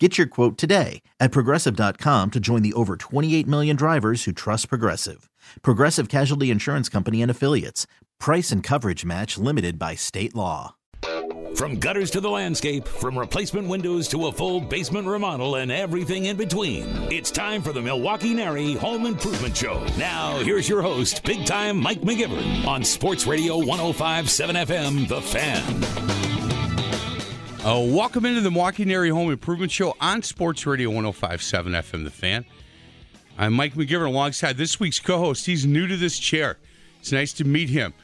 Get 0.00 0.18
your 0.18 0.26
quote 0.26 0.58
today 0.58 1.02
at 1.20 1.30
progressive.com 1.30 2.32
to 2.32 2.40
join 2.40 2.62
the 2.62 2.72
over 2.72 2.96
28 2.96 3.46
million 3.46 3.76
drivers 3.76 4.24
who 4.24 4.32
trust 4.32 4.68
Progressive. 4.68 5.30
Progressive 5.62 6.08
Casualty 6.08 6.50
Insurance 6.50 6.88
Company 6.88 7.22
and 7.22 7.30
Affiliates. 7.30 7.86
Price 8.18 8.50
and 8.50 8.60
coverage 8.60 9.04
match 9.04 9.38
limited 9.38 9.78
by 9.78 9.94
state 9.94 10.34
law. 10.34 10.74
From 11.54 11.78
gutters 11.78 12.10
to 12.10 12.20
the 12.20 12.28
landscape, 12.28 12.88
from 12.88 13.16
replacement 13.16 13.68
windows 13.68 14.08
to 14.08 14.26
a 14.26 14.32
full 14.32 14.60
basement 14.60 15.06
remodel 15.06 15.54
and 15.56 15.70
everything 15.70 16.24
in 16.24 16.36
between. 16.36 16.86
It's 17.12 17.30
time 17.30 17.62
for 17.62 17.72
the 17.72 17.80
Milwaukee 17.80 18.34
Nary 18.34 18.74
Home 18.74 19.06
Improvement 19.06 19.56
Show. 19.56 19.86
Now, 19.96 20.38
here's 20.40 20.68
your 20.68 20.82
host, 20.82 21.22
big 21.22 21.46
time 21.46 21.76
Mike 21.78 22.00
McGivern 22.00 22.66
on 22.66 22.82
Sports 22.82 23.28
Radio 23.28 23.58
1057 23.58 24.56
FM, 24.56 25.06
The 25.06 25.20
Fan. 25.20 26.23
Uh, 27.64 27.80
welcome 27.88 28.26
into 28.26 28.42
the 28.42 28.50
Milwaukee 28.50 28.84
Nary 28.84 29.08
Home 29.08 29.30
Improvement 29.30 29.72
Show 29.72 29.96
on 29.98 30.22
Sports 30.22 30.66
Radio 30.66 30.90
1057 30.90 31.72
FM 31.72 32.04
The 32.04 32.10
Fan. 32.10 32.44
I'm 33.38 33.54
Mike 33.54 33.72
McGivern 33.72 34.06
alongside 34.06 34.58
this 34.58 34.78
week's 34.78 35.00
co 35.00 35.16
host. 35.18 35.46
He's 35.46 35.64
new 35.64 35.86
to 35.86 35.96
this 35.96 36.18
chair. 36.18 36.58
It's 37.00 37.10
nice 37.10 37.32
to 37.34 37.44
meet 37.44 37.70
him. 37.70 37.94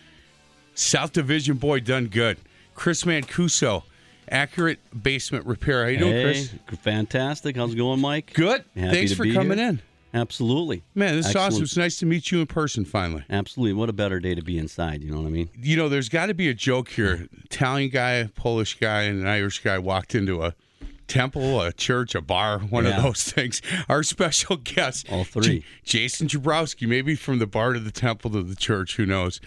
South 0.75 1.13
Division 1.13 1.57
boy 1.59 1.81
done 1.81 2.07
good. 2.07 2.39
Chris 2.75 3.05
Mancuso, 3.05 3.83
Accurate 4.31 4.79
Basement 5.03 5.45
Repair. 5.45 5.85
How 5.85 5.91
you 5.91 5.99
doing, 5.99 6.13
hey, 6.13 6.23
Chris? 6.23 6.81
Fantastic. 6.81 7.57
How's 7.57 7.75
it 7.75 7.77
going, 7.77 8.01
Mike? 8.01 8.33
Good. 8.33 8.65
Happy 8.75 8.95
Thanks 8.95 9.13
for 9.13 9.31
coming 9.31 9.59
here. 9.59 9.69
in. 9.69 9.83
Absolutely. 10.13 10.83
Man, 10.95 11.17
this 11.17 11.29
is 11.29 11.37
awesome. 11.37 11.63
It's 11.63 11.77
nice 11.77 11.99
to 11.99 12.07
meet 12.07 12.31
you 12.33 12.41
in 12.41 12.47
person 12.47 12.85
finally. 12.85 13.25
Absolutely. 13.31 13.75
What 13.75 13.89
a 13.89 13.93
better 13.93 14.19
day 14.19 14.35
to 14.35 14.43
be 14.43 14.59
inside, 14.59 15.03
you 15.03 15.11
know 15.13 15.21
what 15.21 15.27
I 15.29 15.31
mean? 15.31 15.51
You 15.61 15.77
know, 15.77 15.89
there's 15.89 16.09
got 16.09 16.27
to 16.27 16.35
be 16.35 16.49
a 16.49 16.55
joke 16.55 16.89
here. 16.89 17.29
Italian 17.45 17.91
guy, 17.91 18.29
Polish 18.35 18.79
guy, 18.79 19.03
and 19.03 19.21
an 19.21 19.27
Irish 19.27 19.63
guy 19.63 19.79
walked 19.79 20.15
into 20.15 20.43
a 20.43 20.55
temple, 21.07 21.61
a 21.61 21.73
church, 21.73 22.15
a 22.15 22.21
bar, 22.21 22.59
one 22.61 22.87
of 22.87 23.03
those 23.03 23.23
things. 23.33 23.63
Our 23.89 24.03
special 24.03 24.57
guest, 24.57 25.11
All 25.11 25.25
three. 25.25 25.61
J- 25.61 25.65
Jason 25.85 26.27
Jabrowski, 26.29 26.89
maybe 26.89 27.15
from 27.15 27.39
the 27.39 27.47
bar 27.47 27.73
to 27.73 27.81
the 27.81 27.91
temple 27.93 28.31
to 28.33 28.43
the 28.43 28.57
church, 28.57 28.97
who 28.97 29.07
knows? 29.07 29.41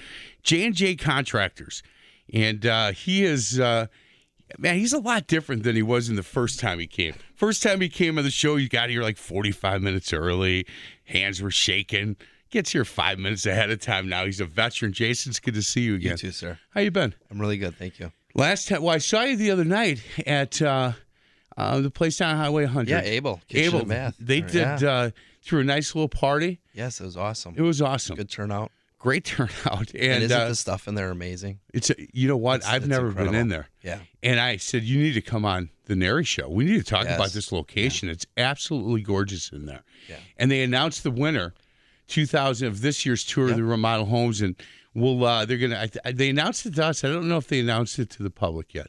J 0.44 0.66
and 0.66 0.76
J 0.76 0.96
Contractors, 0.96 1.84
and 2.34 2.66
uh, 2.66 2.92
he 2.92 3.24
is. 3.24 3.60
Uh, 3.60 3.88
Man, 4.58 4.78
he's 4.78 4.94
a 4.94 5.00
lot 5.00 5.28
different 5.28 5.64
than 5.64 5.76
he 5.76 5.82
was 5.82 6.10
in 6.10 6.16
the 6.16 6.24
first 6.24 6.60
time 6.60 6.80
he 6.80 6.88
came. 6.88 7.16
First 7.36 7.64
time 7.64 7.82
he 7.82 7.90
came 7.90 8.18
on 8.18 8.24
the 8.24 8.32
show, 8.32 8.56
you 8.56 8.70
got 8.70 8.90
here 8.90 9.02
like 9.02 9.18
45 9.18 9.82
minutes 9.82 10.14
early. 10.14 10.66
Hands 11.06 11.42
were 11.42 11.52
shaking. 11.52 12.16
Gets 12.52 12.72
here 12.72 12.86
five 12.86 13.18
minutes 13.18 13.46
ahead 13.46 13.72
of 13.72 13.80
time 13.80 14.08
now. 14.08 14.26
He's 14.26 14.40
a 14.40 14.46
veteran. 14.46 14.94
Jason's 14.94 15.40
good 15.40 15.56
to 15.56 15.64
see 15.64 15.82
you 15.82 15.96
again. 15.96 16.12
You 16.12 16.18
too, 16.18 16.32
sir. 16.32 16.60
How 16.70 16.82
you 16.82 16.92
been? 16.92 17.16
I'm 17.32 17.40
really 17.40 17.58
good, 17.58 17.76
thank 17.76 18.00
you. 18.00 18.12
Last 18.36 18.68
time, 18.68 18.84
well, 18.84 18.94
I 18.94 19.00
saw 19.00 19.24
you 19.24 19.36
the 19.36 19.52
other 19.52 19.66
night 19.66 20.04
at 20.28 20.62
uh, 20.62 20.94
uh, 21.58 21.82
the 21.82 21.92
place 21.92 22.18
down 22.18 22.38
Highway 22.38 22.66
100. 22.66 22.90
Yeah, 22.90 23.02
Abel, 23.02 23.42
Kitchen 23.48 23.76
Abel. 23.76 23.86
Bath. 23.86 24.16
They 24.20 24.42
did 24.42 24.82
yeah. 24.82 24.92
uh, 24.92 25.10
threw 25.44 25.62
a 25.62 25.64
nice 25.64 25.94
little 25.96 26.10
party. 26.10 26.60
yes, 26.74 27.02
it 27.02 27.06
was 27.06 27.18
awesome. 27.18 27.56
It 27.58 27.62
was 27.62 27.82
awesome. 27.82 28.16
good 28.16 28.30
turnout. 28.30 28.72
Great 29.04 29.26
turnout. 29.26 29.92
And, 29.94 30.02
And, 30.02 30.24
isn't 30.24 30.32
uh, 30.42 30.48
the 30.48 30.56
stuff 30.56 30.88
in 30.88 30.96
there 30.96 31.12
amazing? 31.12 31.60
it's 31.74 31.90
a, 31.90 31.96
you 32.14 32.28
know 32.30 32.38
what? 32.38 32.62
It's- 32.62 32.72
I've 32.74 32.84
it's 32.84 32.90
never 32.90 33.12
been 33.12 33.36
in 33.36 33.50
there. 33.50 33.68
Yeah. 33.84 34.00
And 34.24 34.40
I 34.40 34.56
said, 34.58 34.84
you 34.84 34.98
need 35.02 35.14
to 35.14 35.22
come 35.22 35.44
on 35.44 35.70
the 35.88 35.96
Nary 35.98 36.24
show. 36.24 36.48
We 36.48 36.64
need 36.64 36.78
to 36.78 36.84
talk 36.86 37.04
Yes. 37.04 37.16
about 37.16 37.32
this 37.32 37.52
location. 37.52 38.08
It's 38.08 38.26
absolutely 38.38 39.02
gorgeous 39.02 39.52
in 39.52 39.66
there. 39.66 39.84
Yeah. 40.10 40.16
And 40.38 40.50
they 40.50 40.64
announced 40.64 41.04
the 41.04 41.12
winner, 41.12 41.54
2000 42.08 42.66
of 42.68 42.80
this 42.82 43.06
year's 43.06 43.26
tour 43.26 43.50
of 43.50 43.58
the 43.58 43.64
remodel 43.66 44.06
homes, 44.06 44.40
and 44.42 44.56
we'll 44.94 45.24
uh, 45.26 45.44
they're 45.46 45.58
gonna. 45.58 45.88
I- 46.06 46.12
they 46.14 46.30
announced 46.30 46.66
it 46.66 46.76
to 46.76 46.86
us. 46.86 47.04
I 47.04 47.10
don't 47.10 47.28
know 47.28 47.38
if 47.38 47.48
they 47.48 47.60
announced 47.60 48.00
it 48.00 48.10
to 48.12 48.24
the 48.24 48.30
public 48.30 48.74
yet. 48.74 48.88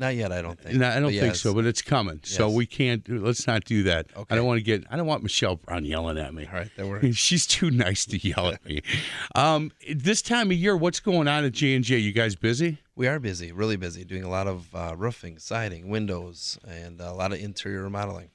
Not 0.00 0.16
yet, 0.16 0.32
I 0.32 0.40
don't 0.40 0.58
think. 0.58 0.78
No, 0.78 0.88
I 0.88 0.98
don't 0.98 1.10
think 1.10 1.22
yes. 1.22 1.42
so, 1.42 1.52
but 1.52 1.66
it's 1.66 1.82
coming. 1.82 2.20
So 2.22 2.48
we 2.48 2.64
can't. 2.64 3.06
Let's 3.06 3.46
not 3.46 3.66
do 3.66 3.82
that. 3.82 4.06
Okay. 4.16 4.24
I 4.30 4.34
don't 4.34 4.46
want 4.46 4.56
to 4.56 4.64
get. 4.64 4.82
I 4.90 4.96
don't 4.96 5.06
want 5.06 5.22
Michelle 5.22 5.56
Brown 5.56 5.84
yelling 5.84 6.16
at 6.16 6.32
me. 6.32 6.46
All 6.46 6.54
right, 6.54 6.70
that 6.76 6.86
works. 6.86 7.06
She's 7.16 7.46
too 7.46 7.70
nice 7.70 8.06
to 8.06 8.16
yell 8.16 8.48
at 8.48 8.64
me. 8.64 8.80
Um, 9.34 9.70
this 9.94 10.22
time 10.22 10.50
of 10.50 10.56
year, 10.56 10.76
what's 10.76 11.00
going 11.00 11.28
on 11.28 11.44
at 11.44 11.52
J 11.52 11.74
and 11.74 11.84
J? 11.84 11.98
You 11.98 12.12
guys 12.12 12.34
busy? 12.34 12.78
We 12.96 13.06
are 13.06 13.18
busy, 13.18 13.52
really 13.52 13.76
busy, 13.76 14.04
doing 14.04 14.24
a 14.24 14.28
lot 14.28 14.46
of 14.46 14.74
uh, 14.74 14.94
roofing, 14.96 15.38
siding, 15.38 15.88
windows, 15.88 16.58
and 16.66 17.00
a 17.00 17.12
lot 17.12 17.32
of 17.32 17.38
interior 17.38 17.82
remodeling. 17.82 18.30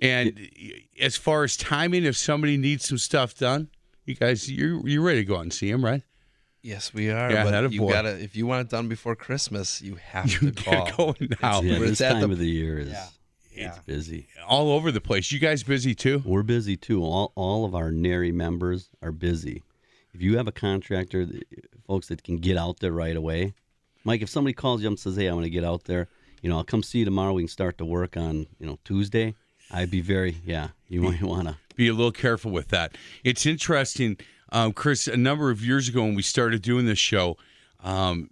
And 0.00 0.48
as 1.00 1.16
far 1.16 1.44
as 1.44 1.56
timing, 1.56 2.04
if 2.04 2.16
somebody 2.16 2.56
needs 2.56 2.86
some 2.86 2.98
stuff 2.98 3.36
done, 3.36 3.68
you 4.04 4.14
guys, 4.14 4.50
you 4.50 4.82
you 4.84 5.02
ready 5.02 5.20
to 5.20 5.24
go 5.24 5.36
out 5.36 5.42
and 5.42 5.52
see 5.52 5.70
him, 5.70 5.84
right? 5.84 6.02
Yes, 6.62 6.94
we 6.94 7.10
are. 7.10 7.30
Yeah, 7.30 7.44
but 7.44 7.50
that 7.50 7.72
you 7.72 7.88
gotta 7.88 8.18
if 8.22 8.36
you 8.36 8.46
want 8.46 8.66
it 8.66 8.70
done 8.70 8.88
before 8.88 9.16
Christmas, 9.16 9.82
you 9.82 9.96
have 9.96 10.30
You 10.30 10.52
to 10.52 10.62
call. 10.62 10.84
get 10.86 10.96
going 10.96 11.36
now. 11.42 11.60
Yeah, 11.60 11.78
We're 11.80 11.88
this 11.88 11.98
time 11.98 12.20
the- 12.20 12.30
of 12.30 12.38
the 12.38 12.48
year 12.48 12.78
is 12.78 12.88
Yeah. 12.90 13.08
it's 13.68 13.78
busy. 13.80 14.28
All 14.46 14.70
over 14.70 14.92
the 14.92 15.00
place. 15.00 15.32
You 15.32 15.38
guys 15.40 15.62
busy 15.64 15.94
too? 15.94 16.22
We're 16.24 16.42
busy 16.44 16.76
too. 16.76 17.02
All, 17.02 17.32
all 17.34 17.64
of 17.64 17.74
our 17.74 17.90
NARI 17.90 18.32
members 18.32 18.88
are 19.02 19.12
busy. 19.12 19.62
If 20.14 20.22
you 20.22 20.36
have 20.36 20.46
a 20.46 20.52
contractor, 20.52 21.26
folks 21.86 22.08
that 22.08 22.22
can 22.22 22.36
get 22.38 22.56
out 22.56 22.78
there 22.80 22.92
right 22.92 23.16
away, 23.16 23.54
Mike, 24.04 24.22
if 24.22 24.28
somebody 24.28 24.52
calls 24.54 24.82
you 24.82 24.88
up 24.88 24.92
and 24.92 24.98
says, 25.00 25.16
"Hey, 25.16 25.26
I'm 25.26 25.34
going 25.34 25.44
to 25.44 25.50
get 25.50 25.64
out 25.64 25.84
there," 25.84 26.08
you 26.42 26.48
know, 26.50 26.58
I'll 26.58 26.64
come 26.64 26.82
see 26.82 26.98
you 27.00 27.04
tomorrow. 27.04 27.32
We 27.32 27.42
can 27.42 27.48
start 27.48 27.78
to 27.78 27.84
work 27.84 28.16
on, 28.16 28.46
you 28.60 28.66
know, 28.66 28.78
Tuesday. 28.84 29.34
I'd 29.70 29.90
be 29.90 30.00
very, 30.02 30.36
yeah. 30.44 30.68
You 30.88 31.00
might 31.00 31.22
want 31.34 31.48
to. 31.48 31.56
be 31.76 31.88
a 31.88 31.94
little 31.94 32.12
careful 32.12 32.50
with 32.50 32.68
that. 32.68 32.96
It's 33.24 33.46
interesting, 33.46 34.18
um, 34.52 34.72
Chris. 34.72 35.08
A 35.08 35.16
number 35.16 35.50
of 35.50 35.64
years 35.64 35.88
ago, 35.88 36.02
when 36.02 36.14
we 36.14 36.22
started 36.22 36.62
doing 36.62 36.86
this 36.86 36.98
show, 36.98 37.36
um, 37.82 38.30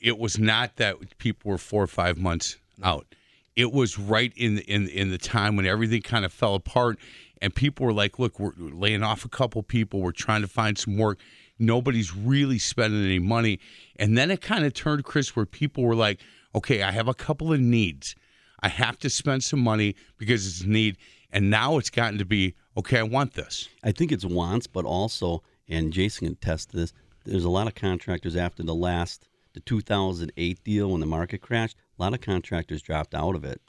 it 0.00 0.18
was 0.18 0.38
not 0.38 0.76
that 0.76 0.96
people 1.18 1.50
were 1.50 1.58
four 1.58 1.82
or 1.82 1.86
five 1.86 2.18
months 2.18 2.56
out. 2.82 3.06
It 3.54 3.72
was 3.72 3.98
right 3.98 4.32
in 4.36 4.58
in 4.58 4.88
in 4.88 5.10
the 5.10 5.18
time 5.18 5.54
when 5.54 5.66
everything 5.66 6.02
kind 6.02 6.24
of 6.24 6.32
fell 6.32 6.56
apart, 6.56 6.98
and 7.40 7.54
people 7.54 7.86
were 7.86 7.92
like, 7.92 8.18
"Look, 8.18 8.40
we're 8.40 8.52
laying 8.56 9.04
off 9.04 9.24
a 9.24 9.28
couple 9.28 9.62
people. 9.62 10.00
We're 10.00 10.12
trying 10.12 10.42
to 10.42 10.48
find 10.48 10.76
some 10.76 10.96
work. 10.96 11.20
Nobody's 11.58 12.16
really 12.16 12.58
spending 12.58 13.04
any 13.04 13.20
money." 13.20 13.60
And 13.96 14.18
then 14.18 14.30
it 14.30 14.40
kind 14.40 14.64
of 14.64 14.74
turned, 14.74 15.04
Chris, 15.04 15.36
where 15.36 15.46
people 15.46 15.84
were 15.84 15.94
like, 15.94 16.20
"Okay, 16.54 16.82
I 16.82 16.90
have 16.90 17.08
a 17.08 17.14
couple 17.14 17.52
of 17.52 17.60
needs." 17.60 18.16
I 18.62 18.68
have 18.68 18.98
to 19.00 19.10
spend 19.10 19.42
some 19.42 19.60
money 19.60 19.96
because 20.16 20.46
it's 20.46 20.60
a 20.60 20.68
need. 20.68 20.96
And 21.32 21.50
now 21.50 21.78
it's 21.78 21.90
gotten 21.90 22.18
to 22.18 22.24
be, 22.24 22.54
okay, 22.76 22.98
I 22.98 23.02
want 23.02 23.34
this. 23.34 23.68
I 23.82 23.92
think 23.92 24.12
it's 24.12 24.24
wants, 24.24 24.66
but 24.66 24.84
also, 24.84 25.42
and 25.68 25.92
Jason 25.92 26.26
can 26.28 26.36
test 26.36 26.72
this. 26.72 26.92
There's 27.24 27.44
a 27.44 27.50
lot 27.50 27.66
of 27.66 27.74
contractors 27.74 28.36
after 28.36 28.62
the 28.62 28.74
last, 28.74 29.28
the 29.52 29.60
2008 29.60 30.64
deal 30.64 30.90
when 30.90 31.00
the 31.00 31.06
market 31.06 31.40
crashed. 31.40 31.76
A 31.98 32.02
lot 32.02 32.14
of 32.14 32.20
contractors 32.20 32.82
dropped 32.82 33.14
out 33.14 33.34
of 33.34 33.44
it. 33.44 33.60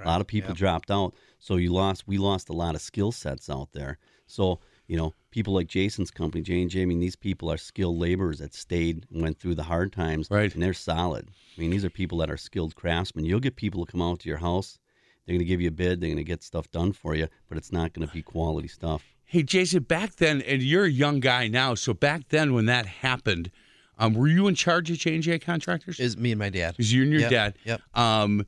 A 0.00 0.06
lot 0.06 0.20
of 0.20 0.26
people 0.26 0.54
dropped 0.54 0.90
out. 0.90 1.14
So 1.38 1.56
you 1.56 1.72
lost. 1.72 2.06
We 2.06 2.18
lost 2.18 2.48
a 2.48 2.52
lot 2.52 2.74
of 2.74 2.80
skill 2.80 3.10
sets 3.10 3.50
out 3.50 3.72
there. 3.72 3.98
So 4.26 4.60
you 4.88 4.96
know, 4.96 5.14
people 5.30 5.52
like 5.52 5.68
Jason's 5.68 6.10
company, 6.10 6.42
J 6.42 6.62
and 6.62 6.70
J. 6.70 6.82
I 6.82 6.84
mean, 6.86 6.98
these 6.98 7.14
people 7.14 7.52
are 7.52 7.58
skilled 7.58 7.98
laborers 7.98 8.38
that 8.38 8.54
stayed 8.54 9.06
and 9.12 9.22
went 9.22 9.38
through 9.38 9.54
the 9.54 9.62
hard 9.64 9.92
times, 9.92 10.28
Right. 10.30 10.52
And 10.52 10.62
they're 10.62 10.72
solid. 10.72 11.28
I 11.56 11.60
mean, 11.60 11.70
these 11.70 11.84
are 11.84 11.90
people 11.90 12.18
that 12.18 12.30
are 12.30 12.36
skilled 12.38 12.74
craftsmen. 12.74 13.26
You'll 13.26 13.38
get 13.38 13.56
people 13.56 13.84
to 13.84 13.92
come 13.92 14.02
out 14.02 14.20
to 14.20 14.28
your 14.28 14.38
house. 14.38 14.78
They're 15.28 15.34
going 15.34 15.40
to 15.40 15.44
give 15.44 15.60
you 15.60 15.68
a 15.68 15.70
bid. 15.70 16.00
They're 16.00 16.08
going 16.08 16.16
to 16.16 16.24
get 16.24 16.42
stuff 16.42 16.70
done 16.70 16.92
for 16.92 17.14
you, 17.14 17.28
but 17.50 17.58
it's 17.58 17.70
not 17.70 17.92
going 17.92 18.08
to 18.08 18.14
be 18.14 18.22
quality 18.22 18.66
stuff. 18.66 19.04
Hey, 19.26 19.42
Jason, 19.42 19.82
back 19.82 20.16
then, 20.16 20.40
and 20.40 20.62
you're 20.62 20.86
a 20.86 20.90
young 20.90 21.20
guy 21.20 21.48
now, 21.48 21.74
so 21.74 21.92
back 21.92 22.30
then 22.30 22.54
when 22.54 22.64
that 22.64 22.86
happened, 22.86 23.50
um, 23.98 24.14
were 24.14 24.26
you 24.26 24.46
in 24.48 24.54
charge 24.54 24.90
of 24.90 24.96
J&J 24.96 25.40
Contractors? 25.40 26.00
Is 26.00 26.16
me 26.16 26.32
and 26.32 26.38
my 26.38 26.48
dad. 26.48 26.70
It 26.70 26.78
was 26.78 26.90
you 26.94 27.02
and 27.02 27.12
your 27.12 27.20
Yep, 27.20 27.30
dad. 27.30 27.58
Yep. 27.66 27.80
Um, 27.92 28.46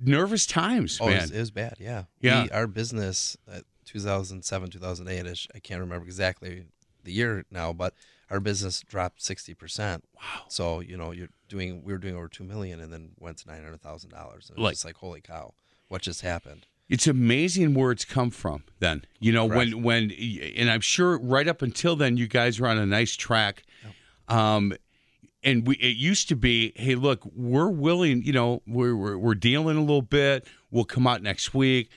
nervous 0.00 0.46
times, 0.46 0.98
Oh, 1.00 1.06
it 1.06 1.10
man. 1.12 1.20
was, 1.22 1.30
it 1.30 1.38
was 1.38 1.50
bad. 1.52 1.74
Yeah. 1.78 2.04
Yeah. 2.20 2.42
We, 2.44 2.50
our 2.50 2.66
business, 2.66 3.36
uh, 3.48 3.60
2007, 3.84 4.70
2008 4.70 5.26
ish. 5.30 5.46
I 5.54 5.60
can't 5.60 5.78
remember 5.80 6.06
exactly 6.06 6.64
the 7.04 7.12
year 7.12 7.44
now, 7.52 7.72
but 7.72 7.94
our 8.32 8.40
business 8.40 8.80
dropped 8.80 9.20
60%. 9.20 10.00
Wow. 10.16 10.22
So, 10.48 10.80
you 10.80 10.96
know, 10.96 11.10
you're 11.12 11.28
doing, 11.48 11.84
we 11.84 11.92
were 11.92 11.98
doing 11.98 12.16
over 12.16 12.28
2 12.28 12.42
million 12.42 12.80
and 12.80 12.92
then 12.92 13.10
went 13.20 13.36
to 13.38 13.46
$900,000. 13.46 14.48
And 14.50 14.58
Like- 14.58 14.72
just 14.72 14.84
like, 14.86 14.96
holy 14.96 15.20
cow, 15.20 15.52
what 15.88 16.00
just 16.02 16.22
happened? 16.22 16.66
It's 16.88 17.06
amazing 17.06 17.74
where 17.74 17.92
it's 17.92 18.04
come 18.04 18.30
from. 18.30 18.64
Then 18.80 19.04
you 19.20 19.32
know 19.32 19.48
Correct. 19.48 19.72
when 19.74 19.82
when 19.82 20.10
and 20.10 20.68
I'm 20.70 20.82
sure 20.82 21.16
right 21.18 21.48
up 21.48 21.62
until 21.62 21.96
then 21.96 22.18
you 22.18 22.26
guys 22.26 22.60
were 22.60 22.68
on 22.68 22.76
a 22.76 22.84
nice 22.84 23.16
track. 23.16 23.62
Um, 24.28 24.74
and 25.42 25.66
we 25.66 25.76
it 25.76 25.96
used 25.96 26.28
to 26.28 26.36
be, 26.36 26.72
hey, 26.76 26.94
look, 26.94 27.24
we're 27.34 27.70
willing. 27.70 28.22
You 28.24 28.32
know, 28.34 28.62
we're 28.66 28.94
we're, 28.94 29.16
we're 29.16 29.34
dealing 29.34 29.78
a 29.78 29.80
little 29.80 30.02
bit. 30.02 30.46
We'll 30.70 30.84
come 30.84 31.06
out 31.06 31.22
next 31.22 31.54
week. 31.54 31.88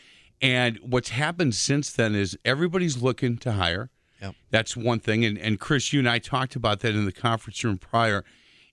And 0.42 0.78
what's 0.82 1.10
happened 1.10 1.56
since 1.56 1.92
then 1.92 2.16
is 2.16 2.38
everybody's 2.46 3.02
looking 3.02 3.38
to 3.40 3.54
hire. 3.54 3.90
Yep. 4.22 4.36
That's 4.52 4.78
one 4.78 5.00
thing. 5.00 5.26
And 5.26 5.38
and 5.38 5.60
Chris, 5.60 5.92
you 5.94 6.00
and 6.00 6.10
I 6.10 6.20
talked 6.20 6.56
about 6.56 6.80
that 6.82 6.96
in 6.96 7.06
the 7.06 7.12
conference 7.12 7.64
room 7.64 7.78
prior. 7.78 8.24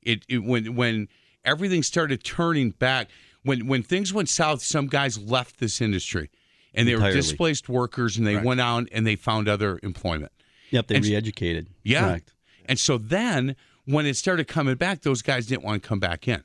It, 0.03 0.25
it 0.29 0.39
when 0.45 0.75
when 0.75 1.09
everything 1.45 1.83
started 1.83 2.23
turning 2.25 2.71
back, 2.71 3.09
when 3.43 3.67
when 3.67 3.83
things 3.83 4.13
went 4.13 4.29
south, 4.29 4.63
some 4.63 4.87
guys 4.87 5.19
left 5.19 5.59
this 5.59 5.81
industry, 5.81 6.31
and 6.75 6.87
they 6.89 6.93
Entirely. 6.93 7.17
were 7.17 7.21
displaced 7.21 7.69
workers, 7.69 8.17
and 8.17 8.27
they 8.27 8.37
Right. 8.37 8.45
went 8.45 8.61
out 8.61 8.89
and 8.93 9.07
they 9.07 9.17
found 9.17 9.49
other 9.49 9.79
employment. 9.83 10.33
Yep, 10.71 10.87
they 10.89 10.95
And- 10.97 11.05
re-educated. 11.05 11.67
Yeah. 11.83 12.03
Correct. 12.09 12.33
And 12.67 12.79
so 12.79 12.97
then 12.97 13.57
when 13.85 14.07
it 14.07 14.17
started 14.17 14.47
coming 14.47 14.77
back, 14.77 15.03
those 15.03 15.21
guys 15.23 15.47
didn't 15.47 15.65
want 15.65 15.83
to 15.83 15.89
come 15.89 15.99
back 15.99 16.29
in. 16.29 16.45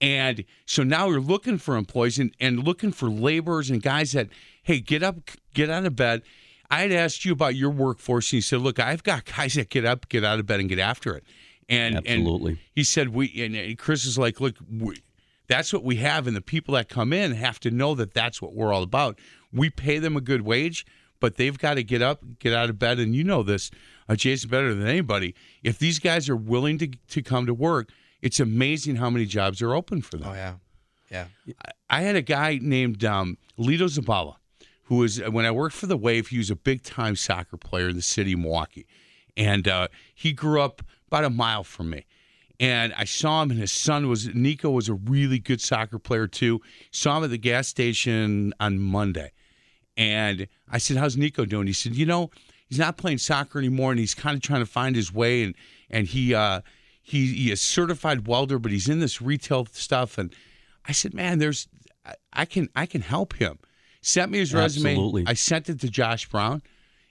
And 0.00 0.44
so 0.64 0.82
now 0.82 1.08
we're 1.08 1.20
looking 1.20 1.58
for 1.58 1.76
employees 1.76 2.18
and, 2.18 2.34
and 2.40 2.64
looking 2.64 2.90
for 2.92 3.10
laborers 3.10 3.68
and 3.68 3.82
guys 3.82 4.12
that, 4.12 4.28
hey, 4.62 4.80
get 4.80 5.02
up, 5.02 5.16
get 5.52 5.68
out 5.68 5.84
of 5.84 5.94
bed. 5.96 6.22
I 6.70 6.82
had 6.82 6.92
asked 6.92 7.24
you 7.24 7.32
about 7.32 7.54
your 7.56 7.70
workforce, 7.70 8.28
and 8.32 8.34
you 8.38 8.42
said, 8.42 8.60
look, 8.60 8.78
I've 8.78 9.02
got 9.02 9.24
guys 9.36 9.54
that 9.54 9.68
get 9.70 9.84
up, 9.84 10.08
get 10.08 10.24
out 10.24 10.38
of 10.38 10.46
bed, 10.46 10.60
and 10.60 10.68
get 10.68 10.78
after 10.78 11.14
it. 11.16 11.24
And 11.68 11.96
Absolutely. 11.96 12.52
And 12.52 12.60
he 12.74 12.84
said, 12.84 13.10
we, 13.10 13.32
and- 13.44 13.54
and 13.56 13.78
Chris 13.78 14.04
is 14.04 14.18
like, 14.18 14.40
look, 14.40 14.56
we, 14.70 14.96
that's 15.48 15.72
what 15.72 15.84
we 15.84 15.96
have. 15.96 16.26
And 16.26 16.36
the 16.36 16.40
people 16.40 16.74
that 16.74 16.88
come 16.88 17.12
in 17.12 17.32
have 17.32 17.60
to 17.60 17.70
know 17.70 17.94
that 17.96 18.12
that's 18.14 18.40
what 18.42 18.54
we're 18.54 18.72
all 18.72 18.82
about. 18.82 19.18
We 19.52 19.70
pay 19.70 19.98
them 19.98 20.16
a 20.16 20.20
good 20.20 20.42
wage, 20.42 20.84
but 21.20 21.36
they've 21.36 21.56
got 21.58 21.74
to 21.74 21.82
get 21.84 22.02
up, 22.02 22.22
get 22.38 22.52
out 22.52 22.70
of 22.70 22.78
bed. 22.78 22.98
And 22.98 23.14
you 23.14 23.24
know 23.24 23.42
this, 23.42 23.70
uh, 24.08 24.14
Jason, 24.16 24.48
better 24.50 24.74
than 24.74 24.86
anybody. 24.86 25.34
If 25.62 25.78
these 25.78 25.98
guys 25.98 26.28
are 26.28 26.36
willing 26.36 26.78
to, 26.78 26.88
to 27.08 27.22
come 27.22 27.46
to 27.46 27.54
work, 27.54 27.90
it's 28.22 28.38
amazing 28.40 28.96
how 28.96 29.10
many 29.10 29.24
jobs 29.26 29.60
are 29.62 29.74
open 29.74 30.02
for 30.02 30.16
them. 30.18 30.28
Oh 30.30 30.34
yeah, 30.34 30.54
yeah. 31.10 31.26
I 31.88 32.02
had 32.02 32.16
a 32.16 32.22
guy 32.22 32.58
named 32.60 33.04
um, 33.04 33.38
Lito 33.58 33.88
Zabala, 33.88 34.36
who 34.90 34.96
was 34.96 35.22
when 35.22 35.46
I 35.46 35.52
worked 35.52 35.76
for 35.76 35.86
the 35.86 35.96
Wave. 35.96 36.28
He 36.28 36.38
was 36.38 36.50
a 36.50 36.56
big 36.56 36.82
time 36.82 37.14
soccer 37.14 37.56
player 37.56 37.88
in 37.88 37.96
the 37.96 38.02
city 38.02 38.32
of 38.32 38.40
Milwaukee, 38.40 38.86
and 39.36 39.66
uh, 39.68 39.86
he 40.12 40.32
grew 40.32 40.60
up 40.60 40.82
about 41.06 41.24
a 41.24 41.30
mile 41.30 41.62
from 41.62 41.90
me. 41.90 42.06
And 42.58 42.92
I 42.94 43.04
saw 43.04 43.40
him, 43.40 43.52
and 43.52 43.60
his 43.60 43.70
son 43.70 44.08
was 44.08 44.34
Nico 44.34 44.68
was 44.68 44.88
a 44.88 44.94
really 44.94 45.38
good 45.38 45.60
soccer 45.60 46.00
player 46.00 46.26
too. 46.26 46.60
Saw 46.90 47.18
him 47.18 47.24
at 47.24 47.30
the 47.30 47.38
gas 47.38 47.68
station 47.68 48.52
on 48.58 48.80
Monday, 48.80 49.30
and 49.96 50.48
I 50.68 50.78
said, 50.78 50.96
"How's 50.96 51.16
Nico 51.16 51.44
doing?" 51.44 51.68
He 51.68 51.72
said, 51.72 51.94
"You 51.94 52.04
know, 52.04 52.32
he's 52.66 52.80
not 52.80 52.96
playing 52.96 53.18
soccer 53.18 53.60
anymore, 53.60 53.92
and 53.92 54.00
he's 54.00 54.14
kind 54.14 54.36
of 54.36 54.42
trying 54.42 54.60
to 54.60 54.66
find 54.66 54.96
his 54.96 55.14
way, 55.14 55.44
and 55.44 55.54
and 55.88 56.08
he 56.08 56.34
uh, 56.34 56.62
he 57.00 57.32
he 57.32 57.52
is 57.52 57.60
certified 57.60 58.26
welder, 58.26 58.58
but 58.58 58.72
he's 58.72 58.88
in 58.88 58.98
this 58.98 59.22
retail 59.22 59.66
stuff." 59.66 60.18
And 60.18 60.34
I 60.84 60.90
said, 60.90 61.14
"Man, 61.14 61.38
there's 61.38 61.68
I, 62.04 62.14
I 62.32 62.44
can 62.44 62.68
I 62.74 62.86
can 62.86 63.02
help 63.02 63.34
him." 63.34 63.60
Sent 64.02 64.32
me 64.32 64.38
his 64.38 64.54
resume. 64.54 64.92
Absolutely. 64.92 65.24
I 65.26 65.34
sent 65.34 65.68
it 65.68 65.80
to 65.80 65.88
Josh 65.88 66.28
Brown, 66.28 66.62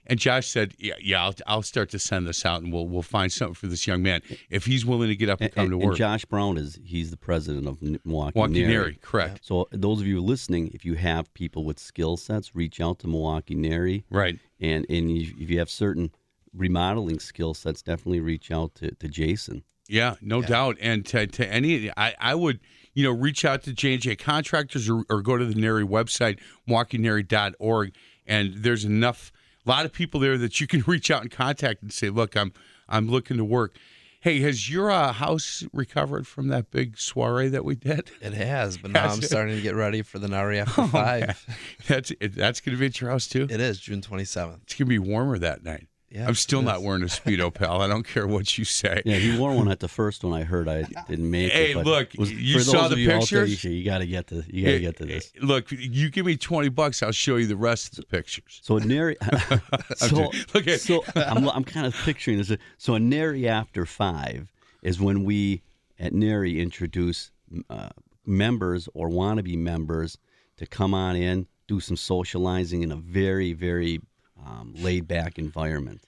and 0.06 0.18
Josh 0.18 0.48
said, 0.48 0.74
"Yeah, 0.78 0.94
yeah, 1.00 1.24
I'll, 1.24 1.34
I'll 1.46 1.62
start 1.62 1.90
to 1.90 1.98
send 1.98 2.26
this 2.26 2.44
out, 2.44 2.62
and 2.62 2.72
we'll 2.72 2.88
we'll 2.88 3.02
find 3.02 3.30
something 3.30 3.54
for 3.54 3.68
this 3.68 3.86
young 3.86 4.02
man 4.02 4.22
if 4.50 4.64
he's 4.64 4.84
willing 4.84 5.08
to 5.08 5.16
get 5.16 5.28
up 5.28 5.40
and, 5.40 5.46
And, 5.46 5.54
come 5.54 5.70
to 5.70 5.76
and 5.76 5.84
work." 5.84 5.96
Josh 5.96 6.24
Brown 6.24 6.58
is 6.58 6.78
he's 6.84 7.10
the 7.10 7.16
president 7.16 7.68
of 7.68 7.80
Milwaukee, 7.80 8.32
Milwaukee 8.34 8.52
Nary. 8.60 8.66
Nary, 8.72 8.98
correct? 9.02 9.44
So 9.44 9.68
those 9.70 10.00
of 10.00 10.06
you 10.06 10.20
listening, 10.20 10.70
if 10.74 10.84
you 10.84 10.94
have 10.94 11.32
people 11.34 11.64
with 11.64 11.78
skill 11.78 12.16
sets, 12.16 12.56
reach 12.56 12.80
out 12.80 12.98
to 13.00 13.08
Milwaukee 13.08 13.54
Nary. 13.54 14.04
Right. 14.10 14.38
And 14.60 14.84
and 14.88 15.10
if 15.10 15.48
you 15.50 15.58
have 15.60 15.70
certain 15.70 16.10
remodeling 16.52 17.20
skill 17.20 17.54
sets, 17.54 17.82
definitely 17.82 18.20
reach 18.20 18.50
out 18.50 18.74
to, 18.76 18.90
to 18.96 19.08
Jason. 19.08 19.62
Yeah, 19.90 20.14
no 20.20 20.40
doubt. 20.42 20.76
And 20.80 21.04
to, 21.06 21.26
to 21.26 21.46
any, 21.46 21.90
I, 21.96 22.14
I 22.20 22.34
would, 22.34 22.60
you 22.94 23.04
know, 23.04 23.10
reach 23.12 23.44
out 23.44 23.62
to 23.64 23.72
J&J 23.72 24.16
Contractors 24.16 24.88
or, 24.88 25.04
or 25.10 25.20
go 25.22 25.36
to 25.36 25.44
the 25.44 25.54
NARI 25.54 25.84
website, 25.84 26.38
milwaukeenary.org. 26.68 27.94
And 28.26 28.54
there's 28.56 28.84
enough, 28.84 29.32
a 29.66 29.68
lot 29.68 29.84
of 29.84 29.92
people 29.92 30.20
there 30.20 30.38
that 30.38 30.60
you 30.60 30.66
can 30.66 30.80
reach 30.86 31.10
out 31.10 31.22
and 31.22 31.30
contact 31.30 31.82
and 31.82 31.92
say, 31.92 32.10
look, 32.10 32.36
I'm, 32.36 32.52
I'm 32.88 33.08
looking 33.08 33.36
to 33.36 33.44
work. 33.44 33.76
Hey, 34.22 34.40
has 34.40 34.68
your 34.68 34.90
uh, 34.90 35.12
house 35.14 35.64
recovered 35.72 36.26
from 36.26 36.48
that 36.48 36.70
big 36.70 36.98
soiree 36.98 37.48
that 37.48 37.64
we 37.64 37.74
did? 37.74 38.10
It 38.20 38.34
has, 38.34 38.76
but 38.76 38.90
now 38.92 39.04
Has 39.08 39.12
I'm 39.16 39.22
it? 39.22 39.26
starting 39.26 39.56
to 39.56 39.62
get 39.62 39.74
ready 39.74 40.02
for 40.02 40.18
the 40.18 40.28
Nari 40.28 40.58
after 40.60 40.82
Oh, 40.82 40.86
five. 40.88 41.26
man. 41.26 41.36
That's 41.88 42.12
that's 42.20 42.60
going 42.60 42.76
to 42.76 42.78
be 42.80 42.86
at 42.86 43.00
your 43.00 43.08
house 43.10 43.26
too. 43.26 43.46
It 43.48 43.60
is 43.62 43.80
June 43.80 44.02
27th. 44.02 44.62
It's 44.64 44.74
going 44.74 44.78
to 44.78 44.84
be 44.84 44.98
warmer 44.98 45.38
that 45.38 45.64
night. 45.64 45.88
Yeah, 46.10 46.26
I'm 46.26 46.34
still 46.34 46.60
not 46.60 46.82
wearing 46.82 47.02
a 47.02 47.06
speedo, 47.06 47.54
pal. 47.54 47.80
I 47.80 47.86
don't 47.86 48.02
care 48.02 48.26
what 48.26 48.58
you 48.58 48.64
say. 48.64 49.00
Yeah, 49.04 49.14
he 49.16 49.38
wore 49.38 49.54
one 49.54 49.70
at 49.70 49.78
the 49.78 49.86
first 49.86 50.24
one. 50.24 50.32
I 50.32 50.42
heard 50.42 50.68
I 50.68 50.82
didn't 51.08 51.30
make 51.30 51.52
Hey, 51.52 51.70
it. 51.70 51.74
but 51.74 51.86
look, 51.86 52.08
was- 52.18 52.32
you 52.32 52.58
saw 52.58 52.88
the 52.88 52.94
of 52.94 52.98
you 52.98 53.08
pictures? 53.10 53.62
you, 53.62 53.70
you 53.70 53.84
got 53.84 53.98
to 53.98 54.06
get 54.08 54.26
to 54.28 54.42
you 54.52 54.64
got 54.64 54.72
to 54.72 54.80
get 54.80 54.96
to 54.96 55.06
this. 55.06 55.32
Look, 55.40 55.70
you 55.70 56.10
give 56.10 56.26
me 56.26 56.36
20 56.36 56.68
bucks, 56.70 57.00
I'll 57.04 57.12
show 57.12 57.36
you 57.36 57.46
the 57.46 57.54
rest 57.54 57.92
of 57.92 57.96
the 57.98 58.06
pictures. 58.06 58.58
So 58.64 58.76
a 58.76 58.80
Nary, 58.80 59.16
so, 59.96 60.30
just- 60.32 60.52
look 60.54 60.66
at- 60.66 60.80
so 60.80 61.04
I'm, 61.14 61.48
I'm 61.48 61.62
kind 61.64 61.86
of 61.86 61.94
picturing 61.94 62.38
this. 62.38 62.52
So 62.76 62.94
a 62.94 62.98
Nary 63.00 63.46
after 63.48 63.86
five 63.86 64.50
is 64.82 65.00
when 65.00 65.22
we 65.22 65.62
at 66.00 66.12
Nary 66.12 66.60
introduce 66.60 67.30
uh, 67.68 67.90
members 68.26 68.88
or 68.94 69.08
wannabe 69.10 69.56
members 69.58 70.18
to 70.56 70.66
come 70.66 70.92
on 70.92 71.14
in, 71.14 71.46
do 71.68 71.78
some 71.78 71.96
socializing 71.96 72.82
in 72.82 72.90
a 72.90 72.96
very, 72.96 73.52
very 73.52 74.00
um, 74.46 74.74
laid 74.76 75.06
back 75.08 75.38
environment. 75.38 76.02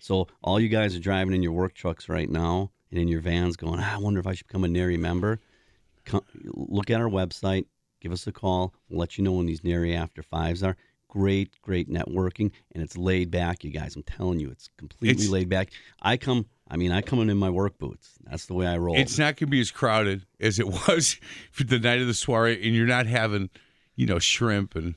So 0.00 0.28
all 0.42 0.60
you 0.60 0.68
guys 0.68 0.94
are 0.94 1.00
driving 1.00 1.34
in 1.34 1.42
your 1.42 1.52
work 1.52 1.74
trucks 1.74 2.08
right 2.08 2.30
now 2.30 2.70
and 2.90 3.00
in 3.00 3.08
your 3.08 3.20
vans, 3.20 3.56
going, 3.56 3.80
"Ah, 3.80 3.94
I 3.96 3.98
wonder 3.98 4.20
if 4.20 4.26
I 4.26 4.34
should 4.34 4.46
become 4.46 4.64
a 4.64 4.68
Nary 4.68 4.96
member. 4.96 5.40
Come, 6.04 6.22
look 6.44 6.90
at 6.90 7.00
our 7.00 7.08
website, 7.08 7.66
give 8.00 8.12
us 8.12 8.26
a 8.28 8.32
call. 8.32 8.72
We'll 8.88 9.00
let 9.00 9.18
you 9.18 9.24
know 9.24 9.32
when 9.32 9.46
these 9.46 9.64
Nary 9.64 9.94
after 9.94 10.22
fives 10.22 10.62
are. 10.62 10.76
Great, 11.08 11.60
great 11.62 11.88
networking, 11.90 12.52
and 12.72 12.82
it's 12.82 12.96
laid 12.96 13.30
back, 13.30 13.64
you 13.64 13.70
guys. 13.70 13.96
I'm 13.96 14.02
telling 14.02 14.38
you, 14.38 14.50
it's 14.50 14.68
completely 14.76 15.10
It's- 15.24 15.28
laid 15.28 15.48
back. 15.48 15.70
I 16.02 16.16
come, 16.16 16.46
I 16.68 16.76
mean, 16.76 16.92
I 16.92 17.00
come 17.00 17.20
in 17.20 17.30
in 17.30 17.38
my 17.38 17.48
work 17.50 17.78
boots. 17.78 18.18
That's 18.24 18.46
the 18.46 18.54
way 18.54 18.66
I 18.66 18.76
roll. 18.76 18.96
It's 18.96 19.18
not 19.18 19.36
going 19.36 19.46
to 19.48 19.50
be 19.50 19.60
as 19.60 19.70
crowded 19.70 20.26
as 20.38 20.58
it 20.58 20.66
was 20.88 21.18
for 21.50 21.64
the 21.64 21.78
night 21.78 22.00
of 22.00 22.06
the 22.06 22.14
soiree, 22.14 22.62
and 22.64 22.74
you're 22.76 22.86
not 22.86 23.06
having, 23.06 23.50
you 23.96 24.06
know, 24.06 24.18
shrimp 24.18 24.74
and 24.76 24.94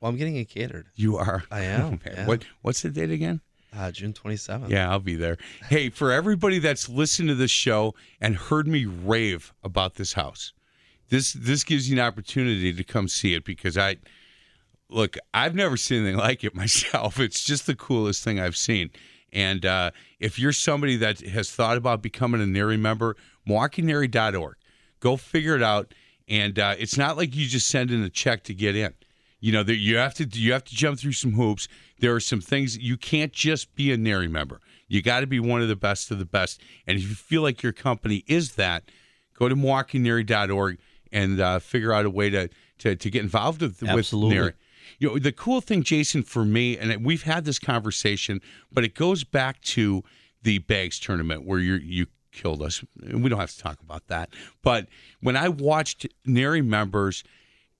Well, 0.00 0.10
I'm 0.10 0.16
getting 0.16 0.36
it 0.36 0.48
catered. 0.48 0.86
you 0.94 1.16
are. 1.16 1.44
I 1.50 1.60
am, 1.62 2.00
Oh, 2.06 2.10
yeah. 2.10 2.26
What 2.26 2.44
What's 2.62 2.82
the 2.82 2.90
date 2.90 3.10
again? 3.10 3.40
Uh, 3.76 3.90
June 3.90 4.14
27th. 4.14 4.70
Yeah, 4.70 4.90
I'll 4.90 4.98
be 4.98 5.14
there. 5.14 5.36
Hey, 5.68 5.90
for 5.90 6.10
everybody 6.10 6.58
that's 6.58 6.88
listened 6.88 7.28
to 7.28 7.34
this 7.34 7.50
show 7.50 7.94
and 8.18 8.34
heard 8.34 8.66
me 8.66 8.86
rave 8.86 9.52
about 9.62 9.96
this 9.96 10.14
house, 10.14 10.54
this 11.10 11.34
this 11.34 11.64
gives 11.64 11.90
you 11.90 11.96
an 11.96 12.02
opportunity 12.06 12.72
to 12.72 12.84
come 12.84 13.08
see 13.08 13.34
it 13.34 13.44
because 13.44 13.76
I 13.76 13.96
look, 14.88 15.16
I've 15.34 15.54
never 15.54 15.76
seen 15.76 16.02
anything 16.02 16.18
like 16.18 16.44
it 16.44 16.54
myself. 16.54 17.20
It's 17.20 17.44
just 17.44 17.66
the 17.66 17.74
coolest 17.74 18.24
thing 18.24 18.40
I've 18.40 18.56
seen. 18.56 18.90
And 19.32 19.66
uh, 19.66 19.90
if 20.18 20.38
you're 20.38 20.52
somebody 20.52 20.96
that 20.96 21.20
has 21.20 21.50
thought 21.50 21.76
about 21.76 22.00
becoming 22.02 22.40
a 22.40 22.46
NARI 22.46 22.78
member, 22.78 23.14
MilwaukeeNARI.org. 23.46 24.56
Go 25.00 25.16
figure 25.16 25.54
it 25.54 25.62
out. 25.62 25.92
And 26.28 26.58
uh, 26.58 26.74
it's 26.78 26.96
not 26.96 27.16
like 27.16 27.34
you 27.36 27.46
just 27.46 27.68
send 27.68 27.90
in 27.90 28.02
a 28.02 28.10
check 28.10 28.44
to 28.44 28.54
get 28.54 28.74
in. 28.76 28.94
You 29.40 29.52
know, 29.52 29.62
that 29.62 29.76
you 29.76 29.96
have 29.96 30.14
to 30.14 30.24
you 30.24 30.52
have 30.52 30.64
to 30.64 30.74
jump 30.74 30.98
through 30.98 31.12
some 31.12 31.32
hoops. 31.32 31.68
There 32.00 32.14
are 32.14 32.20
some 32.20 32.40
things 32.40 32.76
you 32.76 32.96
can't 32.96 33.32
just 33.32 33.74
be 33.74 33.92
a 33.92 33.96
Nary 33.96 34.28
member. 34.28 34.60
You 34.88 35.02
got 35.02 35.20
to 35.20 35.26
be 35.26 35.38
one 35.38 35.62
of 35.62 35.68
the 35.68 35.76
best 35.76 36.10
of 36.10 36.18
the 36.18 36.24
best. 36.24 36.60
And 36.86 36.98
if 36.98 37.08
you 37.08 37.14
feel 37.14 37.42
like 37.42 37.62
your 37.62 37.72
company 37.72 38.24
is 38.26 38.54
that, 38.54 38.90
go 39.34 39.48
to 39.48 39.54
MilwaukeeNARI.org 39.54 40.78
and 41.12 41.40
uh, 41.40 41.58
figure 41.58 41.92
out 41.92 42.04
a 42.04 42.10
way 42.10 42.30
to, 42.30 42.48
to 42.78 42.96
to 42.96 43.10
get 43.10 43.22
involved 43.22 43.62
with 43.62 43.80
with 43.80 43.90
Absolutely. 43.90 44.36
NARI. 44.36 44.52
You 44.98 45.08
know, 45.08 45.18
the 45.18 45.32
cool 45.32 45.60
thing, 45.60 45.82
Jason, 45.82 46.22
for 46.22 46.44
me, 46.44 46.78
and 46.78 47.04
we've 47.04 47.22
had 47.22 47.44
this 47.44 47.58
conversation, 47.58 48.40
but 48.72 48.84
it 48.84 48.94
goes 48.94 49.22
back 49.22 49.60
to 49.62 50.02
the 50.42 50.58
bags 50.58 50.98
tournament 50.98 51.44
where 51.44 51.58
you 51.58 51.74
you 51.74 52.06
killed 52.32 52.62
us. 52.62 52.84
And 53.02 53.22
we 53.22 53.28
don't 53.28 53.40
have 53.40 53.50
to 53.50 53.58
talk 53.58 53.80
about 53.80 54.06
that. 54.08 54.30
But 54.62 54.88
when 55.20 55.36
I 55.36 55.48
watched 55.48 56.06
Nary 56.24 56.62
members, 56.62 57.24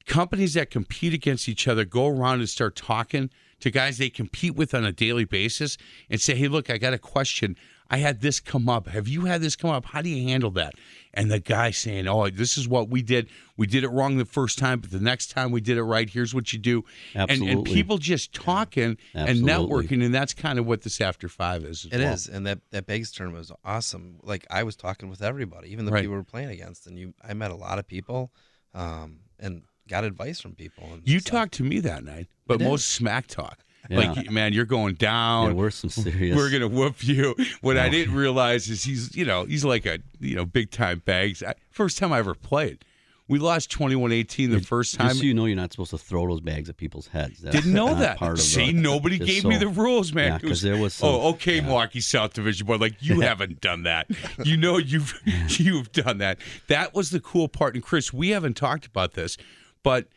companies 0.08 0.54
that 0.54 0.70
compete 0.70 1.14
against 1.14 1.48
each 1.48 1.68
other 1.68 1.84
go 1.84 2.06
around 2.08 2.40
and 2.40 2.48
start 2.48 2.74
talking 2.74 3.30
to 3.60 3.70
guys 3.70 3.98
they 3.98 4.10
compete 4.10 4.54
with 4.54 4.74
on 4.74 4.84
a 4.84 4.92
daily 4.92 5.24
basis 5.24 5.76
and 6.10 6.20
say, 6.20 6.34
"Hey, 6.34 6.48
look, 6.48 6.70
I 6.70 6.78
got 6.78 6.94
a 6.94 6.98
question. 6.98 7.56
I 7.90 7.96
had 7.98 8.20
this 8.20 8.38
come 8.38 8.68
up. 8.68 8.86
Have 8.88 9.08
you 9.08 9.22
had 9.24 9.40
this 9.40 9.56
come 9.56 9.70
up? 9.70 9.86
How 9.86 10.00
do 10.02 10.08
you 10.08 10.28
handle 10.28 10.50
that?" 10.52 10.74
And 11.14 11.30
the 11.30 11.40
guy 11.40 11.70
saying, 11.72 12.06
"Oh, 12.06 12.28
this 12.30 12.56
is 12.56 12.68
what 12.68 12.88
we 12.88 13.02
did. 13.02 13.28
We 13.56 13.66
did 13.66 13.82
it 13.82 13.88
wrong 13.88 14.16
the 14.16 14.24
first 14.24 14.58
time, 14.58 14.78
but 14.80 14.90
the 14.92 15.00
next 15.00 15.28
time 15.32 15.50
we 15.50 15.60
did 15.60 15.76
it 15.76 15.82
right. 15.82 16.08
Here's 16.08 16.32
what 16.34 16.52
you 16.52 16.58
do." 16.60 16.84
And, 17.14 17.30
and 17.42 17.64
people 17.64 17.98
just 17.98 18.32
talking 18.32 18.96
and 19.14 19.40
networking, 19.42 20.04
and 20.04 20.14
that's 20.14 20.34
kind 20.34 20.58
of 20.60 20.66
what 20.66 20.82
this 20.82 21.00
after 21.00 21.28
five 21.28 21.64
is. 21.64 21.84
as 21.86 21.92
It 21.92 21.98
well. 22.04 22.14
is, 22.14 22.28
and 22.28 22.46
that 22.46 22.60
that 22.70 22.86
Bags 22.86 23.10
tournament 23.10 23.40
was 23.40 23.52
awesome. 23.64 24.18
Like 24.22 24.46
I 24.50 24.62
was 24.62 24.76
talking 24.76 25.08
with 25.08 25.20
everybody, 25.22 25.72
even 25.72 25.84
the 25.84 25.90
Right. 25.92 26.02
people 26.02 26.12
we 26.12 26.18
were 26.18 26.24
playing 26.24 26.50
against, 26.50 26.86
and 26.86 26.96
you, 26.98 27.12
I 27.28 27.34
met 27.34 27.50
a 27.50 27.56
lot 27.56 27.78
of 27.80 27.88
people, 27.88 28.30
um, 28.72 29.20
and 29.40 29.62
got 29.88 30.04
advice 30.04 30.40
from 30.40 30.54
people. 30.54 30.84
And 30.92 31.02
You 31.04 31.20
stuff. 31.20 31.32
talked 31.32 31.54
to 31.54 31.64
me 31.64 31.80
that 31.80 32.04
night, 32.04 32.28
but 32.46 32.60
most 32.60 32.90
smack 32.90 33.26
talk. 33.26 33.58
Yeah. 33.90 33.98
Like, 34.12 34.30
man, 34.30 34.52
you're 34.52 34.66
going 34.66 34.94
down. 34.96 35.48
yeah, 35.48 35.52
we're 35.54 35.70
some 35.70 35.88
serious. 35.88 36.36
We're 36.36 36.50
gonna 36.50 36.68
whoop 36.68 36.96
you. 37.06 37.34
What 37.62 37.78
I 37.78 37.88
didn't 37.88 38.14
realize 38.14 38.68
is 38.68 38.84
he's, 38.84 39.16
you 39.16 39.24
know, 39.24 39.44
he's 39.46 39.64
like 39.64 39.86
a, 39.86 39.98
you 40.20 40.36
know, 40.36 40.44
big 40.44 40.70
time 40.70 41.00
bags. 41.06 41.42
I, 41.42 41.54
first 41.70 41.96
time 41.96 42.12
I 42.12 42.18
ever 42.18 42.34
played, 42.34 42.84
We 43.28 43.38
lost 43.38 43.70
21-18 43.70 44.50
the 44.50 44.60
first 44.60 44.94
time. 44.96 45.08
Just 45.08 45.20
so 45.20 45.24
you 45.26 45.32
know, 45.34 45.44
you're 45.46 45.56
not 45.56 45.70
supposed 45.72 45.90
to 45.90 45.98
throw 45.98 46.26
those 46.28 46.40
bags 46.40 46.68
at 46.68 46.76
people's 46.76 47.06
heads. 47.08 47.40
That's 47.40 47.56
Didn't 47.56 47.72
know 47.72 47.94
that. 47.94 48.18
Part 48.18 48.32
of 48.34 48.40
See, 48.40 48.72
the, 48.72 48.78
nobody 48.80 49.18
just 49.18 49.30
gave 49.30 49.44
me 49.44 49.56
the 49.58 49.68
rules, 49.68 50.12
man. 50.12 50.28
Yeah, 50.32 50.36
It 50.36 50.40
'cause 50.42 50.50
was- 50.50 50.62
there 50.62 50.76
was 50.76 50.94
some- 50.94 51.08
oh, 51.08 51.28
okay, 51.30 51.56
yeah. 51.56 51.60
Milwaukee 51.62 52.00
South 52.00 52.32
Division 52.34 52.66
boy. 52.66 52.76
Like 52.76 52.96
you 53.00 53.20
haven't 53.30 53.60
done 53.62 53.82
that. 53.84 54.06
You 54.44 54.56
know 54.58 54.76
you've 54.78 55.18
you've 55.58 55.92
done 55.92 56.18
that. 56.18 56.38
That 56.66 56.94
was 56.94 57.08
the 57.10 57.20
cool 57.20 57.48
part. 57.48 57.74
And 57.74 57.82
Chris, 57.82 58.12
we 58.12 58.30
haven't 58.30 58.54
talked 58.54 58.84
about 58.86 59.12
this, 59.14 59.36
but 59.82 60.08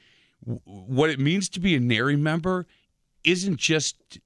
w- 0.46 0.62
what 0.65 1.10
it 1.10 1.20
means 1.20 1.50
to 1.50 1.60
be 1.60 1.75
a 1.75 1.80
Nary 1.80 2.15
member 2.15 2.65
isn't 3.24 3.58
just 3.58 4.20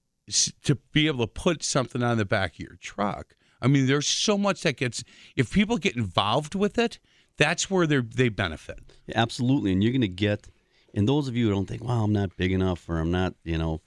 to 0.63 0.75
be 0.91 1.07
able 1.07 1.25
to 1.25 1.31
put 1.31 1.63
something 1.63 2.01
on 2.01 2.17
the 2.17 2.25
back 2.25 2.53
of 2.53 2.59
your 2.59 2.77
truck. 2.81 3.35
I 3.61 3.67
mean, 3.67 3.87
there's 3.87 4.07
so 4.07 4.37
much 4.37 4.63
that 4.63 4.77
gets 4.77 5.03
if 5.35 5.51
people 5.51 5.77
get 5.77 5.95
involved 5.95 6.55
with 6.55 6.77
it, 6.77 6.99
that's 7.37 7.69
where 7.69 7.87
they 7.87 7.99
they 7.99 8.29
benefit. 8.29 8.79
Yeah, 9.07 9.19
absolutely, 9.19 9.71
and 9.71 9.83
you're 9.83 9.91
going 9.91 10.01
to 10.01 10.07
get. 10.07 10.47
And 10.93 11.07
those 11.07 11.27
of 11.27 11.35
you 11.35 11.47
who 11.47 11.53
don't 11.53 11.65
think, 11.67 11.83
"Well, 11.83 12.03
I'm 12.03 12.13
not 12.13 12.37
big 12.37 12.51
enough," 12.51 12.87
or 12.87 12.99
"I'm 12.99 13.11
not," 13.11 13.33
you 13.43 13.57
know, 13.57 13.81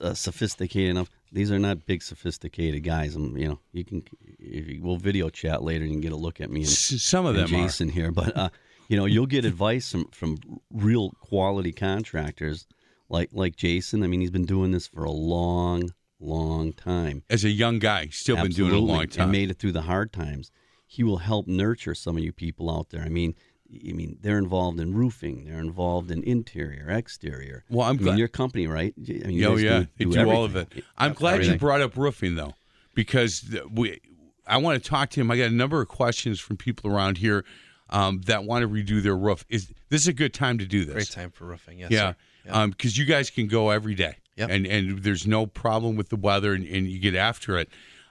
uh, 0.00 0.14
sophisticated 0.14 0.90
enough. 0.90 1.10
These 1.30 1.50
are 1.50 1.58
not 1.58 1.84
big, 1.84 2.02
sophisticated 2.02 2.82
guys. 2.84 3.14
I'm, 3.14 3.36
you 3.36 3.48
know, 3.48 3.58
you 3.72 3.84
can. 3.84 4.02
If 4.38 4.66
you, 4.68 4.80
we'll 4.82 4.96
video 4.96 5.28
chat 5.28 5.62
later, 5.62 5.84
and 5.84 5.92
you 5.92 5.96
can 5.96 6.00
get 6.00 6.12
a 6.12 6.16
look 6.16 6.40
at 6.40 6.50
me 6.50 6.60
and, 6.60 6.68
Some 6.68 7.26
of 7.26 7.34
them 7.34 7.44
are. 7.44 7.48
Jason 7.48 7.90
here, 7.90 8.10
but 8.10 8.36
uh, 8.36 8.48
you 8.88 8.96
know, 8.96 9.04
you'll 9.04 9.26
get 9.26 9.44
advice 9.44 9.92
from 9.92 10.06
from 10.06 10.38
real 10.70 11.10
quality 11.20 11.72
contractors 11.72 12.66
like 13.08 13.30
like 13.32 13.56
Jason. 13.56 14.02
I 14.02 14.06
mean, 14.06 14.20
he's 14.20 14.30
been 14.30 14.46
doing 14.46 14.70
this 14.70 14.86
for 14.86 15.04
a 15.04 15.10
long, 15.10 15.90
long 16.18 16.72
time. 16.72 17.22
As 17.30 17.44
a 17.44 17.50
young 17.50 17.78
guy, 17.78 18.08
still 18.08 18.36
been 18.36 18.50
doing 18.50 18.72
it 18.72 18.76
a 18.76 18.80
long 18.80 19.06
time. 19.06 19.24
and 19.24 19.32
made 19.32 19.50
it 19.50 19.58
through 19.58 19.72
the 19.72 19.82
hard 19.82 20.12
times. 20.12 20.50
He 20.86 21.04
will 21.04 21.18
help 21.18 21.46
nurture 21.46 21.94
some 21.94 22.16
of 22.16 22.24
you 22.24 22.32
people 22.32 22.74
out 22.74 22.88
there. 22.88 23.02
I 23.02 23.10
mean, 23.10 23.34
I 23.70 23.92
mean, 23.92 24.16
they're 24.22 24.38
involved 24.38 24.80
in 24.80 24.94
roofing. 24.94 25.44
They're 25.44 25.58
involved 25.60 26.10
in 26.10 26.22
interior, 26.22 26.88
exterior. 26.88 27.64
Well, 27.68 27.86
I'm 27.86 27.90
I 27.90 27.92
mean, 27.92 28.04
glad- 28.04 28.18
your 28.18 28.28
company, 28.28 28.66
right? 28.66 28.94
I 28.96 29.12
mean, 29.12 29.30
you 29.32 29.46
Oh 29.46 29.56
yeah, 29.56 29.84
they 29.98 30.06
do, 30.06 30.30
all 30.30 30.44
of 30.44 30.56
it. 30.56 30.72
I'm 30.96 31.12
glad 31.12 31.44
you 31.44 31.56
brought 31.56 31.82
up 31.82 31.96
roofing 31.96 32.36
though, 32.36 32.54
because 32.94 33.44
we. 33.70 34.00
I 34.46 34.56
want 34.56 34.82
to 34.82 34.88
talk 34.88 35.10
to 35.10 35.20
him. 35.20 35.30
I 35.30 35.36
got 35.36 35.48
a 35.48 35.54
number 35.54 35.82
of 35.82 35.88
questions 35.88 36.40
from 36.40 36.56
people 36.56 36.90
around 36.90 37.18
here 37.18 37.44
um, 37.90 38.20
that 38.26 38.44
want 38.44 38.62
to 38.62 38.68
redo 38.68 39.02
their 39.02 39.16
roof. 39.16 39.44
Is 39.48 39.72
this 39.88 40.02
is 40.02 40.08
a 40.08 40.12
good 40.12 40.34
time 40.34 40.58
to 40.58 40.66
do 40.66 40.84
this? 40.84 40.94
Great 40.94 41.10
time 41.10 41.30
for 41.30 41.44
roofing. 41.46 41.78
Yes. 41.78 41.90
yeah, 41.90 42.66
because 42.66 42.96
you 42.96 43.04
guys 43.04 43.30
can 43.30 43.46
go 43.46 43.70
every 43.70 43.94
day, 43.94 44.16
Yep. 44.36 44.50
and 44.50 44.66
and 44.66 45.02
there's 45.02 45.26
no 45.26 45.46
problem 45.46 45.96
with 45.96 46.08
the 46.08 46.16
weather, 46.16 46.52
and, 46.54 46.66
and 46.66 46.88
you 46.88 46.98
get 46.98 47.14
after 47.14 47.58
it. 47.58 47.68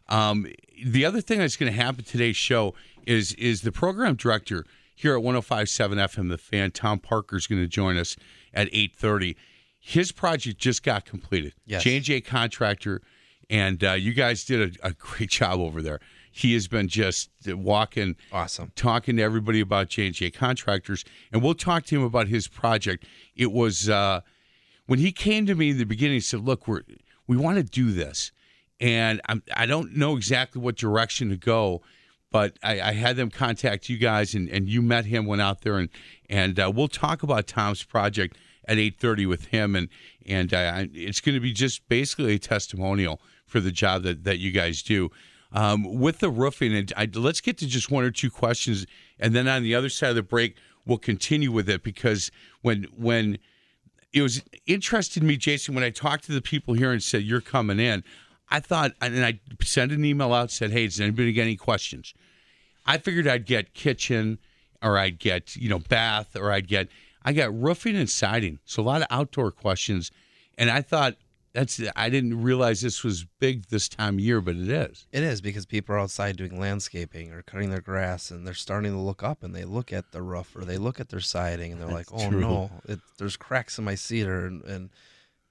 Um, 0.10 0.48
the 0.86 1.06
other 1.06 1.22
thing 1.22 1.40
that's 1.40 1.58
going 1.58 1.72
to 1.72 1.78
happen 1.78 2.04
today's 2.04 2.38
show 2.38 2.74
is 3.06 3.34
is 3.34 3.62
the 3.62 3.72
program 3.72 4.16
director 4.16 4.66
here 4.96 5.16
at 5.16 5.24
105.7 5.24 5.68
FM, 5.96 6.30
the 6.30 6.40
fan 6.40 6.72
Tom 6.72 6.98
Parker 6.98 7.36
is 7.36 7.46
going 7.46 7.62
to 7.62 7.68
join 7.68 7.98
us 7.98 8.16
at 8.54 8.68
8:30. 8.72 9.36
His 9.80 10.12
project 10.12 10.58
just 10.60 10.82
got 10.84 11.06
completed. 11.06 11.54
Yes. 11.66 11.84
J&J 11.84 12.22
contractor, 12.22 13.02
and 13.50 13.82
uh, 13.84 13.94
you 13.94 14.14
guys 14.14 14.44
did 14.44 14.78
a, 14.82 14.88
a 14.88 14.92
great 14.94 15.30
job 15.40 15.60
over 15.60 15.82
there. 15.82 16.00
He 16.32 16.54
has 16.54 16.68
been 16.68 16.88
just 16.88 17.30
walking 17.48 18.16
Awesome. 18.32 18.72
talking 18.76 19.18
to 19.18 19.24
everybody 19.24 19.60
about 19.60 19.90
J&J 19.90 20.32
contractors, 20.32 21.04
and 21.32 21.42
we'll 21.42 21.56
talk 21.56 21.86
to 21.86 21.96
him 21.96 22.04
about 22.04 22.28
his 22.28 22.48
project. 22.48 23.06
It 23.36 23.52
was 23.52 23.90
uh, 23.90 24.22
when 24.86 25.00
he 25.00 25.12
came 25.12 25.46
to 25.48 25.56
me 25.56 25.72
in 25.72 25.78
the 25.78 25.86
beginning. 25.86 26.16
He 26.16 26.20
said, 26.22 26.42
"Look, 26.42 26.68
we're 26.68 26.84
we 27.28 27.38
want 27.38 27.58
to 27.58 27.64
do 27.64 27.92
this, 27.92 28.32
and 28.80 29.20
I'm, 29.28 29.44
I 29.56 29.66
don't 29.66 29.96
know 29.96 30.16
exactly 30.16 30.62
what 30.62 30.76
direction 30.76 31.30
to 31.30 31.38
go." 31.38 31.82
But 32.30 32.58
I, 32.62 32.82
I 32.82 32.92
had 32.92 33.16
them 33.16 33.32
contact 33.32 33.88
you 33.88 33.98
guys, 33.98 34.36
and, 34.36 34.50
and 34.50 34.68
you 34.68 34.82
met 34.82 35.06
him, 35.06 35.26
went 35.26 35.42
out 35.42 35.62
there, 35.62 35.78
and 35.78 35.90
and 36.30 36.60
uh, 36.60 36.72
we'll 36.74 36.90
talk 36.90 37.24
about 37.24 37.48
Tom's 37.48 37.84
project 37.84 38.38
at 38.68 38.78
eight 38.78 39.00
thirty 39.00 39.26
with 39.26 39.46
him, 39.46 39.76
and 39.78 39.88
and 40.26 40.54
uh, 40.54 40.84
it's 40.94 41.22
going 41.22 41.36
to 41.36 41.42
be 41.42 41.54
just 41.54 41.88
basically 41.88 42.34
a 42.36 42.40
testimonial 42.40 43.22
for 43.46 43.62
the 43.62 43.72
job 43.72 44.04
that, 44.04 44.26
that 44.26 44.40
you 44.40 44.52
guys 44.52 44.84
do. 44.84 45.10
Um, 45.54 46.00
with 46.00 46.20
the 46.20 46.30
roofing, 46.30 46.76
and 46.76 46.92
I, 46.98 47.08
let's 47.14 47.40
get 47.40 47.58
to 47.60 47.68
just 47.68 47.90
one 47.90 48.04
or 48.04 48.12
two 48.12 48.30
questions, 48.30 48.86
and 49.18 49.34
then 49.34 49.48
on 49.48 49.64
the 49.64 49.76
other 49.76 49.90
side 49.90 50.10
of 50.10 50.16
the 50.16 50.24
break, 50.24 50.58
we'll 50.86 50.98
continue 50.98 51.52
with 51.52 51.70
it 51.70 51.84
because 51.84 52.32
when 52.62 52.84
when 52.96 53.38
it 54.12 54.22
was 54.22 54.44
interested 54.66 55.24
me, 55.24 55.38
Jason, 55.38 55.74
when 55.76 55.84
I 55.84 55.90
talked 55.90 56.26
to 56.26 56.32
the 56.32 56.42
people 56.42 56.74
here 56.74 56.92
and 56.92 57.02
said 57.02 57.24
you're 57.24 57.42
coming 57.42 57.80
in. 57.80 58.04
I 58.50 58.62
thought, 58.62 58.94
and 59.02 59.26
I 59.26 59.40
sent 59.62 59.92
an 59.92 60.06
email 60.06 60.34
out 60.34 60.52
said, 60.52 60.72
"Hey, 60.72 60.86
does 60.86 61.02
anybody 61.02 61.34
get 61.34 61.44
any 61.44 61.58
questions?" 61.58 62.14
I 62.86 62.98
figured 62.98 63.28
I'd 63.28 63.46
get 63.46 63.74
kitchen, 63.74 64.40
or 64.82 64.98
I'd 64.98 65.20
get 65.20 65.56
you 65.56 65.70
know 65.70 65.80
bath, 65.80 66.36
or 66.36 66.52
I'd 66.52 66.68
get 66.68 66.88
I 67.24 67.34
got 67.34 67.54
roofing 67.54 67.98
and 67.98 68.10
siding, 68.10 68.60
so 68.64 68.82
a 68.82 68.86
lot 68.86 69.02
of 69.02 69.08
outdoor 69.10 69.52
questions, 69.52 70.12
and 70.58 70.70
I 70.70 70.82
thought 70.82 71.16
that's 71.54 71.82
I 71.96 72.10
didn't 72.10 72.42
realize 72.42 72.82
this 72.82 73.04
was 73.04 73.26
big 73.40 73.68
this 73.68 73.90
time 73.90 74.16
of 74.16 74.20
year, 74.20 74.42
but 74.42 74.56
it 74.56 74.68
is. 74.70 75.08
It 75.12 75.24
is 75.24 75.42
because 75.42 75.66
people 75.66 75.96
are 75.96 76.00
outside 76.00 76.38
doing 76.38 76.60
landscaping 76.60 77.32
or 77.32 77.42
cutting 77.42 77.70
their 77.70 77.82
grass, 77.82 78.30
and 78.32 78.46
they're 78.46 78.54
starting 78.54 78.92
to 78.92 79.00
look 79.00 79.24
up 79.24 79.44
and 79.44 79.56
they 79.56 79.64
look 79.66 79.92
at 79.92 80.12
the 80.12 80.22
roof 80.22 80.56
or 80.56 80.66
they 80.66 80.78
look 80.78 81.00
at 81.00 81.10
their 81.10 81.20
siding, 81.20 81.72
and 81.72 81.82
they're 81.82 81.88
like, 81.90 82.08
"Oh 82.12 82.30
true. 82.30 82.40
no, 82.42 82.72
it, 82.88 83.00
there's 83.18 83.38
cracks 83.38 83.78
in 83.80 83.86
my 83.86 83.96
cedar," 83.96 84.46
and, 84.46 84.64
and 84.66 84.90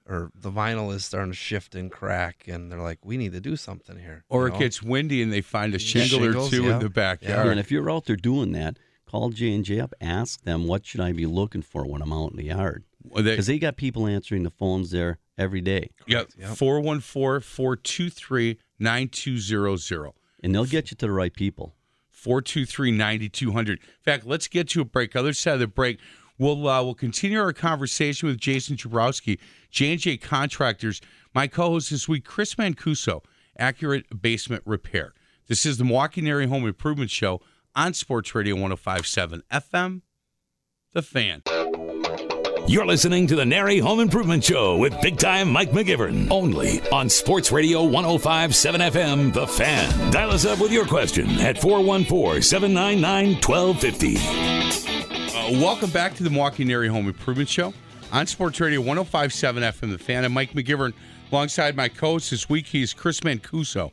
or 0.09 0.31
the 0.41 0.53
vinyl 0.53 0.95
is 0.95 1.05
starting 1.05 1.33
to 1.33 1.37
shift 1.37 1.75
and 1.75 1.91
crack, 1.91 2.45
and 2.47 2.71
they're 2.71 2.81
like, 2.83 3.05
"We 3.05 3.17
need 3.17 3.33
to 3.33 3.41
do 3.41 3.57
something 3.57 3.99
here." 3.99 4.25
Or 4.29 4.43
you 4.43 4.47
it 4.47 4.53
know? 4.55 4.59
gets 4.61 4.83
windy 4.83 5.23
and 5.23 5.33
they 5.33 5.41
find 5.41 5.75
a 5.75 5.79
Yeah, 5.81 6.05
shingle 6.05 6.25
or 6.25 6.49
two 6.49 6.65
yeah. 6.65 6.73
in 6.75 6.79
the 6.79 6.85
Yeah. 6.85 6.89
backyard. 6.89 7.49
and 7.49 7.59
if 7.61 7.71
you're 7.73 7.91
out 7.91 8.05
there 8.05 8.15
doing 8.17 8.53
that, 8.53 8.79
call 9.07 9.31
J 9.31 9.53
and 9.55 9.65
J 9.65 9.81
up. 9.81 9.93
Ask 10.01 10.43
them 10.43 10.67
what 10.69 10.87
should 10.87 11.01
I 11.01 11.13
be 11.13 11.27
looking 11.27 11.63
for 11.63 11.85
when 11.85 12.03
I'm 12.03 12.13
out 12.13 12.31
in 12.31 12.37
the 12.37 12.45
yard, 12.45 12.85
Well, 13.03 13.25
they- 13.25 13.31
because 13.33 13.47
they 13.49 13.59
got 13.59 13.77
people 13.77 14.07
answering 14.07 14.45
the 14.45 14.51
phones 14.51 14.93
there 14.93 15.19
every 15.39 15.61
day, 15.61 15.91
Yep. 16.07 16.29
Yep. 16.39 16.57
414 16.57 17.41
423 17.41 18.59
9200. 18.79 20.13
and 20.43 20.55
they'll 20.55 20.65
get 20.65 20.91
you 20.91 20.97
to 20.97 21.07
the 21.07 21.13
right 21.13 21.33
people. 21.35 21.75
423 22.11 22.91
9200. 22.93 23.79
In 23.79 23.85
fact, 24.03 24.27
let's 24.27 24.49
get 24.49 24.69
to 24.71 24.81
a 24.81 24.85
break. 24.85 25.15
Other 25.15 25.33
side 25.33 25.55
of 25.55 25.61
the 25.61 25.67
break, 25.67 25.99
we'll 26.39 26.67
uh, 26.69 26.83
we'll 26.83 26.95
continue 26.95 27.41
our 27.41 27.53
conversation 27.53 28.29
with 28.29 28.39
Jason 28.39 28.77
Jabrowski, 28.77 29.39
J&J 29.71 30.17
Contractors. 30.19 31.01
My 31.35 31.47
co-host 31.47 31.91
this 31.91 32.09
week, 32.09 32.25
Chris 32.25 32.55
Mancuso, 32.55 33.23
Accurate 33.59 34.23
Basement 34.23 34.63
Repair. 34.65 35.13
This 35.49 35.65
is 35.67 35.77
the 35.79 35.85
Milwaukee 35.85 36.23
NARI 36.23 36.47
Home 36.49 36.67
Improvement 36.67 37.11
Show 37.11 37.41
on 37.75 37.93
Sports 37.95 38.35
Radio 38.35 38.55
1057 38.57 39.43
FM. 39.53 40.01
The 40.95 41.03
Fan. 41.03 41.43
You're 42.69 42.85
listening 42.85 43.29
to 43.29 43.37
the 43.37 43.47
Nary 43.47 43.79
Home 43.79 44.01
Improvement 44.01 44.43
Show 44.43 44.77
with 44.77 45.01
big 45.01 45.19
time 45.19 45.49
Mike 45.53 45.71
McGivern. 45.71 46.29
Only 46.33 46.81
on 46.91 47.09
Sports 47.09 47.53
Radio 47.53 47.85
1057 47.85 48.81
FM, 48.81 49.33
The 49.33 49.47
Fan. 49.47 50.11
Dial 50.11 50.33
us 50.33 50.45
up 50.45 50.59
with 50.59 50.73
your 50.73 50.85
question 50.85 51.29
at 51.39 51.61
414 51.61 52.43
799 52.43 53.41
1250. 53.41 54.17
Uh, 55.37 55.63
welcome 55.63 55.91
back 55.91 56.15
to 56.17 56.25
the 56.25 56.31
Milwaukee 56.31 56.65
Nary 56.65 56.89
Home 56.89 57.07
Improvement 57.07 57.49
Show 57.49 57.73
on 58.11 58.27
Sports 58.27 58.59
Radio 58.61 58.81
1057 58.81 59.63
FM. 59.63 59.93
The 59.93 59.99
Fan. 59.99 60.25
I'm 60.25 60.33
Mike 60.33 60.51
McGivern 60.51 60.93
alongside 61.31 61.77
my 61.77 61.89
co-host 61.89 62.33
this 62.33 62.49
week. 62.49 62.67
He's 62.67 62.93
Chris 62.93 63.21
Mancuso. 63.21 63.93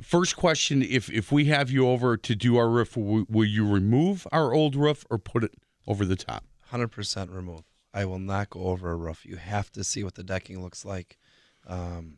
first 0.02 0.36
question: 0.36 0.82
If 0.82 1.10
if 1.10 1.32
we 1.32 1.46
have 1.46 1.72
you 1.72 1.88
over 1.88 2.18
to 2.18 2.36
do 2.36 2.58
our 2.58 2.70
roof, 2.70 2.98
will, 2.98 3.24
will 3.30 3.46
you 3.46 3.66
remove 3.66 4.28
our 4.34 4.54
old 4.54 4.76
roof 4.76 5.06
or 5.10 5.18
put 5.18 5.46
it 5.46 5.54
over 5.88 6.04
the 6.04 6.18
top? 6.18 6.44
Hundred 6.66 6.90
percent 6.90 7.32
remove. 7.32 7.64
I 7.94 8.06
will 8.06 8.20
not 8.20 8.50
go 8.50 8.66
over 8.66 8.92
a 8.92 8.96
roof. 8.96 9.26
You 9.26 9.38
have 9.38 9.72
to 9.72 9.84
see 9.84 10.04
what 10.04 10.16
the 10.16 10.24
decking 10.24 10.62
looks 10.62 10.84
like. 10.84 11.18
Um, 11.66 12.18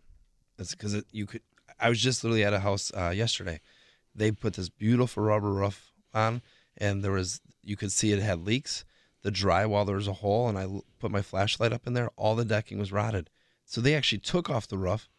it's 0.57 0.73
because 0.73 0.93
it, 0.93 1.05
you 1.11 1.25
could. 1.25 1.41
I 1.79 1.89
was 1.89 2.01
just 2.01 2.23
literally 2.23 2.43
at 2.43 2.53
a 2.53 2.59
house 2.59 2.91
uh, 2.95 3.13
yesterday. 3.15 3.59
They 4.15 4.31
put 4.31 4.55
this 4.55 4.69
beautiful 4.69 5.23
rubber 5.23 5.51
roof 5.51 5.91
on, 6.13 6.41
and 6.77 7.03
there 7.03 7.11
was 7.11 7.41
you 7.63 7.75
could 7.75 7.91
see 7.91 8.11
it 8.11 8.19
had 8.19 8.45
leaks. 8.45 8.85
The 9.21 9.31
drywall 9.31 9.85
there 9.85 9.95
was 9.97 10.07
a 10.07 10.13
hole, 10.13 10.47
and 10.47 10.57
I 10.57 10.63
l- 10.63 10.85
put 10.99 11.11
my 11.11 11.21
flashlight 11.21 11.73
up 11.73 11.85
in 11.85 11.93
there. 11.93 12.09
All 12.15 12.35
the 12.35 12.45
decking 12.45 12.79
was 12.79 12.91
rotted. 12.91 13.29
So 13.65 13.81
they 13.81 13.93
actually 13.93 14.19
took 14.19 14.49
off 14.49 14.67
the 14.67 14.77
roof. 14.77 15.09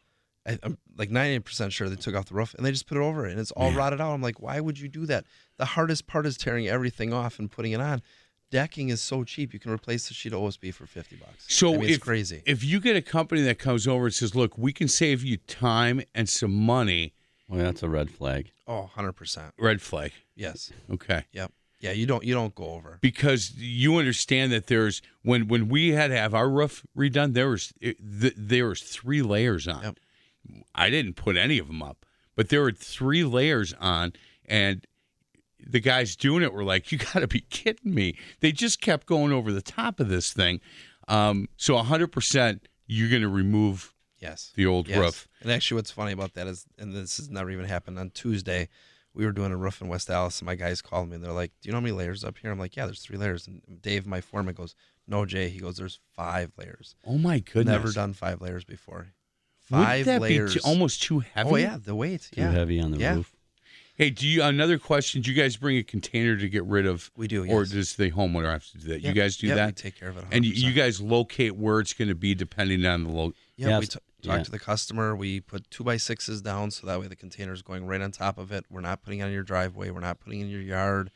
I, 0.47 0.59
I'm 0.63 0.79
like 0.97 1.11
98% 1.11 1.71
sure 1.71 1.89
they 1.91 1.97
took 1.97 2.15
off 2.17 2.27
the 2.27 2.35
roof 2.35 2.55
and 2.55 2.65
they 2.65 2.71
just 2.71 2.87
put 2.87 2.97
it 2.97 3.03
over 3.03 3.27
it, 3.27 3.33
and 3.33 3.41
it's 3.41 3.51
all 3.53 3.73
rotted 3.73 4.01
out. 4.01 4.15
I'm 4.15 4.23
like, 4.23 4.41
why 4.41 4.59
would 4.59 4.79
you 4.79 4.89
do 4.89 5.05
that? 5.07 5.25
The 5.59 5.67
hardest 5.67 6.07
part 6.07 6.27
is 6.27 6.37
tearing 6.39 6.67
everything 6.67 7.13
off 7.13 7.39
and 7.39 7.51
putting 7.51 7.73
it 7.73 7.81
on 7.81 8.03
decking 8.51 8.89
is 8.89 9.01
so 9.01 9.25
cheap. 9.25 9.53
You 9.53 9.59
can 9.61 9.71
replace 9.73 10.09
the 10.09 10.15
sheet 10.15 10.33
of 10.33 10.41
OSB 10.41 10.73
for 10.75 10.87
fifty 10.87 11.17
bucks. 11.17 11.45
So 11.49 11.69
I 11.69 11.77
mean, 11.77 11.85
if, 11.85 11.91
it's 11.97 12.05
crazy. 12.05 12.43
If 12.47 12.65
you 12.65 12.81
get 12.81 12.97
a 12.97 13.03
company 13.03 13.43
that 13.43 13.59
comes 13.59 13.87
over 13.87 14.07
and 14.07 14.15
says, 14.15 14.35
"Look, 14.35 14.57
we 14.59 14.73
can 14.73 14.89
save 14.89 15.23
you 15.23 15.37
time 15.37 16.03
and 16.15 16.29
some 16.29 16.53
money," 16.55 17.15
oh, 17.51 17.55
Well, 17.57 17.65
that's 17.65 17.83
a 17.83 17.89
red 17.89 18.11
flag. 18.11 18.51
oh, 18.67 18.81
100 18.83 19.13
percent. 19.13 19.55
red 19.59 19.81
flag. 19.83 20.13
Yes. 20.35 20.71
Okay. 20.91 21.25
Yep. 21.33 21.53
Yeah. 21.81 21.93
You 21.93 22.07
don't 22.07 22.25
you 22.25 22.35
don't 22.35 22.55
go 22.55 22.65
over. 22.73 22.99
because 23.01 23.55
you 23.57 23.97
understand 23.99 24.53
that 24.53 24.67
there's 24.67 25.01
when 25.23 25.47
when 25.49 25.69
we 25.69 25.91
had 25.91 26.09
to 26.09 26.17
have 26.17 26.35
our 26.35 26.49
roof 26.49 26.85
redone 26.97 27.35
there 27.35 27.49
was 27.51 27.73
it, 27.81 27.97
th- 28.21 28.35
there 28.37 28.67
was 28.67 28.83
three 28.83 29.23
layers 29.23 29.69
on 29.69 29.83
Yep. 29.83 29.99
i 30.75 30.91
didn't 30.91 31.15
put 31.15 31.37
any 31.37 31.59
of 31.59 31.67
them 31.69 31.83
up 31.83 32.05
but 32.35 32.49
there 32.49 32.63
were 32.63 32.73
three 32.73 33.23
layers 33.25 33.75
on 33.81 34.13
and 34.47 34.87
the 35.67 35.81
guys 35.81 36.17
doing 36.17 36.43
it 36.43 36.53
were 36.53 36.65
like 36.65 36.91
you 36.93 36.99
got 36.99 37.21
to 37.21 37.27
be 37.27 37.41
kidding 37.41 37.95
me 37.95 38.17
they 38.41 38.53
just 38.53 38.81
kept 38.81 39.07
going 39.07 39.33
over 39.33 39.53
the 39.53 39.63
top 39.63 40.01
of 40.01 40.09
this 40.09 40.33
thing 40.33 40.61
um, 41.09 41.49
so 41.57 41.75
100% 41.75 42.61
you're 42.87 43.09
going 43.11 43.23
to 43.23 43.29
remove 43.29 43.95
Yes. 44.21 44.53
the 44.57 44.67
old 44.67 44.89
Yes. 44.89 44.99
roof 44.99 45.29
And 45.43 45.51
actually, 45.53 45.77
what's 45.77 45.91
funny 45.93 46.13
about 46.13 46.35
that 46.35 46.47
is, 46.49 46.67
and 46.77 46.93
this 46.95 47.19
has 47.19 47.31
never 47.31 47.51
even 47.51 47.67
happened 47.67 47.99
on 47.99 48.11
Tuesday, 48.11 48.69
we 49.15 49.25
were 49.25 49.33
doing 49.33 49.53
a 49.53 49.57
roof 49.57 49.81
in 49.81 49.87
West 49.89 50.11
Allis, 50.11 50.41
and 50.41 50.47
my 50.47 50.55
guys 50.57 50.83
called 50.83 51.09
me 51.09 51.15
and 51.15 51.25
they're 51.25 51.33
like, 51.33 51.53
"Do 51.63 51.69
you 51.69 51.73
know 51.73 51.77
how 51.79 51.83
many 51.83 51.93
layers 51.93 52.25
up 52.25 52.37
here?" 52.39 52.51
I'm 52.51 52.59
like, 52.59 52.75
"Yeah, 52.77 52.87
there's 52.87 53.01
three 53.01 53.17
layers." 53.17 53.47
And 53.47 53.63
Dave, 53.81 54.07
my 54.07 54.21
foreman, 54.21 54.55
goes, 54.55 54.75
"No, 55.07 55.25
Jay." 55.25 55.49
He 55.49 55.59
goes, 55.61 55.77
"There's 55.77 55.99
five 56.15 56.51
layers. 56.59 56.97
oh 57.07 57.17
my 57.19 57.39
goodness 57.39 57.73
Never 57.73 57.93
done 57.93 58.13
five 58.13 58.41
layers 58.41 58.65
before. 58.65 59.13
Wouldn't 59.71 59.87
Five 59.87 60.07
that 60.07 60.21
layers. 60.21 60.55
be 60.55 60.61
too, 60.61 60.67
almost 60.67 61.03
too 61.03 61.21
heavy 61.21 61.51
Oh 61.51 61.57
yeah, 61.57 61.79
the 61.83 61.95
weight. 61.95 62.29
Too 62.33 62.41
yeah, 62.41 62.51
heavy 62.53 62.81
on 62.81 62.91
the 62.91 62.99
Yeah. 62.99 63.15
roof. 63.17 63.33
Hey 63.99 64.11
do 64.11 64.27
you 64.27 64.43
another 64.43 64.79
question 64.79 65.21
do 65.21 65.31
you 65.31 65.37
guys 65.41 65.57
bring 65.57 65.77
a 65.77 65.83
container 65.83 66.37
to 66.37 66.49
get 66.49 66.65
rid 66.65 66.87
of 66.87 67.11
We 67.17 67.29
do. 67.29 67.43
or 67.51 67.63
yes. 67.63 67.71
does 67.73 67.97
the 67.97 68.11
homeowner 68.13 68.51
have 68.51 68.67
to 68.71 68.79
do 68.79 68.89
that 68.89 69.01
Yeah. 69.03 69.09
you 69.11 69.15
guys 69.15 69.37
do 69.37 69.49
Yeah, 69.49 69.57
that 69.57 69.67
We 69.67 69.73
take 69.73 69.99
care 69.99 70.09
of 70.09 70.17
it. 70.17 70.25
100%. 70.25 70.29
And 70.33 70.45
you, 70.45 70.53
you 70.53 70.73
guys 70.73 71.01
locate 71.01 71.57
where 71.57 71.81
it's 71.81 71.93
going 71.93 72.09
to 72.09 72.15
be 72.15 72.35
depending 72.35 72.87
on 72.87 73.05
the 73.05 73.11
lo- 73.11 73.33
Yeah, 73.57 73.69
Yeah, 73.69 73.79
we 73.81 73.83
s- 73.85 73.89
t- 73.91 73.99
talk 74.23 74.37
yeah. 74.39 74.43
to 74.45 74.51
the 74.51 74.59
customer. 74.59 75.15
We 75.15 75.41
put 75.41 75.71
two 75.71 75.85
by 75.85 75.97
sixes 75.97 76.41
down 76.43 76.71
so 76.71 76.87
that 76.87 76.99
way 77.01 77.07
the 77.09 77.17
container 77.17 77.53
is 77.53 77.63
going 77.63 77.87
right 77.87 78.01
on 78.01 78.11
top 78.13 78.39
of 78.39 78.51
it. 78.53 78.65
We're 78.71 78.81
not 78.81 79.03
putting 79.03 79.19
it 79.21 79.25
on 79.25 79.33
your 79.33 79.43
driveway. 79.43 79.91
We're 79.91 80.01
not 80.01 80.21
putting 80.21 80.41
it 80.41 80.45
in 80.45 80.51
your 80.51 80.61
yard. 80.63 81.11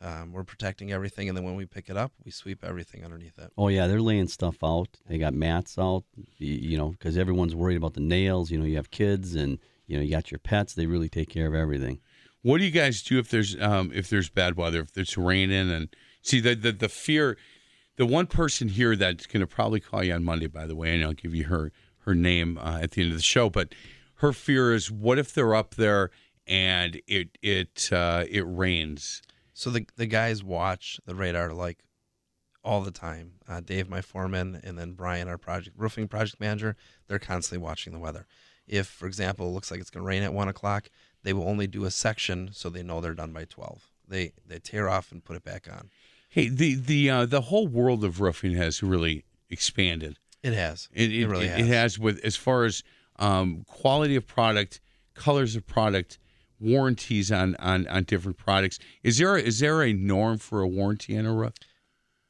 Um, 0.00 0.32
we're 0.32 0.44
protecting 0.44 0.92
everything, 0.92 1.28
and 1.28 1.36
then 1.38 1.44
when 1.44 1.54
we 1.54 1.64
pick 1.64 1.88
it 1.88 1.96
up, 1.96 2.12
we 2.24 2.30
sweep 2.30 2.62
everything 2.62 3.04
underneath 3.04 3.38
it. 3.38 3.52
Oh 3.56 3.68
yeah, 3.68 3.86
they're 3.86 4.02
laying 4.02 4.28
stuff 4.28 4.62
out. 4.62 4.88
They 5.08 5.16
got 5.16 5.32
mats 5.32 5.78
out. 5.78 6.04
You, 6.36 6.52
you 6.54 6.76
know, 6.76 6.90
because 6.90 7.16
everyone's 7.16 7.54
worried 7.54 7.76
about 7.78 7.94
the 7.94 8.00
nails. 8.00 8.50
You 8.50 8.58
know, 8.58 8.66
you 8.66 8.76
have 8.76 8.90
kids 8.90 9.34
and 9.34 9.58
you 9.86 9.96
know 9.96 10.02
you 10.02 10.10
got 10.10 10.30
your 10.30 10.40
pets. 10.40 10.74
They 10.74 10.84
really 10.86 11.08
take 11.08 11.30
care 11.30 11.46
of 11.46 11.54
everything. 11.54 12.00
What 12.44 12.58
do 12.58 12.64
you 12.64 12.70
guys 12.70 13.02
do 13.02 13.18
if 13.18 13.30
there's 13.30 13.58
um, 13.58 13.90
if 13.94 14.10
there's 14.10 14.28
bad 14.28 14.54
weather, 14.54 14.80
if 14.80 14.98
it's 14.98 15.16
raining, 15.16 15.70
and 15.70 15.88
see 16.20 16.40
the 16.40 16.54
the, 16.54 16.72
the 16.72 16.90
fear, 16.90 17.38
the 17.96 18.04
one 18.04 18.26
person 18.26 18.68
here 18.68 18.94
that's 18.96 19.26
going 19.26 19.40
to 19.40 19.46
probably 19.46 19.80
call 19.80 20.04
you 20.04 20.12
on 20.12 20.24
Monday, 20.24 20.46
by 20.46 20.66
the 20.66 20.76
way, 20.76 20.94
and 20.94 21.02
I'll 21.02 21.14
give 21.14 21.34
you 21.34 21.44
her 21.44 21.72
her 22.00 22.14
name 22.14 22.58
uh, 22.58 22.80
at 22.82 22.90
the 22.90 23.02
end 23.02 23.12
of 23.12 23.16
the 23.16 23.22
show, 23.22 23.48
but 23.48 23.74
her 24.16 24.34
fear 24.34 24.74
is 24.74 24.90
what 24.90 25.18
if 25.18 25.32
they're 25.32 25.54
up 25.54 25.76
there 25.76 26.10
and 26.46 27.00
it 27.06 27.38
it 27.40 27.90
uh, 27.90 28.26
it 28.28 28.44
rains. 28.46 29.22
So 29.54 29.70
the 29.70 29.86
the 29.96 30.04
guys 30.04 30.44
watch 30.44 31.00
the 31.06 31.14
radar 31.14 31.54
like 31.54 31.78
all 32.62 32.82
the 32.82 32.90
time. 32.90 33.32
Uh, 33.48 33.60
Dave, 33.60 33.88
my 33.88 34.02
foreman, 34.02 34.60
and 34.62 34.78
then 34.78 34.92
Brian, 34.92 35.28
our 35.28 35.38
project 35.38 35.78
roofing 35.78 36.08
project 36.08 36.40
manager, 36.40 36.76
they're 37.08 37.18
constantly 37.18 37.64
watching 37.64 37.94
the 37.94 37.98
weather. 37.98 38.26
If, 38.66 38.86
for 38.86 39.06
example, 39.06 39.48
it 39.48 39.52
looks 39.52 39.70
like 39.70 39.80
it's 39.80 39.90
going 39.90 40.02
to 40.02 40.08
rain 40.08 40.22
at 40.22 40.32
one 40.32 40.48
o'clock, 40.48 40.88
they 41.24 41.32
will 41.32 41.48
only 41.48 41.66
do 41.66 41.84
a 41.84 41.90
section 41.90 42.50
so 42.52 42.70
they 42.70 42.82
know 42.82 43.00
they're 43.00 43.14
done 43.14 43.32
by 43.32 43.44
twelve. 43.44 43.90
They 44.06 44.32
they 44.46 44.60
tear 44.60 44.88
off 44.88 45.10
and 45.10 45.24
put 45.24 45.36
it 45.36 45.44
back 45.44 45.66
on. 45.70 45.90
Hey, 46.28 46.48
the 46.48 46.76
the 46.76 47.10
uh, 47.10 47.26
the 47.26 47.40
whole 47.42 47.66
world 47.66 48.04
of 48.04 48.20
roofing 48.20 48.52
has 48.52 48.82
really 48.82 49.24
expanded. 49.50 50.18
It 50.42 50.52
has. 50.52 50.88
It, 50.92 51.12
it, 51.12 51.26
really 51.26 51.46
it- 51.46 51.50
has. 51.50 51.60
it 51.60 51.66
has 51.66 51.98
with 51.98 52.20
as 52.24 52.36
far 52.36 52.64
as 52.64 52.82
um, 53.18 53.64
quality 53.66 54.14
of 54.14 54.26
product, 54.26 54.80
colors 55.14 55.56
of 55.56 55.66
product, 55.66 56.18
warranties 56.60 57.30
on, 57.32 57.54
on, 57.56 57.86
on 57.88 58.04
different 58.04 58.36
products. 58.36 58.78
Is 59.02 59.18
there 59.18 59.36
a, 59.36 59.40
is 59.40 59.60
there 59.60 59.82
a 59.82 59.92
norm 59.92 60.38
for 60.38 60.60
a 60.60 60.68
warranty 60.68 61.16
on 61.16 61.26
a 61.26 61.32
roof? 61.32 61.54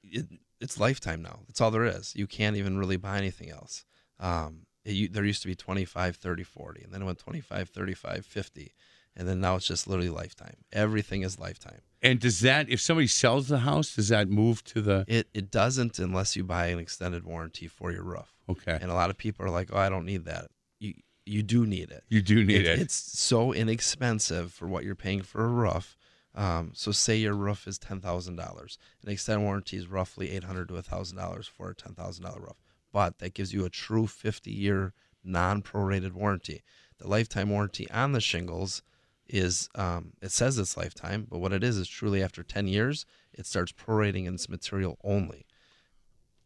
it, 0.05 0.27
it's 0.61 0.79
lifetime 0.79 1.23
now. 1.23 1.41
That's 1.47 1.61
all 1.61 1.71
there 1.71 1.85
is. 1.85 2.15
You 2.15 2.27
can't 2.27 2.57
even 2.57 2.79
really 2.79 2.97
buy 2.97 3.19
anything 3.19 3.51
else. 3.51 3.85
Um, 4.21 4.64
it, 4.85 5.13
there 5.13 5.25
used 5.25 5.43
to 5.43 5.49
be 5.49 5.55
25, 5.55 6.17
30, 6.17 6.43
40, 6.43 6.83
and 6.85 6.93
then 6.93 7.03
it 7.03 7.05
went 7.05 7.19
25, 7.19 7.69
35, 7.69 8.27
50. 8.27 8.73
And 9.17 9.29
then 9.29 9.41
now 9.41 9.55
it's 9.57 9.67
just 9.67 9.87
literally 9.87 10.11
lifetime. 10.11 10.57
Everything 10.73 11.23
is 11.23 11.39
lifetime. 11.39 11.81
And 12.03 12.19
does 12.19 12.41
that 12.41 12.69
if 12.69 12.81
somebody 12.81 13.07
sells 13.07 13.47
the 13.49 13.61
house, 13.61 13.95
does 13.95 14.09
that 14.09 14.29
move 14.29 14.65
to 14.65 14.83
the 14.83 15.05
It 15.07 15.29
it 15.33 15.51
doesn't 15.51 15.99
unless 15.99 16.35
you 16.37 16.43
buy 16.45 16.67
an 16.67 16.79
extended 16.81 17.25
warranty 17.25 17.69
for 17.69 17.93
your 17.93 18.03
roof. 18.03 18.35
okay? 18.49 18.77
And 18.81 18.91
a 18.91 18.95
lot 18.95 19.11
of 19.11 19.17
people 19.17 19.47
are 19.47 19.51
like, 19.51 19.71
"Oh, 19.73 19.79
I 19.79 19.89
don't 19.89 20.05
need 20.05 20.25
that." 20.25 20.51
You 20.81 20.95
you 21.25 21.43
do 21.45 21.65
need 21.65 21.91
it. 21.93 22.03
You 22.09 22.21
do 22.23 22.45
need 22.45 22.67
it. 22.67 22.79
It's 22.81 22.95
so 22.95 23.53
inexpensive 23.53 24.53
for 24.53 24.67
what 24.67 24.85
you're 24.85 24.95
paying 24.97 25.23
for 25.23 25.45
a 25.45 25.49
roof. 25.49 25.97
Um, 26.35 26.73
so 26.75 26.91
say 26.91 27.17
your 27.17 27.35
roof 27.35 27.69
is 27.69 27.79
ten 27.79 28.01
thousand 28.01 28.37
dollars, 28.37 28.79
an 29.05 29.11
extended 29.11 29.45
warranty 29.45 29.77
is 29.77 29.87
roughly 29.87 30.33
eight 30.33 30.45
hundred 30.45 30.69
to 30.69 30.83
thousand 30.83 31.17
dollars 31.17 31.47
for 31.47 31.71
a 31.71 31.75
ten 31.75 31.95
thousand 31.95 32.25
dollar 32.25 32.41
roof. 32.41 32.61
But 32.95 33.19
that 33.19 33.35
gives 33.35 33.53
you 33.53 33.65
a 33.65 33.69
true 33.71 34.07
fifty 34.07 34.53
year 34.53 34.95
non 35.25 35.63
prorated 35.63 36.13
warranty. 36.13 36.63
The 36.99 37.09
lifetime 37.09 37.51
warranty 37.51 37.91
on 37.91 38.13
the 38.13 38.21
shingles 38.21 38.83
is 39.29 39.69
um, 39.75 40.13
it 40.23 40.31
says 40.31 40.59
it's 40.59 40.77
lifetime, 40.77 41.27
but 41.29 41.41
what 41.41 41.53
it 41.53 41.65
is 41.65 41.77
is 41.77 41.89
truly 41.89 42.23
after 42.23 42.45
ten 42.45 42.69
years 42.69 43.05
it 43.33 43.47
starts 43.47 43.73
prorating 43.73 44.27
in 44.27 44.35
its 44.35 44.49
material 44.49 44.97
only. 45.03 45.45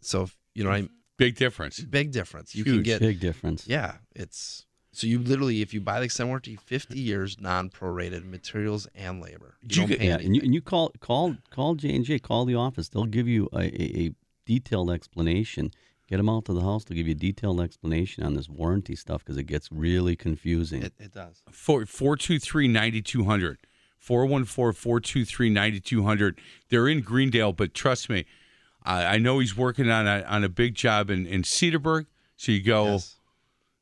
So 0.00 0.22
if, 0.22 0.36
you 0.54 0.64
know, 0.64 0.70
I 0.72 0.88
Big 1.18 1.34
difference. 1.34 1.80
big 1.80 2.12
difference. 2.12 2.54
You 2.54 2.64
can 2.64 2.74
Huge. 2.74 2.84
get 2.86 3.00
Big 3.00 3.20
difference. 3.20 3.66
yeah, 3.66 3.96
it's 4.16 4.64
so 4.92 5.06
you 5.06 5.18
literally, 5.18 5.60
if 5.60 5.74
you 5.74 5.80
buy 5.82 5.98
the 5.98 6.06
extended 6.06 6.28
warranty, 6.30 6.56
fifty 6.56 6.98
years 6.98 7.36
non-prorated 7.38 8.24
materials 8.24 8.88
and 8.94 9.20
labor. 9.20 9.56
You 9.62 9.82
you 9.82 9.86
don't 9.88 9.98
pay 9.98 10.06
Yeah, 10.06 10.16
and 10.16 10.34
you, 10.34 10.42
and 10.42 10.54
you 10.54 10.62
call 10.62 10.92
call 11.00 11.36
call 11.50 11.74
J 11.74 11.94
and 11.94 12.04
J, 12.06 12.18
call 12.18 12.46
the 12.46 12.54
office. 12.54 12.88
They'll 12.88 13.04
give 13.04 13.28
you 13.28 13.50
a, 13.52 13.58
a, 13.58 14.06
a 14.06 14.14
detailed 14.46 14.90
explanation. 14.90 15.72
Get 16.08 16.16
them 16.16 16.28
out 16.28 16.46
to 16.46 16.54
the 16.54 16.62
house. 16.62 16.84
They'll 16.84 16.96
give 16.96 17.06
you 17.06 17.12
a 17.12 17.14
detailed 17.18 17.60
explanation 17.60 18.24
on 18.24 18.34
this 18.34 18.48
warranty 18.48 18.96
stuff 18.96 19.22
because 19.24 19.36
it 19.36 19.44
gets 19.44 19.70
really 19.70 20.16
confusing. 20.16 20.82
It, 20.82 20.94
it 20.98 21.12
does. 21.12 21.42
Four 21.50 21.84
four 21.86 22.16
two 22.16 22.38
three 22.38 22.66
ninety 22.68 23.02
two 23.02 23.24
hundred. 23.24 23.58
414-423-9200. 24.98 26.38
They're 26.68 26.88
in 26.88 27.00
Greendale, 27.00 27.52
but 27.52 27.74
trust 27.74 28.08
me, 28.08 28.24
I, 28.84 29.04
I 29.04 29.18
know 29.18 29.38
he's 29.38 29.56
working 29.56 29.90
on 29.90 30.06
a 30.06 30.22
on 30.22 30.44
a 30.44 30.48
big 30.48 30.74
job 30.74 31.10
in, 31.10 31.26
in 31.26 31.42
Cedarburg. 31.42 32.06
So 32.36 32.52
you 32.52 32.62
go, 32.62 32.92
Yes. 32.92 33.16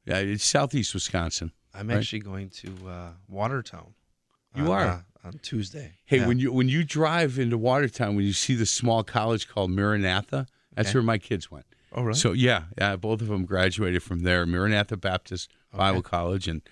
yeah, 0.07 0.19
it's 0.19 0.45
southeast 0.45 0.95
Wisconsin. 0.95 1.53
I'm 1.75 1.89
right? 1.89 1.99
actually 1.99 2.21
going 2.21 2.49
to 2.51 2.73
uh, 2.89 3.11
Watertown. 3.29 3.95
You 4.55 4.65
on, 4.65 4.71
are? 4.71 4.87
uh, 4.89 5.01
on 5.27 5.33
Tuesday. 5.43 5.99
Hey, 6.07 6.19
Yeah. 6.21 6.27
when 6.27 6.39
you 6.39 6.53
when 6.53 6.69
you 6.69 6.83
drive 6.85 7.39
into 7.39 7.59
Watertown, 7.59 8.17
when 8.17 8.25
you 8.25 8.33
see 8.33 8.55
the 8.55 8.67
small 8.67 9.05
college 9.05 9.49
called 9.49 9.71
Maranatha, 9.71 10.47
that's 10.75 10.89
Okay. 10.89 10.99
where 10.99 11.03
my 11.05 11.19
kids 11.19 11.51
went. 11.51 11.67
Oh 11.97 12.03
really? 12.03 12.19
So 12.19 12.33
yeah, 12.33 12.65
yeah, 12.79 12.95
both 12.97 13.21
of 13.23 13.29
them 13.29 13.45
graduated 13.45 14.03
from 14.03 14.21
there, 14.21 14.47
Maranatha 14.47 14.97
Baptist 14.97 15.51
Bible 15.73 16.03
College, 16.03 16.47
and 16.49 16.63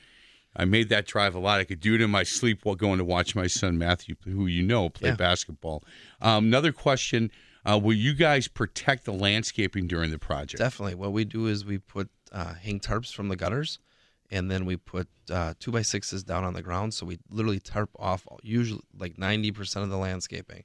I 0.56 0.64
made 0.64 0.88
that 0.90 1.06
drive 1.06 1.34
a 1.34 1.38
lot. 1.40 1.58
I 1.60 1.64
could 1.64 1.80
do 1.80 1.94
it 1.96 2.00
in 2.00 2.10
my 2.10 2.22
sleep 2.22 2.60
while 2.64 2.76
going 2.76 2.98
to 2.98 3.04
watch 3.04 3.34
my 3.34 3.46
son 3.48 3.76
Matthew, 3.76 4.14
who 4.24 4.46
you 4.46 4.62
know 4.62 4.88
play 4.88 5.10
Yeah. 5.10 5.16
basketball. 5.16 5.82
Um, 6.20 6.44
another 6.46 6.70
question: 6.72 7.30
uh, 7.66 7.78
Will 7.82 7.94
you 7.96 8.14
guys 8.14 8.46
protect 8.48 9.04
the 9.04 9.12
landscaping 9.12 9.86
during 9.88 10.10
the 10.12 10.18
project? 10.18 10.58
Definitely. 10.60 10.94
What 10.94 11.12
we 11.12 11.24
do 11.24 11.46
is 11.48 11.64
we 11.64 11.78
put 11.78 12.08
uh, 12.30 12.54
hang 12.54 12.78
tarps 12.80 13.12
from 13.12 13.28
the 13.28 13.36
gutters, 13.36 13.78
and 14.30 14.50
then 14.50 14.64
we 14.64 14.76
put 14.76 15.08
uh, 15.30 15.54
two 15.58 15.72
by 15.72 15.82
sixes 15.82 16.22
down 16.22 16.44
on 16.44 16.54
the 16.54 16.62
ground. 16.62 16.94
So 16.94 17.04
we 17.04 17.18
literally 17.30 17.60
tarp 17.60 17.90
off 17.98 18.26
usually 18.42 18.82
like 18.96 19.18
ninety 19.18 19.50
percent 19.50 19.82
of 19.84 19.90
the 19.90 19.98
landscaping, 19.98 20.64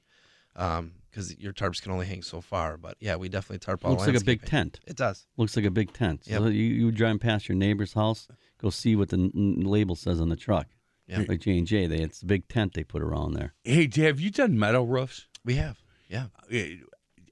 because 1.10 1.36
your 1.38 1.52
tarps 1.52 1.82
can 1.82 1.92
only 1.92 2.06
hang 2.06 2.22
so 2.22 2.40
far. 2.40 2.76
But 2.76 2.96
yeah, 3.00 3.16
we 3.16 3.28
definitely 3.28 3.58
tarp 3.58 3.84
all. 3.84 3.92
The 3.92 3.96
landscape. 3.96 4.14
Looks 4.14 4.26
like 4.26 4.36
a 4.36 4.40
big 4.40 4.48
tent. 4.48 4.80
It 4.86 4.96
does. 4.96 5.26
Looks 5.36 5.56
like 5.56 5.64
a 5.64 5.70
big 5.70 5.92
tent. 5.92 6.24
So 6.24 6.46
you 6.46 6.62
you 6.64 6.90
drive 6.92 7.20
past 7.20 7.48
your 7.48 7.56
neighbor's 7.56 7.92
house, 7.94 8.28
go 8.60 8.70
see 8.70 8.96
what 8.96 9.08
the 9.10 9.16
n- 9.18 9.32
n- 9.34 9.60
label 9.64 9.96
says 9.96 10.20
on 10.20 10.28
the 10.28 10.36
truck. 10.36 10.66
Yeah. 11.06 11.24
Like 11.28 11.40
J 11.40 11.58
and 11.58 11.66
J, 11.66 11.86
they 11.86 11.98
it's 11.98 12.22
a 12.22 12.26
big 12.26 12.46
tent 12.48 12.74
they 12.74 12.84
put 12.84 13.02
around 13.02 13.34
there. 13.34 13.54
Hey, 13.64 13.88
have 13.96 14.20
you 14.20 14.30
done 14.30 14.58
metal 14.58 14.86
roofs? 14.86 15.26
We 15.44 15.54
have. 15.56 15.82
Yeah. 16.08 16.26
Uh, 16.52 16.58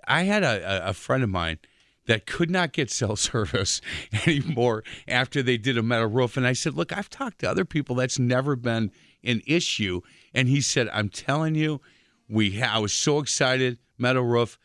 I 0.06 0.22
had 0.24 0.42
a, 0.42 0.86
a- 0.86 0.90
a 0.90 0.92
friend 0.94 1.22
of 1.22 1.30
mine 1.30 1.58
that 2.06 2.26
could 2.26 2.50
not 2.50 2.72
get 2.72 2.90
cell 2.90 3.14
service 3.30 3.80
anymore 4.26 4.82
after 5.06 5.42
they 5.42 5.58
did 5.58 5.76
a 5.78 5.82
metal 5.82 6.06
roof. 6.06 6.36
And 6.36 6.46
I 6.46 6.54
said, 6.54 6.74
Look, 6.74 6.96
I've 6.96 7.10
talked 7.10 7.38
to 7.40 7.50
other 7.50 7.64
people 7.64 7.94
that's 7.96 8.18
never 8.18 8.56
been 8.56 8.90
an 9.22 9.42
issue. 9.46 10.00
And 10.34 10.48
he 10.48 10.60
said, 10.60 10.88
I'm 10.92 11.08
telling 11.08 11.54
you, 11.54 11.80
we 12.28 12.58
ha- 12.58 12.72
I 12.74 12.78
was 12.78 12.92
so 12.92 13.18
excited, 13.20 13.78
metal 13.98 14.22
roof. 14.24 14.58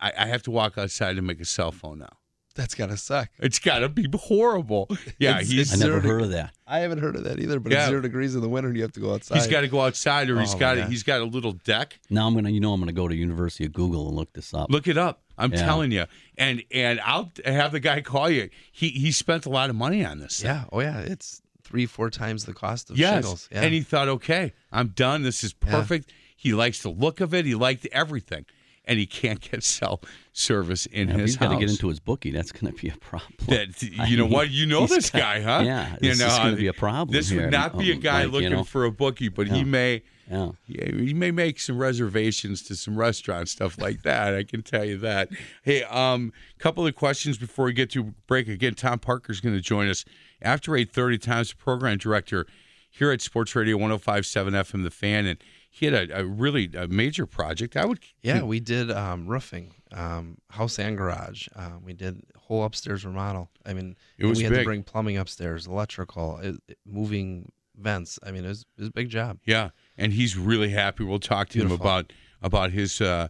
I, 0.00 0.12
I 0.18 0.26
have 0.26 0.42
to 0.44 0.50
walk 0.50 0.76
outside 0.78 1.18
and 1.18 1.26
make 1.26 1.40
a 1.40 1.44
cell 1.44 1.72
phone 1.72 1.98
now. 2.00 2.08
That's 2.56 2.74
gotta 2.74 2.96
suck. 2.96 3.28
It's 3.38 3.58
got 3.60 3.78
to 3.78 3.88
be 3.88 4.06
horrible. 4.12 4.88
Yeah, 5.18 5.30
It's- 5.38 5.48
he's 5.48 5.70
I 5.70 5.74
it's 5.74 5.82
never 5.82 6.00
zero 6.00 6.14
heard 6.14 6.22
of 6.22 6.30
that. 6.30 6.52
I 6.66 6.80
haven't 6.80 6.98
heard 6.98 7.14
of 7.16 7.24
that 7.24 7.38
either. 7.38 7.60
But 7.60 7.72
Yeah. 7.72 7.80
it's 7.82 7.88
zero 7.90 8.00
degrees 8.02 8.34
in 8.34 8.40
the 8.40 8.48
winter, 8.48 8.68
and 8.68 8.76
you 8.76 8.82
have 8.82 8.92
to 8.92 9.00
go 9.00 9.14
outside. 9.14 9.36
he's 9.36 9.46
got 9.46 9.60
to 9.60 9.68
go 9.68 9.80
outside, 9.82 10.28
or 10.28 10.38
he's 10.40 10.54
Oh, 10.54 10.58
got 10.58 10.76
my 10.76 10.84
he's 10.86 11.02
got 11.04 11.20
a 11.20 11.24
little 11.24 11.52
deck. 11.52 11.98
Now 12.10 12.26
I'm 12.26 12.34
gonna, 12.34 12.50
you 12.50 12.60
know, 12.60 12.72
I'm 12.72 12.80
gonna 12.80 12.92
go 12.92 13.06
to 13.08 13.14
University 13.14 13.64
of 13.66 13.72
Google 13.72 14.08
and 14.08 14.16
look 14.16 14.32
this 14.32 14.52
up. 14.52 14.68
Look 14.70 14.88
it 14.88 14.98
up. 14.98 15.22
I'm 15.38 15.52
Yeah. 15.52 15.64
telling 15.64 15.92
you, 15.92 16.06
and 16.36 16.62
and 16.72 17.00
I'll 17.00 17.30
have 17.44 17.72
the 17.72 17.80
guy 17.80 18.00
call 18.00 18.28
you. 18.28 18.50
He 18.72 18.88
he 18.90 19.12
spent 19.12 19.46
a 19.46 19.50
lot 19.50 19.70
of 19.70 19.76
money 19.76 20.04
on 20.04 20.18
this. 20.18 20.40
thing. 20.40 20.50
Yeah. 20.50 20.64
Oh 20.72 20.80
yeah. 20.80 20.98
It's 20.98 21.40
three, 21.62 21.86
four 21.86 22.10
times 22.10 22.46
the 22.46 22.52
cost 22.52 22.90
of 22.90 22.98
Yes. 22.98 23.14
shingles. 23.14 23.48
Yeah. 23.52 23.62
And 23.62 23.72
he 23.72 23.82
thought, 23.82 24.08
okay, 24.08 24.52
I'm 24.72 24.88
done. 24.88 25.22
This 25.22 25.44
is 25.44 25.54
Yeah. 25.64 25.70
perfect. 25.70 26.10
He 26.40 26.54
likes 26.54 26.82
the 26.82 26.88
look 26.88 27.20
of 27.20 27.34
it. 27.34 27.44
He 27.44 27.54
liked 27.54 27.86
everything, 27.92 28.46
and 28.86 28.98
he 28.98 29.04
can't 29.06 29.40
get 29.50 29.62
cell 29.62 30.00
service 30.32 30.86
in 30.86 31.08
Yeah, 31.08 31.14
if 31.14 31.20
his 31.20 31.30
he's 31.32 31.36
got 31.36 31.48
to 31.52 31.58
get 31.58 31.68
into 31.70 31.88
his 31.88 32.00
bookie. 32.00 32.30
That's 32.30 32.50
gonna 32.50 32.72
be 32.72 32.88
a 32.88 32.96
problem. 32.96 33.34
that 33.48 33.68
I 34.00 34.06
you 34.06 34.16
know 34.16 34.24
mean, 34.24 34.32
what 34.32 34.50
you 34.50 34.64
know 34.66 34.86
this 34.86 35.10
got- 35.10 35.18
guy, 35.20 35.40
huh? 35.42 35.62
Yeah, 35.64 35.92
you 36.00 36.08
this 36.10 36.18
know 36.20 36.26
is 36.28 36.36
gonna 36.38 36.56
be 36.56 36.68
a 36.68 36.72
problem. 36.72 37.12
This 37.14 37.28
here. 37.28 37.42
would 37.42 37.50
not 37.50 37.76
be 37.76 37.90
a 37.90 37.94
Um, 37.94 38.00
guy 38.00 38.18
like, 38.20 38.26
you 38.26 38.30
looking 38.32 38.50
know, 38.52 38.64
for 38.64 38.84
a 38.86 38.90
bookie, 38.90 39.28
but 39.28 39.48
he 39.48 39.64
may. 39.64 40.02
Yeah. 40.30 40.52
Yeah, 40.68 40.84
he 40.92 41.12
may 41.12 41.32
make 41.32 41.58
some 41.58 41.76
reservations 41.76 42.62
to 42.68 42.76
some 42.76 42.96
restaurants, 42.96 43.50
stuff 43.50 43.78
like 43.80 44.02
that. 44.02 44.32
I 44.32 44.44
can 44.44 44.62
tell 44.62 44.84
you 44.84 44.96
that. 44.98 45.28
Hey, 45.64 45.82
um, 45.82 46.32
couple 46.60 46.86
of 46.86 46.94
questions 46.94 47.36
before 47.36 47.64
we 47.64 47.72
get 47.72 47.90
to 47.90 48.14
break. 48.28 48.46
Again, 48.46 48.74
Tom 48.74 49.00
Parker's 49.00 49.40
going 49.40 49.56
to 49.56 49.60
join 49.60 49.88
us 49.88 50.04
after 50.40 50.76
eight 50.76 50.92
thirty. 50.92 51.18
Tom's 51.18 51.50
the 51.50 51.56
program 51.56 51.98
director 51.98 52.46
here 52.88 53.10
at 53.10 53.20
Sports 53.20 53.56
Radio 53.56 53.76
105.7 53.76 54.52
FM 54.52 54.84
The 54.84 54.90
Fan, 54.92 55.26
and 55.26 55.42
he 55.72 55.86
had 55.86 55.94
a, 56.10 56.20
a 56.20 56.24
really 56.24 56.68
a 56.74 56.88
major 56.88 57.24
project. 57.26 57.76
I 57.76 57.86
would, 57.86 58.00
Yeah, 58.22 58.42
we 58.42 58.58
did 58.60 58.90
um, 58.90 59.26
roofing, 59.28 59.72
um, 59.92 60.38
house 60.50 60.78
and 60.78 60.96
garage. 60.96 61.46
Um, 61.54 61.82
we 61.84 61.92
did 61.92 62.22
whole 62.36 62.64
upstairs 62.64 63.04
remodel. 63.04 63.50
I 63.64 63.72
mean, 63.72 63.96
It 64.18 64.26
was 64.26 64.38
we 64.38 64.44
had 64.44 64.50
big. 64.50 64.58
to 64.60 64.64
bring 64.64 64.82
plumbing 64.82 65.16
upstairs, 65.16 65.66
electrical, 65.66 66.38
it, 66.38 66.56
it- 66.68 66.78
moving 66.84 67.52
vents. 67.76 68.18
I 68.22 68.30
mean, 68.32 68.44
it 68.44 68.48
was, 68.48 68.62
it 68.76 68.80
was 68.80 68.88
a 68.88 68.92
big 68.92 69.08
job. 69.08 69.38
yeah, 69.44 69.70
and 69.96 70.12
he's 70.12 70.36
really 70.36 70.70
happy. 70.70 71.04
We'll 71.04 71.18
talk 71.20 71.48
to 71.50 71.60
him 71.60 71.70
about 71.72 72.12
about 72.42 72.72
his. 72.72 73.00
Uh, 73.00 73.28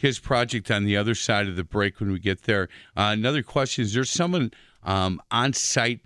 his 0.00 0.20
project 0.20 0.70
on 0.70 0.84
the 0.84 0.96
other 0.96 1.16
side 1.16 1.48
of 1.48 1.56
the 1.56 1.64
break 1.64 1.98
when 1.98 2.12
we 2.12 2.20
get 2.20 2.42
there. 2.42 2.68
Uh, 2.96 3.10
another 3.12 3.42
question: 3.42 3.82
Is 3.82 3.94
there 3.94 4.04
someone 4.04 4.52
um, 4.84 5.20
on 5.32 5.52
site 5.52 6.02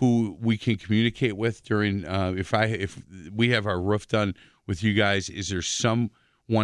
who 0.00 0.36
we 0.40 0.56
can 0.58 0.74
communicate 0.76 1.36
with 1.36 1.62
during 1.62 2.04
uh, 2.04 2.34
if 2.36 2.52
I 2.52 2.64
if 2.64 3.00
we 3.32 3.50
have 3.50 3.66
our 3.66 3.80
roof 3.80 4.08
done 4.08 4.34
with 4.70 4.84
you 4.84 4.94
guys? 4.94 5.28
Is 5.28 5.48
there 5.48 5.60
someone 5.62 6.08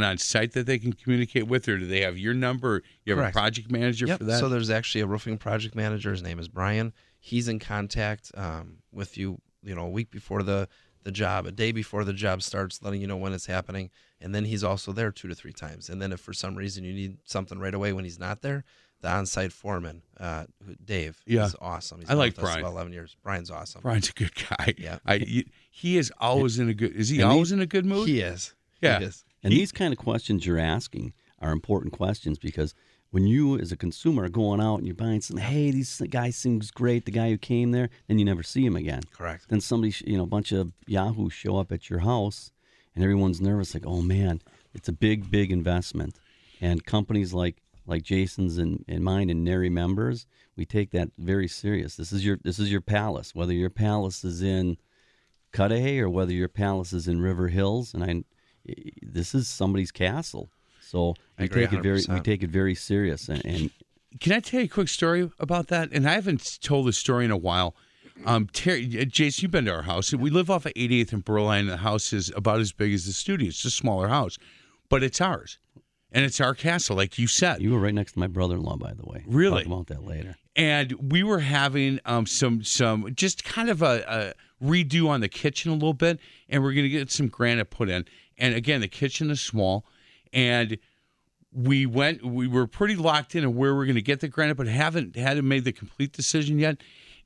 on 0.05 0.17
site 0.17 0.53
that 0.53 0.65
they 0.65 0.79
can 0.79 0.93
communicate 0.93 1.49
with, 1.49 1.69
or 1.69 1.77
do 1.77 1.87
they 1.87 2.01
have 2.03 2.17
your 2.17 2.35
number? 2.35 2.83
You 3.05 3.13
have 3.13 3.19
Correct. 3.19 3.37
a 3.37 3.39
project 3.39 3.71
manager 3.71 4.07
Yep. 4.07 4.19
for 4.19 4.25
that? 4.25 4.39
So 4.39 4.49
there's 4.49 4.71
actually 4.71 5.01
a 5.03 5.07
roofing 5.07 5.37
project 5.37 5.75
manager. 5.75 6.13
His 6.13 6.23
name 6.23 6.39
is 6.39 6.47
Brian. 6.49 6.93
He's 7.19 7.49
in 7.49 7.59
contact 7.59 8.31
um, 8.35 8.79
with 8.93 9.19
you, 9.19 9.41
you 9.63 9.75
know, 9.75 9.83
a 9.87 9.91
week 9.91 10.11
before 10.11 10.43
the 10.43 10.69
the 11.03 11.13
job, 11.13 11.47
a 11.47 11.53
day 11.53 11.71
before 11.71 12.03
the 12.03 12.13
job 12.13 12.43
starts, 12.43 12.83
letting 12.83 13.01
you 13.01 13.07
know 13.07 13.17
when 13.17 13.33
it's 13.33 13.47
happening. 13.47 13.91
And 14.21 14.35
then 14.35 14.45
he's 14.45 14.65
also 14.65 14.91
there 14.93 15.13
two 15.13 15.29
to 15.29 15.37
three 15.37 15.53
times. 15.53 15.89
And 15.89 16.03
then 16.03 16.11
if 16.11 16.19
for 16.19 16.33
some 16.33 16.57
reason 16.57 16.83
you 16.83 16.93
need 16.93 17.19
something 17.23 17.61
right 17.61 17.75
away 17.75 17.93
when 17.93 18.03
he's 18.03 18.19
not 18.19 18.43
there, 18.43 18.65
the 19.07 19.13
on-site 19.13 19.53
foreman, 19.53 20.03
uh, 20.19 20.45
who- 20.65 20.75
Dave, 20.85 21.23
Yeah. 21.27 21.47
is 21.47 21.55
awesome. 21.61 22.01
He's 22.01 22.11
I 22.11 22.15
like 22.15 22.35
Brian. 22.35 22.59
About 22.61 22.73
Eleven 22.73 22.93
years. 22.93 23.17
Brian's 23.23 23.51
awesome. 23.51 23.83
Brian's 23.83 24.09
a 24.09 24.13
good 24.13 24.35
guy. 24.35 24.75
Yeah. 24.77 24.99
I, 25.07 25.19
he- 25.19 25.47
he 25.71 25.97
is 25.97 26.13
always 26.19 26.59
in 26.59 26.69
a 26.69 26.75
good. 26.75 26.93
Is 26.93 27.09
he 27.11 27.21
And 27.21 27.31
always 27.31 27.53
in 27.53 27.61
a 27.61 27.67
good 27.67 27.87
mood? 27.87 28.09
He 28.09 28.21
is. 28.21 28.55
Yeah. 28.83 28.99
He 28.99 29.05
is. 29.07 29.25
And 29.43 29.53
He- 29.53 29.61
these 29.61 29.73
kind 29.73 29.93
of 29.93 29.99
questions 29.99 30.45
you're 30.45 30.59
asking 30.59 31.13
are 31.41 31.53
important 31.53 31.93
questions 31.93 32.39
because 32.39 32.75
when 33.11 33.27
you, 33.27 33.57
as 33.59 33.71
a 33.71 33.77
consumer, 33.77 34.25
are 34.25 34.29
going 34.29 34.61
out 34.61 34.77
and 34.79 34.87
you're 34.87 34.95
buying 34.97 35.21
something, 35.21 35.45
hey, 35.45 35.71
this 35.71 36.01
guy 36.11 36.31
seems 36.31 36.71
great, 36.73 37.05
the 37.05 37.13
guy 37.13 37.31
who 37.31 37.39
came 37.39 37.71
there, 37.71 37.89
then 38.09 38.19
you 38.19 38.25
never 38.25 38.43
see 38.43 38.67
him 38.67 38.75
again. 38.75 39.03
Correct. 39.13 39.49
Then 39.49 39.61
somebody, 39.61 39.95
you 40.05 40.17
know, 40.17 40.25
a 40.25 40.27
bunch 40.37 40.51
of 40.51 40.73
yahoos 40.89 41.33
show 41.33 41.57
up 41.59 41.71
at 41.71 41.89
your 41.89 42.01
house, 42.01 42.51
and 42.95 43.05
everyone's 43.05 43.41
nervous, 43.41 43.73
like, 43.75 43.87
oh 43.87 44.03
man, 44.03 44.43
it's 44.75 44.89
a 44.89 44.93
big, 44.93 45.31
big 45.31 45.53
investment. 45.53 46.17
And 46.61 46.85
companies 46.85 47.33
like 47.33 47.63
like 47.87 48.03
Jason's 48.03 48.59
and, 48.59 48.85
and 48.89 49.05
mine 49.05 49.31
and 49.31 49.45
Nary 49.45 49.71
members, 49.71 50.27
we 50.57 50.65
take 50.65 50.91
that 50.91 51.11
very 51.19 51.49
serious. 51.49 51.97
This 51.97 52.13
is 52.13 52.25
your 52.25 52.39
this 52.43 52.59
is 52.59 52.71
your 52.71 52.81
palace, 52.81 53.35
whether 53.35 53.53
your 53.53 53.71
palace 53.71 54.25
is 54.25 54.43
in 54.43 54.77
Cudahy 55.53 56.01
or 56.01 56.11
whether 56.11 56.33
your 56.33 56.49
palace 56.49 56.93
is 56.93 57.09
in 57.09 57.21
River 57.21 57.49
Hills, 57.49 57.95
and 57.95 58.05
I, 58.05 58.25
this 59.03 59.35
is 59.35 59.49
somebody's 59.49 59.91
castle. 59.91 60.51
So 60.81 61.15
we 61.39 61.49
take 61.49 61.73
it 61.73 61.83
very 61.83 62.03
we 62.09 62.21
take 62.21 62.43
it 62.43 62.51
very 62.51 62.75
serious, 62.75 63.29
and, 63.29 63.45
and 63.45 63.71
Can 64.21 64.33
I 64.33 64.41
tell 64.41 64.61
you 64.61 64.67
a 64.67 64.69
quick 64.69 64.89
story 64.89 65.31
about 65.39 65.69
that? 65.69 65.91
And 65.93 66.09
I 66.09 66.13
haven't 66.15 66.59
told 66.63 66.87
this 66.87 66.99
story 66.99 67.25
in 67.25 67.31
a 67.31 67.37
while. 67.37 67.75
Um, 68.25 68.49
Terry, 68.53 68.99
uh, 68.99 69.05
Jason, 69.05 69.43
you've 69.43 69.51
been 69.51 69.67
to 69.67 69.73
our 69.73 69.83
house. 69.83 70.15
We 70.15 70.31
live 70.31 70.51
off 70.51 70.65
of 70.65 70.73
88th 70.73 71.13
and 71.13 71.25
Burleigh. 71.25 71.65
The 71.65 71.77
house 71.79 72.15
is 72.15 72.33
about 72.35 72.61
as 72.61 72.73
big 72.73 72.95
as 72.95 73.05
the 73.05 73.13
studio. 73.13 73.49
It's 73.49 73.63
a 73.67 73.71
smaller 73.71 74.09
house, 74.09 74.39
but 74.89 75.03
it's 75.03 75.21
ours, 75.21 75.59
and 76.13 76.25
it's 76.25 76.41
our 76.41 76.55
castle, 76.55 76.97
like 76.97 77.19
you 77.19 77.27
said. 77.27 77.61
you 77.61 77.73
were 77.73 77.81
right 77.81 77.95
next 77.95 78.13
to 78.13 78.19
my 78.19 78.27
brother-in-law, 78.27 78.77
by 78.77 78.95
the 78.95 79.05
way. 79.05 79.25
Really? 79.27 79.65
Talk 79.65 79.73
about 79.73 79.87
that 79.89 80.05
later. 80.05 80.37
and 80.55 80.93
we 81.11 81.23
were 81.23 81.41
having 81.41 82.01
um, 82.05 82.27
some 82.27 82.63
some 82.63 83.15
just 83.15 83.45
kind 83.45 83.69
of 83.69 83.83
a, 83.83 84.35
a 84.61 84.65
redo 84.65 85.09
on 85.09 85.21
the 85.21 85.29
kitchen 85.29 85.71
a 85.71 85.75
little 85.75 85.93
bit, 85.95 86.19
and 86.49 86.63
we're 86.63 86.73
going 86.73 86.85
to 86.85 86.89
get 86.91 87.11
some 87.11 87.29
granite 87.29 87.71
put 87.71 87.89
in. 87.89 88.05
And 88.39 88.55
again, 88.55 88.81
the 88.81 88.89
kitchen 88.89 89.31
is 89.31 89.41
small, 89.41 89.85
and 90.33 90.79
we 91.53 91.87
went. 91.87 92.25
We 92.25 92.47
were 92.47 92.67
pretty 92.67 92.97
locked 92.97 93.35
in 93.35 93.45
on 93.45 93.55
where 93.55 93.75
we're 93.75 93.87
going 93.87 93.97
to 93.97 94.03
get 94.03 94.21
the 94.21 94.29
granite, 94.29 94.57
but 94.57 94.67
haven't 94.67 95.17
hadn't 95.17 95.47
made 95.47 95.65
the 95.65 95.73
complete 95.73 96.13
decision 96.13 96.59
yet. 96.59 96.79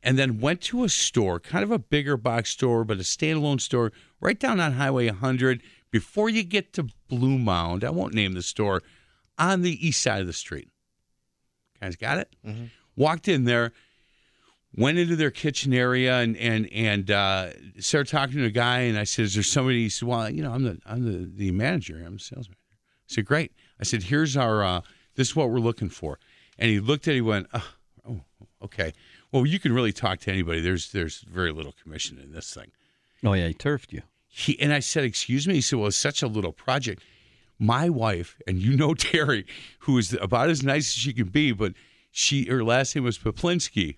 And 0.02 0.18
then 0.18 0.40
went 0.40 0.62
to 0.62 0.84
a 0.84 0.88
store, 0.88 1.38
kind 1.38 1.62
of 1.62 1.70
a 1.70 1.78
bigger 1.78 2.16
box 2.16 2.48
store, 2.48 2.84
but 2.84 2.96
a 2.96 3.02
standalone 3.02 3.60
store 3.60 3.92
right 4.18 4.38
down 4.40 4.58
on 4.58 4.72
Highway 4.72 5.04
100 5.06 5.62
before 5.90 6.28
you 6.30 6.42
get 6.42 6.72
to 6.74 6.86
Blue 7.08 7.38
Mound. 7.38 7.84
I 7.84 7.90
won't 7.90 8.14
name 8.14 8.32
the 8.32 8.42
store 8.42 8.82
on 9.38 9.62
the 9.62 9.86
east 9.86 10.02
side 10.02 10.20
of 10.20 10.26
the 10.26 10.32
street. 10.32 10.68
Guys, 11.80 11.96
got 11.96 12.18
it? 12.18 12.34
Walked 12.96 13.28
in 13.28 13.44
there, 13.44 13.72
went 14.76 14.98
into 14.98 15.16
their 15.16 15.30
kitchen 15.30 15.72
area, 15.72 16.18
and 16.18 16.36
and 16.36 16.70
and 16.72 17.10
uh, 17.10 17.50
started 17.78 18.10
talking 18.10 18.36
to 18.38 18.44
a 18.44 18.50
guy. 18.50 18.80
And 18.80 18.98
I 18.98 19.04
said, 19.04 19.24
"Is 19.26 19.34
there 19.34 19.42
somebody?" 19.42 19.84
He 19.84 19.88
said, 19.88 20.06
"Well, 20.06 20.28
you 20.28 20.42
know, 20.42 20.52
I'm 20.52 20.64
the 20.64 20.78
I'm 20.84 21.04
the, 21.04 21.30
the 21.34 21.50
manager. 21.52 22.02
I'm 22.04 22.14
the 22.14 22.20
sales 22.20 22.48
manager." 22.48 22.58
I 22.72 23.14
said, 23.14 23.24
"Great." 23.24 23.52
I 23.80 23.84
said, 23.84 24.04
"Here's 24.04 24.36
our 24.36 24.62
uh, 24.62 24.80
this 25.14 25.28
is 25.30 25.36
what 25.36 25.48
we're 25.50 25.58
looking 25.60 25.88
for." 25.88 26.18
And 26.58 26.70
he 26.70 26.78
looked 26.80 27.08
at. 27.08 27.12
it, 27.12 27.16
He 27.16 27.20
went, 27.22 27.46
oh, 27.54 27.72
"Oh, 28.06 28.20
okay. 28.62 28.92
Well, 29.32 29.46
you 29.46 29.58
can 29.58 29.72
really 29.72 29.92
talk 29.92 30.18
to 30.20 30.30
anybody. 30.30 30.60
There's 30.60 30.92
there's 30.92 31.20
very 31.20 31.52
little 31.52 31.72
commission 31.82 32.18
in 32.18 32.32
this 32.32 32.52
thing." 32.52 32.72
Oh 33.24 33.32
yeah, 33.32 33.48
he 33.48 33.54
turfed 33.54 33.92
you. 33.92 34.02
He 34.32 34.58
and 34.60 34.72
I 34.72 34.78
said, 34.78 35.04
"Excuse 35.04 35.46
me." 35.46 35.54
He 35.54 35.60
said, 35.60 35.78
"Well, 35.78 35.88
it's 35.88 35.96
such 35.96 36.22
a 36.22 36.28
little 36.28 36.52
project." 36.52 37.02
My 37.58 37.90
wife, 37.90 38.36
and 38.46 38.58
you 38.58 38.76
know 38.76 38.94
Terry, 39.10 39.44
who 39.80 39.98
is 39.98 40.14
about 40.14 40.48
as 40.48 40.62
nice 40.62 40.88
as 40.88 40.94
she 40.94 41.12
can 41.12 41.28
be, 41.28 41.52
but 41.52 41.74
she 42.10 42.46
her 42.46 42.64
last 42.64 42.94
name 42.94 43.04
was 43.04 43.18
Poplinski, 43.18 43.96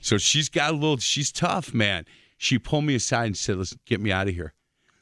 so 0.00 0.18
she's 0.18 0.48
got 0.48 0.70
a 0.70 0.74
little. 0.74 0.96
She's 0.96 1.30
tough, 1.30 1.72
man. 1.74 2.06
She 2.38 2.58
pulled 2.58 2.84
me 2.84 2.94
aside 2.94 3.26
and 3.26 3.36
said, 3.36 3.56
"Listen, 3.58 3.78
get 3.84 4.00
me 4.00 4.10
out 4.10 4.26
of 4.26 4.34
here. 4.34 4.54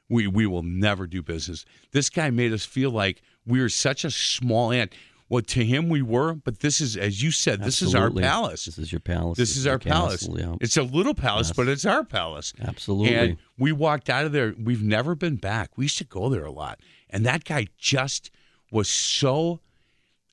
We 0.08 0.26
we 0.26 0.46
will 0.46 0.64
never 0.64 1.06
do 1.06 1.22
business." 1.22 1.64
This 1.92 2.10
guy 2.10 2.30
made 2.30 2.52
us 2.52 2.66
feel 2.66 2.90
like 2.90 3.22
we 3.46 3.60
were 3.60 3.68
such 3.68 4.04
a 4.04 4.10
small 4.10 4.72
ant. 4.72 4.92
Well, 5.30 5.42
to 5.42 5.64
him 5.64 5.88
we 5.88 6.02
were, 6.02 6.34
but 6.34 6.58
this 6.58 6.80
is, 6.80 6.96
as 6.96 7.22
you 7.22 7.30
said, 7.30 7.62
this 7.62 7.80
is 7.82 7.94
our 7.94 8.10
palace. 8.10 8.64
This 8.66 8.78
is 8.78 8.90
your 8.92 9.00
palace. 9.00 9.38
This 9.38 9.56
is 9.56 9.64
our 9.66 9.78
palace. 9.78 10.26
castle, 10.26 10.38
Yeah. 10.40 10.56
It's 10.60 10.76
a 10.76 10.82
little 10.82 11.14
palace, 11.14 11.48
Yes. 11.50 11.56
but 11.56 11.68
it's 11.68 11.84
our 11.86 12.04
palace. 12.04 12.52
Absolutely. 12.60 13.14
And 13.14 13.36
we 13.56 13.70
walked 13.70 14.10
out 14.10 14.26
of 14.26 14.32
there. 14.32 14.54
We've 14.60 14.82
never 14.82 15.14
been 15.14 15.36
back. 15.36 15.78
We 15.78 15.84
used 15.84 15.98
to 15.98 16.04
go 16.04 16.28
there 16.28 16.44
a 16.44 16.50
lot. 16.50 16.80
And 17.08 17.24
that 17.26 17.44
guy 17.44 17.68
just 17.78 18.32
was 18.72 18.88
so 18.90 19.60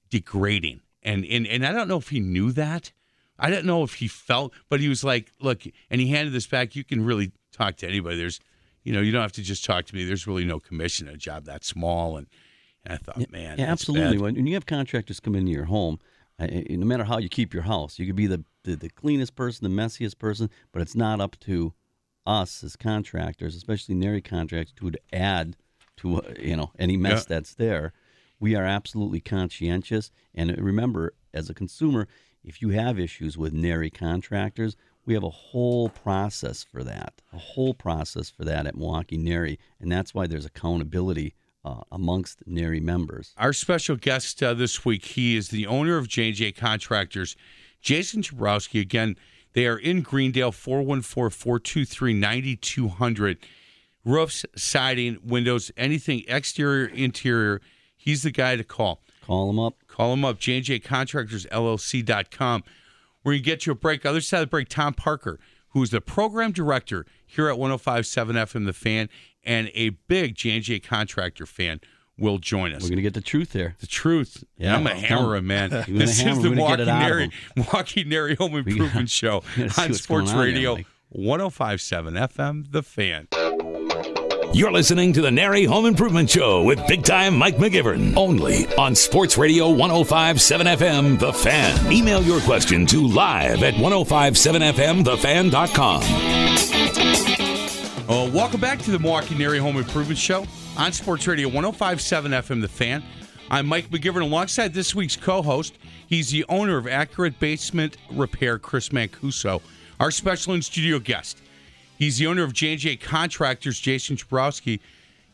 degrading. 0.09 0.81
And 1.03 1.23
and 1.25 1.47
and 1.47 1.65
I 1.65 1.71
don't 1.71 1.87
know 1.87 1.97
if 1.97 2.09
he 2.09 2.19
knew 2.19 2.51
that. 2.53 2.91
I 3.39 3.49
don't 3.51 3.65
know 3.65 3.83
if 3.83 3.95
he 3.95 4.07
felt, 4.07 4.51
but 4.67 4.79
he 4.79 4.89
was 4.89 5.03
like, 5.03 5.31
look, 5.39 5.61
and 5.91 6.01
he 6.01 6.07
handed 6.07 6.33
this 6.33 6.47
back. 6.47 6.75
You 6.75 6.83
can 6.83 7.05
really 7.05 7.31
talk 7.51 7.77
to 7.77 7.87
anybody. 7.87 8.17
There's, 8.17 8.39
you 8.83 8.91
know, 8.93 9.01
you 9.01 9.11
don't 9.11 9.21
have 9.21 9.31
to 9.33 9.43
just 9.43 9.63
talk 9.63 9.85
to 9.85 9.95
me. 9.95 10.05
There's 10.05 10.25
really 10.25 10.43
no 10.43 10.59
commission 10.59 11.07
in 11.07 11.13
a 11.13 11.17
job 11.17 11.45
that 11.45 11.63
small. 11.63 12.17
And, 12.17 12.25
and 12.87 12.93
I 12.93 12.97
thought, 12.97 13.31
man, 13.31 13.57
Yeah, 13.57 13.71
absolutely. 13.71 14.17
bad. 14.17 14.21
When, 14.35 14.47
you 14.47 14.53
have 14.53 14.65
contractors 14.65 15.19
come 15.19 15.35
into 15.35 15.51
your 15.51 15.65
home, 15.65 15.99
uh, 16.39 16.43
uh, 16.45 16.61
no 16.69 16.85
matter 16.85 17.03
how 17.03 17.17
you 17.17 17.29
keep 17.29 17.53
your 17.53 17.63
house, 17.63 17.99
you 17.99 18.05
could 18.05 18.15
be 18.15 18.27
the, 18.27 18.43
the, 18.63 18.75
the 18.75 18.89
cleanest 18.89 19.35
person, 19.35 19.63
the 19.69 19.81
messiest 19.81 20.17
person, 20.17 20.49
but 20.71 20.81
it's 20.81 20.95
not 20.95 21.19
up 21.19 21.39
to 21.41 21.73
us 22.25 22.63
as 22.63 22.75
contractors, 22.75 23.55
especially 23.55 23.95
Nary 23.95 24.21
contractors, 24.21 24.73
to 24.77 24.91
add 25.13 25.55
to 25.97 26.17
uh, 26.17 26.33
you 26.39 26.55
know 26.55 26.71
any 26.77 26.97
mess 26.97 27.21
Yeah. 27.21 27.35
that's 27.35 27.53
there. 27.55 27.93
We 28.39 28.55
are 28.55 28.65
absolutely 28.65 29.19
conscientious, 29.19 30.11
and 30.35 30.55
remember, 30.59 31.13
as 31.33 31.49
a 31.49 31.55
consumer, 31.55 32.07
if 32.43 32.61
you 32.61 32.69
have 32.69 32.99
issues 32.99 33.37
with 33.37 33.51
Nary 33.51 33.89
contractors, 33.89 34.75
we 35.05 35.15
have 35.15 35.23
a 35.23 35.29
whole 35.29 35.89
process 35.89 36.63
for 36.63 36.83
that, 36.83 37.21
a 37.33 37.37
whole 37.37 37.73
process 37.73 38.29
for 38.29 38.43
that 38.45 38.67
at 38.67 38.75
Milwaukee 38.75 39.17
Nary, 39.17 39.57
and 39.79 39.91
that's 39.91 40.13
why 40.13 40.27
there's 40.27 40.45
accountability 40.45 41.33
uh, 41.67 41.81
amongst 41.91 42.43
Nary 42.45 42.79
members. 42.79 43.33
Our 43.37 43.53
special 43.53 43.95
guest 43.95 44.41
uh, 44.41 44.53
this 44.53 44.85
week, 44.85 45.03
he 45.05 45.35
is 45.35 45.49
the 45.49 45.67
owner 45.67 45.97
of 45.97 46.07
J&J 46.07 46.53
Contractors, 46.53 47.35
Jason 47.81 48.21
Jabrowski, 48.21 48.81
again, 48.81 49.15
they 49.53 49.65
are 49.65 49.77
in 49.77 50.01
Greendale, 50.01 50.51
414 50.51 51.29
423 51.31 52.13
9200. 52.13 53.37
Roofs, 54.05 54.45
siding, 54.55 55.17
windows, 55.23 55.71
anything 55.75 56.23
exterior, 56.27 56.85
interior. 56.85 57.61
He's 57.95 58.23
the 58.23 58.31
guy 58.31 58.55
to 58.55 58.63
call. 58.63 59.01
Call 59.25 59.49
him 59.49 59.59
up. 59.59 59.75
Call 59.87 60.13
him 60.13 60.23
up, 60.23 60.39
J&J 60.39 60.79
Contractors 60.79 61.45
LLC.com. 61.47 62.63
We're 63.23 63.33
going 63.33 63.43
to 63.43 63.45
get 63.45 63.65
you 63.65 63.73
a 63.73 63.75
break. 63.75 64.05
Other 64.05 64.21
side 64.21 64.39
of 64.39 64.43
the 64.43 64.47
break, 64.51 64.69
Tom 64.69 64.93
Parker, 64.93 65.39
who 65.69 65.83
is 65.83 65.89
the 65.89 66.01
program 66.01 66.51
director 66.51 67.05
here 67.25 67.49
at 67.49 67.57
1057 67.57 68.35
FM 68.35 68.65
The 68.65 68.73
Fan 68.73 69.09
and 69.43 69.69
a 69.73 69.89
big 70.07 70.35
J&J 70.35 70.79
Contractor 70.79 71.45
fan, 71.45 71.81
will 72.17 72.39
join 72.39 72.73
us. 72.73 72.81
We're 72.83 72.89
going 72.89 72.97
to 72.97 73.03
get 73.03 73.13
the 73.13 73.21
truth 73.21 73.53
there. 73.53 73.75
The 73.79 73.87
truth. 73.87 74.43
Yeah, 74.57 74.75
I'm 74.75 74.85
a 74.87 74.91
well, 74.91 74.99
hammer 74.99 75.41
man. 75.41 75.69
This 75.87 76.19
hammer 76.19 76.39
is 76.39 76.41
him. 76.41 76.41
the 76.41 76.49
We're 76.49 76.55
gonna 76.55 76.61
Walking 76.61 76.77
get 76.77 76.87
it 76.87 76.89
out 76.89 77.01
of 77.03 77.07
Nary, 77.07 77.31
Walking 77.73 78.09
Nary 78.09 78.35
Home 78.35 78.55
Improvement 78.55 79.09
Show 79.19 79.43
gotta 79.55 79.69
see 79.69 79.81
on 79.83 79.93
Sports 79.93 80.31
on 80.31 80.39
Radio 80.39 80.75
Mike. 80.75 80.87
1057 81.09 82.15
FM 82.15 82.71
The 82.71 82.83
Fan. 82.83 83.27
You're 84.53 84.71
listening 84.71 85.11
to 85.13 85.21
the 85.21 85.29
Nary 85.29 85.65
Home 85.65 85.85
Improvement 85.85 86.29
Show 86.29 86.63
with 86.63 86.79
big 86.87 87.03
time 87.03 87.37
Mike 87.37 87.57
McGivern. 87.57 88.15
Only 88.17 88.65
on 88.75 88.95
Sports 88.95 89.37
Radio 89.37 89.69
1057 89.69 90.65
FM 90.67 91.19
The 91.19 91.33
Fan. 91.33 91.91
Email 91.91 92.23
your 92.23 92.39
question 92.41 92.85
to 92.87 93.05
live 93.05 93.61
at 93.61 93.75
1057FMTheFan.com. 93.75 96.66
Oh, 98.09 98.31
welcome 98.31 98.61
back 98.61 98.79
to 98.79 98.91
the 98.91 98.99
Milwaukee 98.99 99.35
NARI 99.35 99.59
Home 99.59 99.75
Improvement 99.75 100.17
Show 100.17 100.45
on 100.77 100.93
Sports 100.93 101.27
Radio 101.27 101.49
1057 101.49 102.31
FM 102.31 102.61
The 102.61 102.69
Fan. 102.69 103.03
I'm 103.51 103.65
Mike 103.65 103.89
McGivern 103.89 104.21
alongside 104.21 104.73
this 104.73 104.95
week's 104.95 105.17
co 105.17 105.41
host. 105.41 105.77
He's 106.07 106.29
the 106.29 106.45
owner 106.47 106.77
of 106.77 106.87
Accurate 106.87 107.37
Basement 107.37 107.97
Repair, 108.09 108.59
Chris 108.59 108.87
Mancuso, 108.89 109.61
our 109.99 110.09
special 110.09 110.53
in 110.53 110.61
studio 110.61 110.99
guest. 110.99 111.41
He's 111.97 112.17
the 112.17 112.27
owner 112.27 112.43
of 112.43 112.53
J&J 112.53 112.95
Contractors, 112.95 113.77
Jason 113.77 114.15
Jabrowski, 114.15 114.79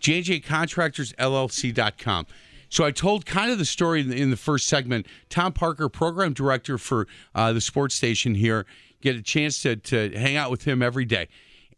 JJContractorsLLC.com. 0.02 2.26
So 2.70 2.86
I 2.86 2.90
told 2.90 3.28
kind 3.28 3.52
of 3.52 3.60
the 3.60 3.66
story 3.66 4.02
in 4.02 4.10
the, 4.10 4.20
in 4.20 4.32
the 4.32 4.36
first 4.36 4.66
segment. 4.66 5.06
Tom 5.30 5.54
Parker, 5.54 5.90
program 5.90 6.34
director 6.34 6.80
for 6.80 7.08
uh, 7.36 7.54
the 7.54 7.62
sports 7.62 7.94
station 7.94 8.34
here, 8.34 8.66
get 9.00 9.16
a 9.16 9.22
chance 9.22 9.62
to, 9.62 9.76
to 9.76 10.10
hang 10.18 10.38
out 10.38 10.50
with 10.50 10.64
him 10.64 10.82
every 10.82 11.06
day. 11.06 11.28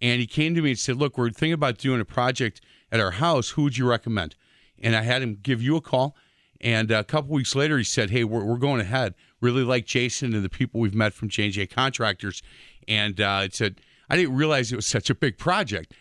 And 0.01 0.19
he 0.19 0.27
came 0.27 0.55
to 0.55 0.61
me 0.61 0.71
and 0.71 0.79
said, 0.79 0.97
Look, 0.97 1.17
we're 1.17 1.29
thinking 1.29 1.53
about 1.53 1.77
doing 1.77 2.01
a 2.01 2.05
project 2.05 2.61
at 2.91 2.99
our 2.99 3.11
house. 3.11 3.51
Who 3.51 3.63
would 3.63 3.77
you 3.77 3.87
recommend? 3.87 4.35
And 4.81 4.95
I 4.95 5.01
had 5.01 5.21
him 5.21 5.39
give 5.41 5.61
you 5.61 5.75
a 5.75 5.81
call. 5.81 6.15
And 6.61 6.89
a 6.91 7.03
couple 7.03 7.33
weeks 7.33 7.55
later, 7.55 7.77
he 7.77 7.83
said, 7.83 8.09
Hey, 8.09 8.23
we're, 8.23 8.43
we're 8.43 8.57
going 8.57 8.81
ahead. 8.81 9.15
Really 9.41 9.63
like 9.63 9.85
Jason 9.85 10.33
and 10.33 10.43
the 10.43 10.49
people 10.49 10.79
we've 10.81 10.95
met 10.95 11.13
from 11.13 11.29
J&J 11.29 11.67
Contractors. 11.67 12.41
And 12.87 13.19
uh, 13.19 13.41
it 13.43 13.53
said, 13.53 13.81
I 14.09 14.15
didn't 14.15 14.35
realize 14.35 14.71
it 14.71 14.75
was 14.75 14.85
such 14.85 15.09
a 15.09 15.15
big 15.15 15.37
project. 15.37 15.93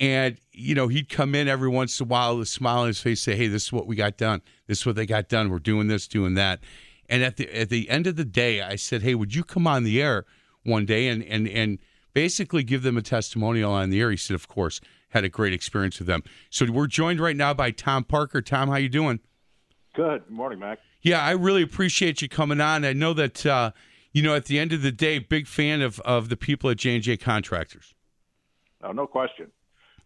And, 0.00 0.38
you 0.52 0.74
know, 0.74 0.88
he'd 0.88 1.08
come 1.08 1.34
in 1.34 1.46
every 1.48 1.68
once 1.68 2.00
in 2.00 2.06
a 2.06 2.08
while, 2.08 2.36
with 2.36 2.48
a 2.48 2.50
smile 2.50 2.80
on 2.80 2.88
his 2.88 3.00
face, 3.00 3.22
say, 3.22 3.36
Hey, 3.36 3.46
this 3.46 3.64
is 3.64 3.72
what 3.72 3.86
we 3.86 3.96
got 3.96 4.16
done. 4.16 4.42
This 4.66 4.80
is 4.80 4.86
what 4.86 4.96
they 4.96 5.06
got 5.06 5.28
done. 5.28 5.50
We're 5.50 5.58
doing 5.58 5.88
this, 5.88 6.08
doing 6.08 6.34
that. 6.34 6.60
And 7.08 7.22
at 7.22 7.36
the 7.36 7.52
at 7.54 7.68
the 7.68 7.88
end 7.90 8.06
of 8.06 8.16
the 8.16 8.24
day, 8.24 8.62
I 8.62 8.76
said, 8.76 9.02
Hey, 9.02 9.14
would 9.14 9.34
you 9.34 9.44
come 9.44 9.66
on 9.66 9.84
the 9.84 10.00
air 10.00 10.24
one 10.64 10.86
day 10.86 11.08
and 11.08 11.22
and 11.24 11.46
and 11.48 11.78
basically 12.14 12.62
give 12.62 12.82
them 12.82 12.96
a 12.96 13.02
testimonial 13.02 13.72
on 13.72 13.90
the 13.90 14.00
air? 14.00 14.10
He 14.10 14.16
said, 14.16 14.34
Of 14.34 14.48
course. 14.48 14.80
Had 15.10 15.24
a 15.24 15.28
great 15.28 15.52
experience 15.52 16.00
with 16.00 16.08
them. 16.08 16.24
So 16.50 16.66
we're 16.72 16.88
joined 16.88 17.20
right 17.20 17.36
now 17.36 17.54
by 17.54 17.70
Tom 17.70 18.02
Parker. 18.02 18.42
Tom, 18.42 18.68
how 18.68 18.76
you 18.76 18.88
doing? 18.88 19.20
Good 19.94 20.28
morning, 20.28 20.58
Mac. 20.58 20.80
Yeah, 21.02 21.22
I 21.22 21.32
really 21.32 21.62
appreciate 21.62 22.20
you 22.20 22.28
coming 22.28 22.60
on. 22.60 22.84
I 22.84 22.94
know 22.94 23.12
that 23.12 23.46
uh, 23.46 23.70
you 24.12 24.22
know 24.22 24.34
at 24.34 24.46
the 24.46 24.58
end 24.58 24.72
of 24.72 24.82
the 24.82 24.90
day, 24.90 25.20
big 25.20 25.46
fan 25.46 25.82
of 25.82 26.00
of 26.00 26.30
the 26.30 26.36
people 26.36 26.68
at 26.70 26.78
J 26.78 26.94
and 26.94 27.02
J 27.02 27.16
Contractors. 27.16 27.94
Oh, 28.82 28.90
no 28.90 29.06
question. 29.06 29.52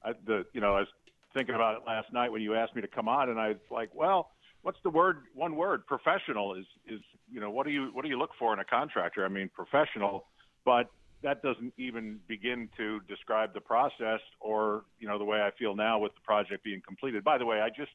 I, 0.04 0.12
the 0.26 0.44
you 0.52 0.60
know 0.60 0.74
I 0.74 0.80
was 0.80 0.88
thinking 1.34 1.54
about 1.54 1.76
it 1.76 1.82
last 1.86 2.12
night 2.12 2.30
when 2.30 2.42
you 2.42 2.54
asked 2.54 2.76
me 2.76 2.82
to 2.82 2.88
come 2.88 3.08
on, 3.08 3.30
and 3.30 3.40
I 3.40 3.48
was 3.48 3.56
like, 3.70 3.94
well, 3.94 4.30
what's 4.62 4.78
the 4.82 4.90
word? 4.90 5.22
One 5.34 5.56
word, 5.56 5.86
professional 5.86 6.54
is 6.54 6.66
is 6.86 7.00
you 7.30 7.40
know 7.40 7.50
what 7.50 7.66
do 7.66 7.72
you 7.72 7.90
what 7.92 8.02
do 8.02 8.08
you 8.08 8.18
look 8.18 8.30
for 8.38 8.52
in 8.52 8.58
a 8.58 8.64
contractor? 8.64 9.24
I 9.24 9.28
mean, 9.28 9.48
professional, 9.54 10.26
but 10.64 10.90
that 11.22 11.42
doesn't 11.42 11.72
even 11.76 12.20
begin 12.28 12.68
to 12.76 13.00
describe 13.08 13.52
the 13.54 13.60
process 13.60 14.20
or 14.40 14.84
you 15.00 15.08
know 15.08 15.18
the 15.18 15.24
way 15.24 15.40
I 15.40 15.50
feel 15.58 15.74
now 15.74 15.98
with 15.98 16.14
the 16.14 16.20
project 16.20 16.62
being 16.64 16.80
completed. 16.86 17.24
By 17.24 17.38
the 17.38 17.46
way, 17.46 17.60
I 17.60 17.68
just 17.70 17.90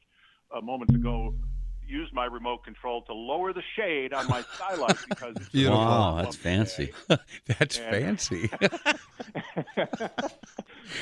a 0.54 0.60
moment 0.60 0.90
ago 0.94 1.34
used 1.86 2.12
my 2.14 2.24
remote 2.24 2.64
control 2.64 3.02
to 3.02 3.12
lower 3.12 3.52
the 3.52 3.62
shade 3.76 4.12
on 4.14 4.26
my 4.28 4.42
skylight 4.54 4.96
because 5.08 5.36
it's 5.36 5.48
Beautiful. 5.50 5.78
Wow, 5.78 6.16
that's 6.22 6.36
fancy. 6.36 6.92
That's 7.46 7.78
And- 7.78 8.18
fancy. 8.18 8.50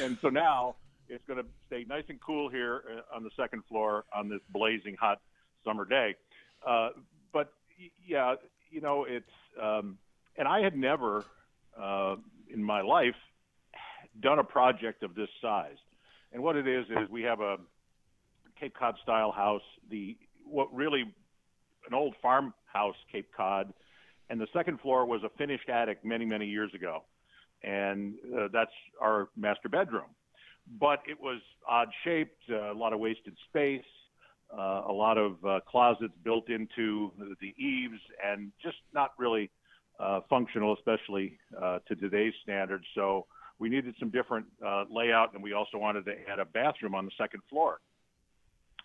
and 0.03 0.19
so 0.21 0.29
now 0.29 0.75
it's 1.09 1.25
going 1.27 1.39
to 1.43 1.47
stay 1.67 1.85
nice 1.89 2.05
and 2.09 2.21
cool 2.21 2.49
here 2.49 2.83
uh, 3.13 3.17
on 3.17 3.23
the 3.23 3.31
second 3.37 3.63
floor 3.69 4.05
on 4.15 4.29
this 4.29 4.41
blazing 4.51 4.97
hot 4.99 5.21
summer 5.65 5.85
day. 5.85 6.15
Uh, 6.67 6.91
but 7.33 7.53
yeah, 8.07 8.35
you 8.71 8.81
know, 8.81 9.05
it's 9.09 9.31
um, 9.61 9.99
and 10.37 10.49
I 10.49 10.61
had 10.63 10.77
never 10.77 11.25
uh, 11.81 12.17
in 12.53 12.63
my 12.63 12.81
life 12.81 13.15
done 14.21 14.39
a 14.39 14.45
project 14.45 15.03
of 15.03 15.15
this 15.15 15.29
size. 15.41 15.77
And 16.33 16.43
what 16.43 16.57
it 16.57 16.67
is 16.67 16.87
is 16.87 17.09
we 17.11 17.23
have 17.23 17.41
a 17.41 17.57
Cape 18.59 18.75
Cod 18.79 18.97
style 19.03 19.33
house. 19.33 19.63
The 19.91 20.17
what 20.45 20.73
really 20.75 21.03
an 21.87 21.95
old 21.95 22.15
farmhouse 22.23 22.97
Cape 23.11 23.29
Cod, 23.37 23.73
and 24.31 24.41
the 24.41 24.47
second 24.53 24.81
floor 24.81 25.05
was 25.07 25.23
a 25.25 25.31
finished 25.37 25.69
attic 25.69 26.05
many 26.05 26.25
many 26.25 26.47
years 26.47 26.73
ago 26.75 27.03
and 27.65 28.15
uh, 28.37 28.49
that's 28.53 28.73
our 29.01 29.29
master 29.37 29.69
bedroom. 29.69 30.11
But 30.81 31.01
it 31.07 31.21
was 31.21 31.41
odd 31.69 31.89
shaped, 32.05 32.41
uh, 32.51 32.73
a 32.73 32.75
lot 32.75 32.93
of 32.93 33.01
wasted 33.01 33.37
space, 33.49 33.85
uh, 34.57 34.83
a 34.89 34.93
lot 34.93 35.19
of 35.19 35.45
uh, 35.45 35.61
closets 35.69 36.13
built 36.25 36.49
into 36.49 37.13
the, 37.19 37.35
the 37.41 37.55
eaves, 37.63 37.99
and 38.25 38.53
just 38.63 38.77
not 38.95 39.13
really 39.19 39.51
uh, 40.03 40.21
functional, 40.29 40.75
especially 40.75 41.39
uh, 41.61 41.79
to 41.87 41.95
today's 41.95 42.35
standards. 42.43 42.85
So 42.95 43.27
we 43.59 43.69
needed 43.69 43.95
some 43.99 44.11
different 44.11 44.47
uh, 44.65 44.85
layout, 44.91 45.35
and 45.35 45.43
we 45.43 45.53
also 45.53 45.79
wanted 45.79 46.05
to 46.07 46.13
add 46.29 46.41
a 46.41 46.45
bathroom 46.45 46.95
on 46.95 47.05
the 47.05 47.13
second 47.17 47.43
floor. 47.49 47.81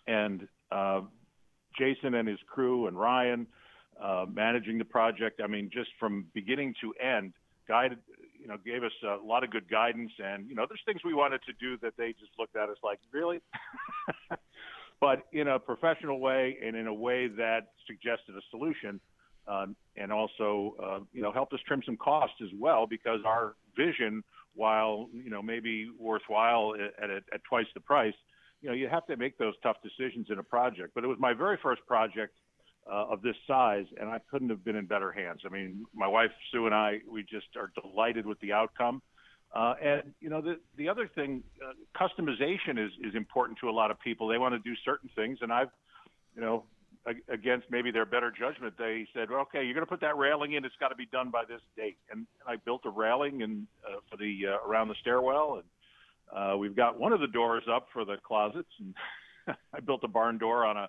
And 0.06 0.46
uh, 0.70 1.00
Jason 1.76 2.14
and 2.14 2.28
his 2.28 2.38
crew 2.46 2.86
and 2.86 2.98
Ryan 2.98 3.46
uh, 4.00 4.26
managing 4.32 4.78
the 4.78 4.84
project, 4.84 5.40
I 5.42 5.48
mean, 5.48 5.70
just 5.72 5.90
from 5.98 6.26
beginning 6.32 6.74
to 6.82 6.94
end, 6.94 7.32
guided 7.66 7.98
you 8.40 8.46
know 8.46 8.56
gave 8.64 8.84
us 8.84 8.92
a 9.02 9.26
lot 9.26 9.42
of 9.44 9.50
good 9.50 9.68
guidance 9.68 10.12
and 10.24 10.48
you 10.48 10.54
know 10.54 10.64
there's 10.66 10.80
things 10.86 11.00
we 11.04 11.12
wanted 11.12 11.40
to 11.42 11.52
do 11.60 11.76
that 11.82 11.92
they 11.98 12.12
just 12.12 12.30
looked 12.38 12.56
at 12.56 12.70
us 12.70 12.76
like 12.82 12.98
really 13.12 13.40
but 15.00 15.24
in 15.32 15.48
a 15.48 15.58
professional 15.58 16.18
way 16.20 16.56
and 16.64 16.76
in 16.76 16.86
a 16.86 16.94
way 16.94 17.26
that 17.26 17.72
suggested 17.86 18.34
a 18.36 18.40
solution 18.50 19.00
um, 19.48 19.76
and 19.96 20.12
also 20.12 20.74
uh, 20.82 21.00
you 21.12 21.22
know 21.22 21.32
helped 21.32 21.52
us 21.52 21.60
trim 21.66 21.82
some 21.84 21.96
costs 21.96 22.36
as 22.42 22.50
well 22.58 22.86
because 22.86 23.20
our 23.24 23.54
vision 23.76 24.22
while 24.54 25.08
you 25.12 25.30
know 25.30 25.42
maybe 25.42 25.90
worthwhile 25.98 26.74
at, 26.74 27.10
at, 27.10 27.22
at 27.32 27.44
twice 27.48 27.66
the 27.74 27.80
price 27.80 28.14
you 28.60 28.68
know 28.68 28.74
you 28.74 28.88
have 28.88 29.06
to 29.06 29.16
make 29.16 29.38
those 29.38 29.54
tough 29.62 29.76
decisions 29.82 30.26
in 30.30 30.38
a 30.38 30.42
project 30.42 30.92
but 30.94 31.04
it 31.04 31.06
was 31.06 31.18
my 31.18 31.32
very 31.32 31.58
first 31.62 31.84
project 31.86 32.34
uh, 32.90 33.06
of 33.10 33.22
this 33.22 33.36
size, 33.46 33.84
and 34.00 34.08
I 34.08 34.18
couldn't 34.30 34.48
have 34.48 34.64
been 34.64 34.76
in 34.76 34.86
better 34.86 35.12
hands. 35.12 35.42
I 35.44 35.50
mean, 35.50 35.86
my 35.94 36.06
wife 36.06 36.30
Sue 36.50 36.66
and 36.66 36.74
I, 36.74 37.00
we 37.10 37.22
just 37.22 37.46
are 37.56 37.70
delighted 37.80 38.26
with 38.26 38.40
the 38.40 38.52
outcome. 38.52 39.02
Uh, 39.54 39.74
and 39.82 40.02
you 40.20 40.28
know, 40.28 40.40
the 40.40 40.58
the 40.76 40.88
other 40.88 41.08
thing, 41.08 41.42
uh, 41.62 41.72
customization 41.98 42.78
is 42.78 42.92
is 43.02 43.14
important 43.14 43.58
to 43.60 43.68
a 43.68 43.72
lot 43.72 43.90
of 43.90 43.98
people. 44.00 44.28
They 44.28 44.38
want 44.38 44.54
to 44.54 44.58
do 44.58 44.74
certain 44.84 45.10
things, 45.14 45.38
and 45.40 45.52
I've, 45.52 45.70
you 46.34 46.42
know, 46.42 46.64
against 47.28 47.66
maybe 47.70 47.90
their 47.90 48.04
better 48.04 48.30
judgment, 48.30 48.74
they 48.78 49.06
said, 49.14 49.30
okay, 49.30 49.64
you're 49.64 49.74
going 49.74 49.86
to 49.86 49.90
put 49.90 50.00
that 50.00 50.16
railing 50.16 50.52
in. 50.52 50.64
It's 50.64 50.74
got 50.78 50.88
to 50.88 50.94
be 50.94 51.06
done 51.06 51.30
by 51.30 51.44
this 51.48 51.60
date. 51.76 51.96
And, 52.10 52.26
and 52.40 52.48
I 52.48 52.56
built 52.56 52.82
a 52.84 52.90
railing 52.90 53.42
and 53.42 53.66
uh, 53.86 54.00
for 54.10 54.16
the 54.16 54.40
uh, 54.46 54.68
around 54.68 54.88
the 54.88 54.94
stairwell, 55.00 55.62
and 55.62 55.64
uh, 56.36 56.56
we've 56.56 56.76
got 56.76 56.98
one 56.98 57.12
of 57.12 57.20
the 57.20 57.26
doors 57.26 57.64
up 57.72 57.86
for 57.92 58.04
the 58.04 58.16
closets, 58.26 58.68
and 58.80 58.94
I 59.74 59.80
built 59.80 60.04
a 60.04 60.08
barn 60.08 60.38
door 60.38 60.64
on 60.64 60.76
a 60.76 60.88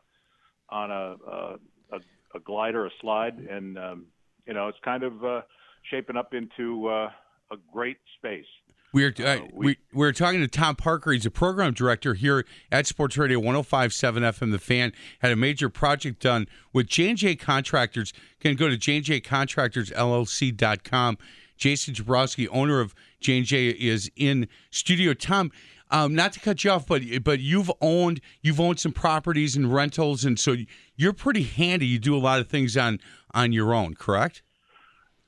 on 0.69 0.91
a 0.91 1.15
uh, 1.27 1.57
a, 1.93 2.37
a 2.37 2.39
glider, 2.41 2.85
a 2.85 2.89
slide, 3.01 3.37
and 3.37 3.77
um, 3.77 4.05
you 4.45 4.53
know 4.53 4.67
it's 4.67 4.77
kind 4.83 5.03
of 5.03 5.23
uh, 5.23 5.41
shaping 5.89 6.17
up 6.17 6.33
into 6.33 6.87
uh, 6.87 7.09
a 7.51 7.55
great 7.71 7.97
space. 8.17 8.45
We're 8.91 9.13
uh, 9.23 9.37
we, 9.53 9.65
we- 9.67 9.77
we're 9.93 10.11
talking 10.13 10.39
to 10.41 10.47
Tom 10.47 10.75
Parker. 10.75 11.11
He's 11.11 11.25
a 11.25 11.31
program 11.31 11.73
director 11.73 12.13
here 12.15 12.45
at 12.71 12.87
Sports 12.87 13.17
Radio 13.17 13.39
105.7 13.39 13.93
FM. 14.19 14.51
The 14.51 14.59
Fan 14.59 14.91
had 15.19 15.31
a 15.31 15.35
major 15.35 15.69
project 15.69 16.21
done 16.21 16.47
with 16.73 16.87
J 16.87 17.09
and 17.09 17.17
J 17.17 17.35
Contractors. 17.35 18.13
Can 18.39 18.55
go 18.55 18.67
to 18.69 18.77
jjcontractorsllc.com. 18.77 21.17
Jason 21.57 21.93
Jabrowski, 21.93 22.47
owner 22.51 22.79
of 22.79 22.95
J 23.19 23.37
and 23.37 23.45
J, 23.45 23.67
is 23.69 24.09
in 24.15 24.47
studio. 24.71 25.13
Tom, 25.13 25.51
um, 25.91 26.15
not 26.15 26.31
to 26.33 26.39
cut 26.39 26.63
you 26.63 26.71
off, 26.71 26.87
but 26.87 27.01
but 27.23 27.39
you've 27.39 27.69
owned 27.81 28.21
you've 28.41 28.59
owned 28.61 28.79
some 28.79 28.93
properties 28.93 29.55
and 29.57 29.73
rentals, 29.73 30.23
and 30.23 30.39
so 30.39 30.55
you're 30.95 31.13
pretty 31.13 31.43
handy. 31.43 31.85
You 31.85 31.99
do 31.99 32.15
a 32.15 32.19
lot 32.19 32.39
of 32.39 32.47
things 32.47 32.77
on 32.77 32.99
on 33.33 33.51
your 33.51 33.73
own, 33.73 33.95
correct? 33.95 34.41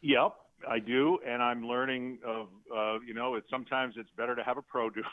Yep, 0.02 0.32
I 0.70 0.80
do, 0.80 1.20
and 1.26 1.42
I'm 1.42 1.66
learning 1.66 2.20
of 2.26 2.48
uh, 2.76 3.00
you 3.06 3.14
know, 3.14 3.36
it's 3.36 3.50
sometimes 3.50 3.96
it's 3.98 4.10
better 4.18 4.36
to 4.36 4.44
have 4.44 4.58
a 4.58 4.62
pro 4.62 4.90
do. 4.90 5.04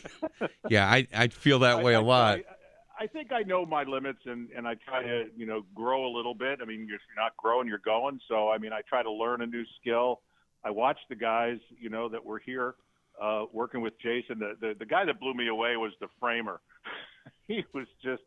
yeah, 0.68 0.90
I 0.90 1.06
I 1.14 1.28
feel 1.28 1.60
that 1.60 1.82
way 1.82 1.94
I, 1.94 1.98
a 1.98 2.02
lot. 2.02 2.38
I, 2.38 3.04
I 3.04 3.06
think 3.06 3.32
I 3.32 3.42
know 3.42 3.66
my 3.66 3.84
limits, 3.84 4.20
and 4.26 4.50
and 4.56 4.66
I 4.66 4.74
try 4.74 5.02
to 5.02 5.26
you 5.36 5.46
know 5.46 5.62
grow 5.74 6.06
a 6.06 6.12
little 6.14 6.34
bit. 6.34 6.60
I 6.62 6.64
mean, 6.64 6.82
if 6.82 6.88
you're 6.88 6.98
not 7.16 7.36
growing, 7.36 7.68
you're 7.68 7.78
going. 7.78 8.20
So 8.28 8.50
I 8.50 8.58
mean, 8.58 8.72
I 8.72 8.80
try 8.88 9.02
to 9.02 9.12
learn 9.12 9.42
a 9.42 9.46
new 9.46 9.64
skill. 9.80 10.20
I 10.64 10.70
watch 10.70 10.98
the 11.08 11.16
guys, 11.16 11.58
you 11.78 11.90
know, 11.90 12.08
that 12.08 12.24
were 12.24 12.38
here 12.38 12.74
uh, 13.20 13.44
working 13.52 13.82
with 13.82 13.94
Jason. 14.00 14.38
The, 14.38 14.54
the 14.60 14.74
the 14.78 14.86
guy 14.86 15.04
that 15.04 15.20
blew 15.20 15.34
me 15.34 15.48
away 15.48 15.76
was 15.76 15.92
the 16.00 16.08
framer. 16.20 16.60
he 17.48 17.64
was 17.72 17.86
just 18.02 18.22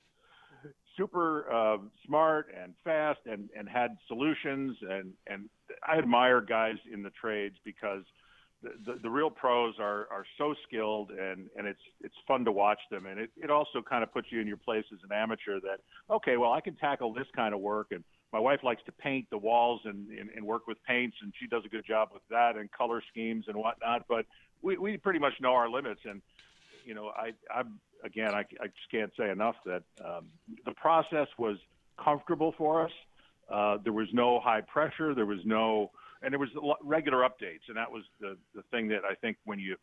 super 0.98 1.50
uh, 1.52 1.78
smart 2.06 2.48
and 2.62 2.74
fast 2.84 3.20
and, 3.26 3.50
and 3.58 3.70
had 3.70 3.96
solutions 4.08 4.76
and, 4.82 5.14
and 5.28 5.48
I 5.88 5.98
admire 5.98 6.42
guys 6.42 6.78
in 6.92 7.04
the 7.04 7.10
trades 7.10 7.56
because 7.64 8.04
the, 8.64 8.72
the, 8.86 9.00
the 9.04 9.10
real 9.10 9.30
pros 9.30 9.76
are, 9.80 10.08
are 10.12 10.26
so 10.38 10.56
skilled 10.68 11.12
and, 11.12 11.50
and 11.56 11.68
it's 11.68 11.82
it's 12.02 12.16
fun 12.28 12.46
to 12.46 12.52
watch 12.52 12.80
them. 12.90 13.06
And 13.06 13.20
it, 13.20 13.30
it 13.38 13.52
also 13.52 13.82
kind 13.82 14.04
of 14.04 14.12
puts 14.12 14.32
you 14.32 14.40
in 14.40 14.48
your 14.48 14.58
place 14.58 14.86
as 14.92 15.00
an 15.04 15.16
amateur 15.16 15.60
that 15.62 15.80
okay 16.10 16.38
well 16.38 16.54
I 16.54 16.62
can 16.62 16.76
tackle 16.76 17.14
this 17.14 17.28
kind 17.36 17.54
of 17.54 17.60
work. 17.60 17.88
And 17.92 18.04
my 18.34 18.40
wife 18.40 18.60
likes 18.64 18.82
to 18.86 18.92
paint 18.92 19.28
the 19.30 19.38
walls 19.38 19.82
and, 19.86 20.10
and, 20.10 20.30
and 20.36 20.46
work 20.46 20.68
with 20.68 20.78
paints 20.84 21.18
and 21.22 21.34
she 21.40 21.48
does 21.48 21.64
a 21.66 21.70
good 21.70 21.86
job 21.86 22.10
with 22.14 22.24
that 22.30 22.58
and 22.58 22.72
color 22.72 23.02
schemes 23.12 23.46
and 23.48 23.56
whatnot. 23.56 24.06
But 24.08 24.26
we, 24.62 24.78
we 24.78 24.98
pretty 24.98 25.20
much 25.20 25.34
know 25.40 25.54
our 25.54 25.70
limits. 25.70 26.02
And 26.06 26.22
you 26.86 26.94
know 26.94 27.10
I 27.10 27.34
I'm 27.54 27.80
again, 28.04 28.34
I, 28.34 28.40
I 28.62 28.68
just 28.68 28.92
can't 28.92 29.12
say 29.18 29.30
enough 29.30 29.56
that 29.66 29.84
um, 30.04 30.28
the 30.66 30.72
process 30.72 31.28
was 31.38 31.58
comfortable 32.04 32.54
for 32.58 32.84
us. 32.86 32.92
Uh, 33.50 33.78
there 33.84 33.94
was 33.94 34.08
no 34.14 34.40
high 34.40 34.62
pressure. 34.62 35.16
There 35.16 35.26
was 35.26 35.40
no, 35.46 35.92
and 36.22 36.32
there 36.32 36.40
was 36.40 36.50
regular 36.84 37.20
updates, 37.20 37.68
and 37.68 37.78
that 37.78 37.92
was 37.92 38.04
the 38.20 38.38
the 38.56 38.64
thing 38.72 38.88
that 38.90 39.02
I 39.10 39.16
think 39.16 39.38
when 39.46 39.60
you 39.60 39.76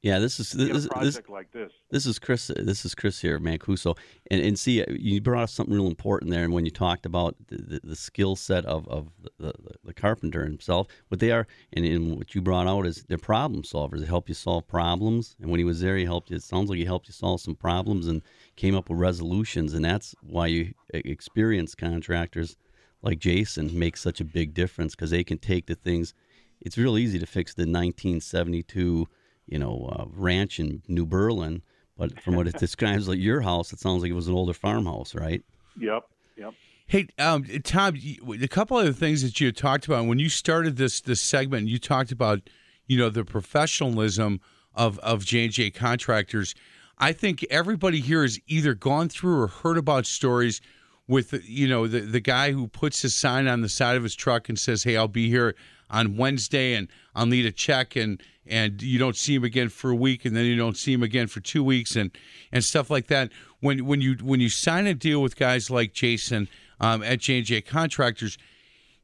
yeah, 0.00 0.20
this 0.20 0.38
is 0.38 0.52
this, 0.52 0.88
this, 1.00 1.20
like 1.28 1.50
this. 1.50 1.72
This 1.90 2.06
is 2.06 2.20
Chris. 2.20 2.52
This 2.54 2.84
is 2.84 2.94
Chris 2.94 3.20
here, 3.20 3.40
Mancuso, 3.40 3.98
and 4.30 4.40
and 4.40 4.56
see, 4.56 4.84
you 4.88 5.20
brought 5.20 5.42
up 5.42 5.50
something 5.50 5.74
real 5.74 5.88
important 5.88 6.30
there. 6.30 6.44
And 6.44 6.52
when 6.52 6.64
you 6.64 6.70
talked 6.70 7.04
about 7.04 7.34
the, 7.48 7.56
the, 7.56 7.80
the 7.82 7.96
skill 7.96 8.36
set 8.36 8.64
of 8.64 8.86
of 8.86 9.08
the, 9.20 9.30
the, 9.38 9.52
the, 9.86 9.94
carpenter 9.94 10.44
himself, 10.44 10.86
what 11.08 11.18
they 11.18 11.32
are, 11.32 11.48
and, 11.72 11.84
and 11.84 12.16
what 12.16 12.32
you 12.32 12.40
brought 12.40 12.68
out 12.68 12.86
is 12.86 13.06
they're 13.08 13.18
problem 13.18 13.64
solvers. 13.64 13.98
They 13.98 14.06
help 14.06 14.28
you 14.28 14.36
solve 14.36 14.68
problems. 14.68 15.34
And 15.40 15.50
when 15.50 15.58
he 15.58 15.64
was 15.64 15.80
there, 15.80 15.96
he 15.96 16.04
helped 16.04 16.30
you. 16.30 16.36
It 16.36 16.44
sounds 16.44 16.70
like 16.70 16.78
he 16.78 16.84
helped 16.84 17.08
you 17.08 17.12
solve 17.12 17.40
some 17.40 17.56
problems 17.56 18.06
and 18.06 18.22
came 18.54 18.76
up 18.76 18.88
with 18.90 19.00
resolutions. 19.00 19.74
And 19.74 19.84
that's 19.84 20.14
why 20.22 20.46
you 20.46 20.74
experienced 20.92 21.76
contractors 21.76 22.56
like 23.02 23.18
Jason 23.18 23.78
make 23.78 23.96
such 23.96 24.20
a 24.20 24.24
big 24.24 24.54
difference 24.54 24.94
because 24.94 25.10
they 25.10 25.24
can 25.24 25.38
take 25.38 25.66
the 25.66 25.74
things. 25.74 26.14
It's 26.60 26.78
real 26.78 26.98
easy 26.98 27.18
to 27.18 27.26
fix 27.26 27.54
the 27.54 27.62
1972 27.62 29.08
you 29.48 29.58
know, 29.58 29.88
uh, 29.92 30.04
ranch 30.14 30.60
in 30.60 30.82
New 30.88 31.06
Berlin. 31.06 31.62
But 31.96 32.20
from 32.20 32.36
what 32.36 32.46
it 32.46 32.56
describes 32.58 33.08
like 33.08 33.18
your 33.18 33.40
house, 33.40 33.72
it 33.72 33.80
sounds 33.80 34.02
like 34.02 34.10
it 34.10 34.14
was 34.14 34.28
an 34.28 34.34
older 34.34 34.52
farmhouse, 34.52 35.14
right? 35.14 35.42
Yep. 35.80 36.04
Yep. 36.36 36.54
Hey, 36.86 37.08
um, 37.18 37.44
Tom, 37.64 37.96
a 38.40 38.48
couple 38.48 38.78
of 38.78 38.86
the 38.86 38.92
things 38.92 39.22
that 39.22 39.40
you 39.40 39.52
talked 39.52 39.86
about 39.86 40.06
when 40.06 40.18
you 40.18 40.28
started 40.28 40.76
this 40.76 41.00
this 41.00 41.20
segment, 41.20 41.68
you 41.68 41.78
talked 41.78 42.12
about, 42.12 42.40
you 42.86 42.96
know, 42.96 43.10
the 43.10 43.24
professionalism 43.24 44.40
of 44.74 44.98
of 45.00 45.24
J 45.24 45.44
and 45.44 45.52
J 45.52 45.70
contractors. 45.70 46.54
I 46.98 47.12
think 47.12 47.44
everybody 47.50 48.00
here 48.00 48.22
has 48.22 48.40
either 48.46 48.74
gone 48.74 49.08
through 49.08 49.40
or 49.40 49.46
heard 49.48 49.76
about 49.76 50.06
stories 50.06 50.60
with, 51.08 51.42
you 51.48 51.66
know, 51.66 51.86
the 51.86 52.00
the 52.00 52.20
guy 52.20 52.52
who 52.52 52.68
puts 52.68 53.02
his 53.02 53.14
sign 53.14 53.48
on 53.48 53.62
the 53.62 53.68
side 53.68 53.96
of 53.96 54.02
his 54.02 54.14
truck 54.14 54.48
and 54.48 54.58
says, 54.58 54.84
"Hey, 54.84 54.96
I'll 54.96 55.08
be 55.08 55.28
here 55.28 55.54
on 55.90 56.16
Wednesday 56.16 56.74
and 56.74 56.88
I'll 57.14 57.26
need 57.26 57.46
a 57.46 57.52
check," 57.52 57.96
and 57.96 58.22
and 58.46 58.80
you 58.80 58.98
don't 58.98 59.16
see 59.16 59.34
him 59.34 59.44
again 59.44 59.68
for 59.68 59.90
a 59.90 59.94
week 59.94 60.24
and 60.24 60.34
then 60.34 60.44
you 60.44 60.56
don't 60.56 60.76
see 60.76 60.92
him 60.92 61.02
again 61.02 61.26
for 61.26 61.40
two 61.40 61.64
weeks 61.64 61.96
and 61.96 62.10
and 62.52 62.62
stuff 62.62 62.90
like 62.90 63.08
that. 63.08 63.30
When 63.60 63.84
when 63.86 64.00
you 64.00 64.14
when 64.22 64.40
you 64.40 64.48
sign 64.48 64.86
a 64.86 64.94
deal 64.94 65.20
with 65.20 65.36
guys 65.36 65.70
like 65.70 65.92
jason 65.92 66.48
um, 66.80 67.02
at 67.02 67.18
j&j 67.18 67.60
contractors 67.62 68.38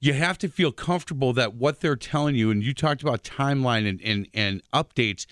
you 0.04 0.12
have 0.12 0.36
to 0.36 0.48
feel 0.48 0.70
comfortable 0.70 1.32
that 1.32 1.54
what 1.54 1.80
they're 1.80 1.96
telling 1.96 2.34
you 2.34 2.50
and 2.50 2.62
you 2.62 2.74
talked 2.74 3.02
about 3.02 3.22
timeline 3.22 3.88
and, 3.88 4.02
and, 4.02 4.28
and 4.34 4.62
updates 4.72 5.24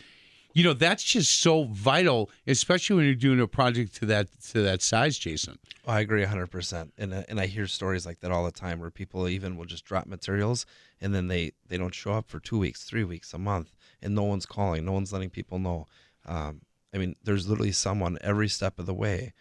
you 0.54 0.64
know 0.64 0.72
that's 0.72 1.02
just 1.02 1.40
so 1.40 1.64
vital 1.64 2.30
especially 2.46 2.96
when 2.96 3.04
you're 3.04 3.14
doing 3.14 3.40
a 3.40 3.46
project 3.46 3.94
to 3.94 4.06
that 4.06 4.28
to 4.40 4.62
that 4.62 4.82
size 4.82 5.18
jason 5.18 5.58
I 5.86 6.00
agree 6.00 6.24
100%. 6.24 6.92
And 6.96 7.12
uh, 7.12 7.22
and 7.28 7.40
I 7.40 7.46
hear 7.46 7.66
stories 7.66 8.06
like 8.06 8.20
that 8.20 8.30
all 8.30 8.44
the 8.44 8.52
time 8.52 8.78
where 8.78 8.90
people 8.90 9.28
even 9.28 9.56
will 9.56 9.64
just 9.64 9.84
drop 9.84 10.06
materials 10.06 10.64
and 11.00 11.14
then 11.14 11.28
they 11.28 11.52
they 11.68 11.76
don't 11.76 11.94
show 11.94 12.12
up 12.12 12.28
for 12.28 12.38
2 12.38 12.58
weeks, 12.58 12.84
3 12.84 13.04
weeks, 13.04 13.34
a 13.34 13.38
month 13.38 13.72
and 14.00 14.14
no 14.14 14.22
one's 14.22 14.46
calling, 14.46 14.84
no 14.84 14.92
one's 14.92 15.12
letting 15.12 15.30
people 15.30 15.58
know. 15.58 15.86
Um, 16.24 16.62
I 16.94 16.98
mean, 16.98 17.16
there's 17.24 17.48
literally 17.48 17.72
someone 17.72 18.18
every 18.20 18.48
step 18.48 18.78
of 18.78 18.86
the 18.86 18.94
way 18.94 19.32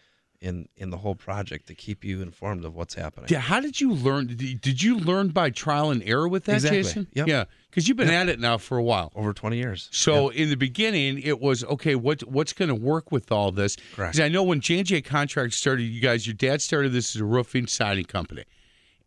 in 0.42 0.68
in 0.76 0.90
the 0.90 0.98
whole 0.98 1.14
project 1.14 1.68
to 1.68 1.74
keep 1.74 2.04
you 2.04 2.20
informed 2.20 2.64
of 2.64 2.74
what's 2.74 2.94
happening. 2.94 3.26
Yeah, 3.30 3.38
how 3.38 3.60
did 3.60 3.80
you 3.80 3.94
learn? 3.94 4.26
Did 4.26 4.82
you 4.82 4.98
learn 4.98 5.28
by 5.28 5.50
trial 5.50 5.90
and 5.90 6.02
error 6.02 6.28
with 6.28 6.44
that, 6.44 6.56
exactly. 6.56 6.82
Jason? 6.82 7.06
Yep. 7.14 7.28
Yeah, 7.28 7.44
because 7.70 7.88
you've 7.88 7.96
been 7.96 8.08
yep. 8.08 8.22
at 8.22 8.28
it 8.28 8.40
now 8.40 8.58
for 8.58 8.76
a 8.76 8.82
while, 8.82 9.12
over 9.14 9.32
twenty 9.32 9.56
years. 9.56 9.88
So 9.92 10.30
yep. 10.30 10.40
in 10.40 10.50
the 10.50 10.56
beginning, 10.56 11.20
it 11.20 11.40
was 11.40 11.64
okay. 11.64 11.94
What 11.94 12.22
what's 12.22 12.52
going 12.52 12.68
to 12.68 12.74
work 12.74 13.12
with 13.12 13.30
all 13.30 13.52
this? 13.52 13.76
Because 13.96 14.20
I 14.20 14.28
know 14.28 14.42
when 14.42 14.60
J 14.60 14.78
and 14.78 14.86
J 14.86 15.00
Contract 15.00 15.54
started, 15.54 15.84
you 15.84 16.00
guys, 16.00 16.26
your 16.26 16.34
dad 16.34 16.60
started 16.60 16.92
this 16.92 17.14
as 17.14 17.22
a 17.22 17.24
roofing 17.24 17.68
siding 17.68 18.04
company, 18.04 18.44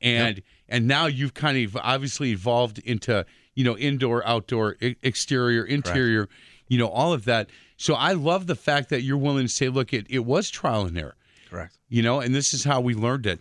and 0.02 0.42
and 0.70 0.88
now 0.88 1.06
you've 1.06 1.34
kind 1.34 1.64
of 1.66 1.76
obviously 1.76 2.32
evolved 2.32 2.80
into 2.80 3.26
you 3.54 3.66
know 3.66 3.78
indoor, 3.78 4.26
outdoor, 4.26 4.78
exterior, 4.80 5.66
interior. 5.66 6.28
Correct 6.28 6.42
you 6.68 6.78
know, 6.78 6.88
all 6.88 7.14
of 7.14 7.26
that. 7.26 7.50
So 7.78 7.94
I 7.94 8.14
love 8.14 8.48
the 8.48 8.56
fact 8.56 8.90
that 8.90 9.02
you're 9.02 9.18
willing 9.18 9.46
to 9.46 9.52
say, 9.52 9.70
look, 9.70 9.94
it, 9.94 10.08
it 10.10 10.26
was 10.26 10.50
trial 10.50 10.86
and 10.86 10.98
error. 10.98 11.16
Correct. 11.56 11.78
You 11.90 12.02
know, 12.02 12.20
and 12.20 12.36
this 12.36 12.54
is 12.54 12.64
how 12.64 12.82
we 12.82 12.94
learned 12.94 13.26
it. 13.26 13.40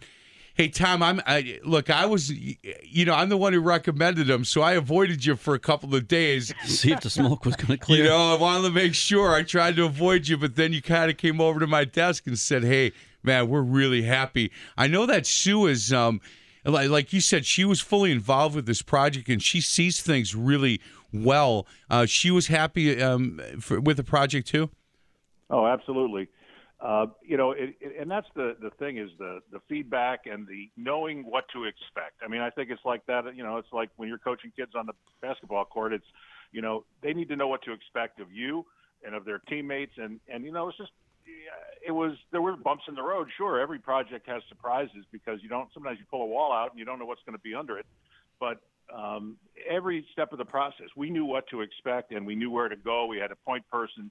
Hey 0.55 0.69
Tom, 0.69 1.03
I'm 1.03 1.21
I, 1.27 1.59
look. 1.65 1.91
I 1.91 2.07
was, 2.07 2.31
you 2.31 3.05
know, 3.05 3.15
I'm 3.15 3.29
the 3.29 3.37
one 3.37 3.53
who 3.53 3.61
recommended 3.61 4.29
them, 4.29 4.45
so 4.45 4.63
I 4.63 4.75
avoided 4.75 5.25
you 5.25 5.35
for 5.35 5.55
a 5.55 5.59
couple 5.59 5.93
of 5.97 6.07
days. 6.07 6.55
See 6.65 6.93
if 6.93 7.01
the 7.01 7.11
smoke 7.11 7.45
was 7.45 7.57
going 7.57 7.77
to 7.77 7.77
clear. 7.77 8.05
You 8.05 8.11
know, 8.11 8.33
I 8.33 8.41
wanted 8.41 8.69
to 8.69 8.71
make 8.71 8.95
sure. 8.95 9.35
I 9.35 9.43
tried 9.43 9.75
to 9.77 9.85
avoid 9.85 10.29
you, 10.29 10.37
but 10.37 10.55
then 10.55 10.73
you 10.73 10.81
kind 10.81 11.11
of 11.11 11.17
came 11.17 11.41
over 11.41 11.59
to 11.59 11.67
my 11.67 11.85
desk 11.85 12.29
and 12.29 12.39
said, 12.39 12.63
"Hey, 12.63 12.93
man, 13.25 13.49
we're 13.49 13.63
really 13.63 14.03
happy." 14.03 14.53
I 14.77 14.87
know 14.87 15.07
that 15.07 15.27
Sue 15.27 15.67
is, 15.67 15.93
um, 15.93 16.21
like, 16.65 16.89
like 16.89 17.13
you 17.13 17.21
said, 17.21 17.45
she 17.45 17.65
was 17.65 17.81
fully 17.81 18.13
involved 18.13 18.55
with 18.55 18.67
this 18.67 18.81
project, 18.81 19.29
and 19.29 19.43
she 19.43 19.61
sees 19.61 20.01
things 20.01 20.37
really 20.37 20.81
well. 21.13 21.67
Uh, 21.91 22.07
she 22.07 22.31
was 22.31 22.47
happy 22.47 23.03
um, 23.03 23.41
for, 23.59 23.81
with 23.81 23.97
the 23.97 24.05
project 24.05 24.47
too. 24.47 24.71
Oh, 25.51 25.67
absolutely. 25.67 26.29
Uh, 26.85 27.07
you 27.23 27.39
know, 27.39 27.53
it, 27.53 27.75
it, 27.81 27.95
and 27.99 28.11
that's 28.11 28.27
the 28.35 28.57
the 28.61 28.69
thing 28.79 28.99
is 28.99 29.09
the 29.19 29.41
the 29.51 29.59
feedback 29.71 30.27
and 30.27 30.47
the 30.47 30.71
knowing 30.77 31.23
what 31.23 31.45
to 31.51 31.65
expect. 31.65 32.21
I 32.23 32.29
mean, 32.29 32.43
I 32.43 32.51
think 32.51 32.71
it's 32.71 32.85
like 32.85 33.07
that. 33.07 33.35
You 33.35 33.43
know, 33.43 33.57
it's 33.57 33.73
like 33.73 33.89
when 33.97 34.07
you're 34.07 34.19
coaching 34.19 34.53
kids 34.55 34.73
on 34.77 34.85
the 34.85 34.93
basketball 35.23 35.65
court. 35.65 35.95
It's 35.95 36.05
you 36.53 36.61
know 36.61 36.85
they 37.03 37.15
need 37.15 37.29
to 37.31 37.37
know 37.37 37.49
what 37.49 37.63
to 37.63 37.73
expect 37.73 38.21
of 38.21 38.31
you 38.31 38.67
and 39.03 39.15
of 39.15 39.25
their 39.25 39.39
teammates, 39.49 39.95
and 39.97 40.21
and 40.29 40.45
you 40.45 40.53
know 40.53 40.69
it's 40.69 40.77
just 40.77 40.91
it 41.87 41.93
was 41.93 42.13
there 42.33 42.43
were 42.43 42.55
bumps 42.55 42.85
in 42.87 42.95
the 42.95 43.03
road. 43.03 43.29
Sure, 43.35 43.59
every 43.59 43.79
project 43.79 44.29
has 44.29 44.43
surprises 44.51 45.07
because 45.11 45.39
you 45.43 45.49
don't 45.49 45.73
sometimes 45.73 45.99
you 45.99 46.05
pull 46.11 46.21
a 46.21 46.27
wall 46.27 46.53
out 46.53 46.71
and 46.71 46.79
you 46.79 46.85
don't 46.85 46.99
know 46.99 47.07
what's 47.07 47.23
going 47.25 47.37
to 47.37 47.43
be 47.43 47.55
under 47.55 47.79
it. 47.79 47.87
But 48.39 48.61
um, 48.95 49.37
every 49.69 50.07
step 50.13 50.33
of 50.33 50.39
the 50.39 50.45
process, 50.45 50.87
we 50.97 51.11
knew 51.11 51.25
what 51.25 51.47
to 51.49 51.61
expect 51.61 52.13
and 52.13 52.27
we 52.27 52.35
knew 52.35 52.51
where 52.51 52.69
to 52.69 52.77
go. 52.77 53.07
We 53.07 53.19
had 53.19 53.31
a 53.31 53.37
point 53.37 53.65
person, 53.71 54.11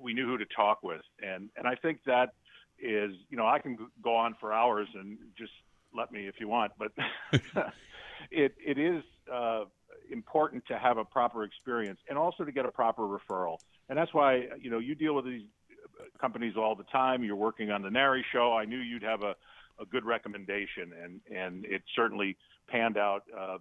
we 0.00 0.14
knew 0.14 0.26
who 0.26 0.38
to 0.38 0.46
talk 0.56 0.82
with, 0.82 1.02
and 1.22 1.50
and 1.56 1.66
I 1.66 1.74
think 1.74 2.00
that 2.06 2.34
is 2.78 3.12
you 3.28 3.36
know 3.36 3.46
I 3.46 3.58
can 3.58 3.78
go 4.02 4.16
on 4.16 4.34
for 4.40 4.52
hours 4.52 4.88
and 4.94 5.18
just 5.36 5.52
let 5.94 6.10
me 6.12 6.26
if 6.26 6.36
you 6.40 6.48
want, 6.48 6.72
but 6.78 6.92
it 8.30 8.54
it 8.64 8.78
is 8.78 9.02
uh, 9.32 9.64
important 10.10 10.66
to 10.66 10.78
have 10.78 10.98
a 10.98 11.04
proper 11.04 11.44
experience 11.44 12.00
and 12.08 12.18
also 12.18 12.44
to 12.44 12.52
get 12.52 12.66
a 12.66 12.70
proper 12.70 13.02
referral, 13.02 13.58
and 13.88 13.98
that's 13.98 14.12
why 14.12 14.48
you 14.60 14.70
know 14.70 14.78
you 14.78 14.94
deal 14.94 15.14
with 15.14 15.24
these 15.24 15.42
companies 16.20 16.54
all 16.56 16.74
the 16.74 16.84
time. 16.84 17.22
You're 17.22 17.36
working 17.36 17.70
on 17.70 17.82
the 17.82 17.90
NARI 17.90 18.24
show. 18.32 18.52
I 18.52 18.64
knew 18.64 18.78
you'd 18.78 19.02
have 19.02 19.22
a, 19.22 19.34
a 19.80 19.86
good 19.90 20.04
recommendation, 20.04 20.92
and 21.02 21.20
and 21.34 21.64
it 21.64 21.82
certainly 21.94 22.36
panned 22.68 22.96
out 22.96 23.24
uh, 23.36 23.58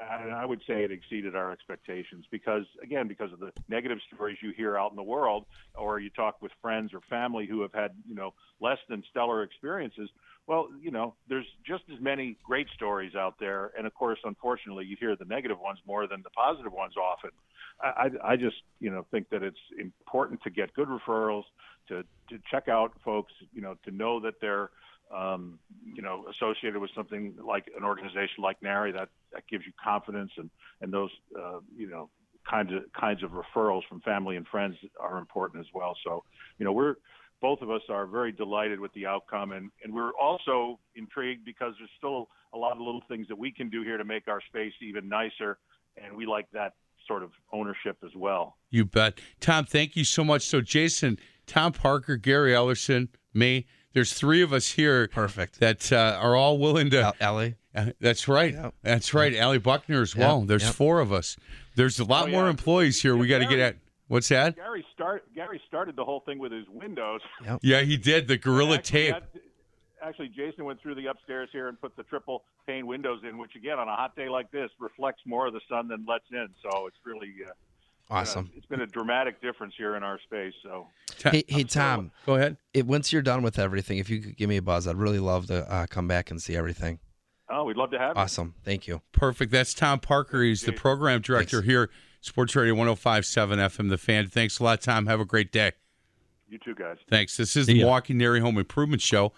I 0.00 0.44
would 0.44 0.60
say 0.66 0.84
it 0.84 0.92
exceeded 0.92 1.34
our 1.34 1.52
expectations 1.52 2.24
because, 2.30 2.64
again, 2.82 3.08
because 3.08 3.32
of 3.32 3.40
the 3.40 3.52
negative 3.68 3.98
stories 4.12 4.38
you 4.42 4.52
hear 4.56 4.76
out 4.76 4.90
in 4.90 4.96
the 4.96 5.02
world, 5.02 5.46
or 5.74 6.00
you 6.00 6.10
talk 6.10 6.40
with 6.40 6.52
friends 6.60 6.92
or 6.94 7.00
family 7.08 7.46
who 7.46 7.62
have 7.62 7.72
had, 7.72 7.92
you 8.08 8.14
know, 8.14 8.34
less 8.60 8.78
than 8.88 9.02
stellar 9.10 9.42
experiences. 9.42 10.08
Well, 10.46 10.68
you 10.80 10.90
know, 10.90 11.14
there's 11.28 11.46
just 11.66 11.84
as 11.92 12.00
many 12.00 12.36
great 12.44 12.66
stories 12.74 13.14
out 13.14 13.34
there, 13.38 13.72
and 13.76 13.86
of 13.86 13.94
course, 13.94 14.18
unfortunately, 14.24 14.84
you 14.84 14.96
hear 14.98 15.14
the 15.16 15.24
negative 15.24 15.58
ones 15.60 15.78
more 15.86 16.06
than 16.06 16.22
the 16.22 16.30
positive 16.30 16.72
ones 16.72 16.94
often. 16.96 17.30
I, 17.80 18.10
I 18.22 18.36
just, 18.36 18.56
you 18.80 18.90
know, 18.90 19.06
think 19.10 19.28
that 19.30 19.42
it's 19.42 19.58
important 19.78 20.42
to 20.42 20.50
get 20.50 20.72
good 20.74 20.88
referrals, 20.88 21.44
to 21.88 22.02
to 22.28 22.38
check 22.50 22.68
out 22.68 22.92
folks, 23.04 23.32
you 23.52 23.60
know, 23.60 23.76
to 23.84 23.90
know 23.90 24.20
that 24.20 24.34
they're 24.40 24.70
um, 25.14 25.58
you 25.84 26.02
know, 26.02 26.24
associated 26.30 26.80
with 26.80 26.90
something 26.94 27.34
like 27.44 27.66
an 27.76 27.84
organization 27.84 28.42
like 28.42 28.60
NARI, 28.62 28.92
that 28.92 29.08
that 29.32 29.46
gives 29.48 29.64
you 29.66 29.72
confidence, 29.82 30.30
and 30.36 30.50
and 30.80 30.92
those 30.92 31.10
uh, 31.38 31.60
you 31.76 31.88
know 31.88 32.08
kinds 32.48 32.72
of 32.72 32.82
kinds 32.98 33.22
of 33.22 33.30
referrals 33.30 33.82
from 33.88 34.00
family 34.00 34.36
and 34.36 34.46
friends 34.48 34.76
are 35.00 35.18
important 35.18 35.60
as 35.60 35.72
well. 35.74 35.96
So, 36.04 36.24
you 36.58 36.64
know, 36.64 36.72
we're 36.72 36.96
both 37.40 37.60
of 37.60 37.70
us 37.70 37.82
are 37.88 38.06
very 38.06 38.32
delighted 38.32 38.78
with 38.78 38.92
the 38.94 39.06
outcome, 39.06 39.52
and 39.52 39.70
and 39.84 39.92
we're 39.92 40.12
also 40.12 40.78
intrigued 40.94 41.44
because 41.44 41.74
there's 41.78 41.90
still 41.98 42.28
a 42.54 42.58
lot 42.58 42.72
of 42.72 42.78
little 42.78 43.02
things 43.08 43.28
that 43.28 43.36
we 43.36 43.50
can 43.50 43.68
do 43.68 43.82
here 43.82 43.96
to 43.96 44.04
make 44.04 44.28
our 44.28 44.40
space 44.40 44.72
even 44.80 45.08
nicer, 45.08 45.58
and 46.02 46.16
we 46.16 46.26
like 46.26 46.50
that 46.52 46.74
sort 47.06 47.22
of 47.22 47.30
ownership 47.52 47.96
as 48.04 48.14
well. 48.14 48.56
You 48.70 48.84
bet. 48.84 49.18
Tom, 49.40 49.64
thank 49.64 49.96
you 49.96 50.04
so 50.04 50.22
much. 50.22 50.42
So, 50.42 50.60
Jason, 50.60 51.18
Tom 51.46 51.72
Parker, 51.72 52.16
Gary 52.16 52.52
Ellerson, 52.52 53.08
me, 53.34 53.66
there's 53.92 54.12
three 54.12 54.42
of 54.42 54.52
us 54.52 54.68
here 54.68 55.08
Perfect. 55.08 55.60
that 55.60 55.92
uh, 55.92 56.18
are 56.20 56.34
all 56.36 56.58
willing 56.58 56.90
to. 56.90 57.02
Al- 57.02 57.16
Ellie. 57.20 57.56
Uh, 57.74 57.86
that's 58.00 58.28
right. 58.28 58.52
Yep. 58.54 58.74
That's 58.82 59.14
right. 59.14 59.34
Allie 59.34 59.58
Buckner 59.58 60.02
as 60.02 60.14
well. 60.14 60.40
Yep. 60.40 60.48
There's 60.48 60.64
Yep. 60.64 60.74
four 60.74 61.00
of 61.00 61.12
us. 61.12 61.36
There's 61.74 61.98
a 61.98 62.04
lot 62.04 62.28
Oh, 62.28 62.30
more 62.32 62.48
employees 62.48 63.00
here. 63.00 63.16
we 63.16 63.26
got 63.28 63.38
to 63.38 63.46
get 63.46 63.58
at. 63.58 63.76
What's 64.08 64.28
that? 64.28 64.56
Gary 64.56 64.84
start 64.92 65.24
Gary 65.34 65.60
started 65.68 65.96
the 65.96 66.04
whole 66.04 66.20
thing 66.20 66.38
with 66.38 66.52
his 66.52 66.66
windows. 66.68 67.20
Yeah, 67.62 67.80
he 67.80 67.96
did 67.96 68.28
the 68.28 68.36
gorilla 68.36 68.74
Actually, 68.76 69.00
tape. 69.00 69.14
that- 69.14 69.42
actually, 70.02 70.28
Jason 70.28 70.64
went 70.66 70.82
through 70.82 70.96
the 70.96 71.06
upstairs 71.06 71.48
here 71.52 71.68
and 71.68 71.80
put 71.80 71.96
the 71.96 72.02
triple 72.02 72.44
pane 72.66 72.86
windows 72.86 73.20
in, 73.26 73.38
which 73.38 73.54
again, 73.56 73.78
on 73.78 73.88
a 73.88 73.96
hot 73.96 74.14
day 74.16 74.28
like 74.28 74.50
this, 74.50 74.68
reflects 74.78 75.22
more 75.24 75.46
of 75.46 75.54
the 75.54 75.60
sun 75.68 75.88
than 75.88 76.04
lets 76.06 76.24
in. 76.30 76.48
So 76.62 76.86
it's 76.88 76.96
really 77.06 77.32
uh, 77.48 77.52
Awesome. 78.10 78.50
it's 78.54 78.66
been 78.66 78.82
a 78.82 78.86
dramatic 78.86 79.40
difference 79.40 79.74
here 79.78 79.96
in 79.96 80.02
our 80.02 80.18
space. 80.20 80.52
So 80.62 80.88
Hey, 81.24 81.44
hey 81.48 81.64
Tom. 81.64 82.10
Go 82.26 82.34
ahead. 82.34 82.58
It, 82.74 82.86
once 82.86 83.12
you're 83.12 83.22
done 83.22 83.42
with 83.42 83.58
everything, 83.58 83.98
if 83.98 84.10
you 84.10 84.20
could 84.20 84.36
give 84.36 84.48
me 84.50 84.58
a 84.58 84.62
buzz, 84.62 84.86
I'd 84.86 84.96
really 84.96 85.18
love 85.20 85.46
to 85.46 85.70
uh, 85.72 85.86
come 85.86 86.06
back 86.08 86.30
and 86.30 86.40
see 86.42 86.54
everything. 86.54 86.98
oh, 87.48 87.64
we'd 87.64 87.76
love 87.76 87.90
to 87.92 87.98
have 87.98 88.16
you. 88.16 88.22
Awesome. 88.22 88.54
Thank 88.64 88.86
you. 88.86 89.00
Perfect. 89.12 89.50
That's 89.52 89.72
Tom 89.72 89.98
Parker. 90.00 90.42
He's 90.42 90.62
the 90.62 90.72
program 90.72 91.20
director 91.22 91.58
Thanks. 91.58 91.68
here, 91.68 91.90
Sports 92.20 92.54
Radio 92.54 92.74
1057 92.74 93.58
FM, 93.58 93.88
The 93.88 93.98
Fan. 93.98 94.26
Thanks 94.28 94.58
a 94.58 94.64
lot, 94.64 94.80
Tom. 94.82 95.06
Have 95.06 95.20
a 95.20 95.24
great 95.24 95.50
day. 95.52 95.72
You 96.48 96.58
too, 96.58 96.74
guys. 96.74 96.98
Thanks. 97.08 97.36
This 97.38 97.56
is 97.56 97.66
See 97.66 97.72
the 97.72 97.78
ya. 97.78 97.84
Milwaukee 97.86 98.12
NARI 98.14 98.40
Home 98.40 98.58
Improvement 98.58 99.00
Show 99.00 99.32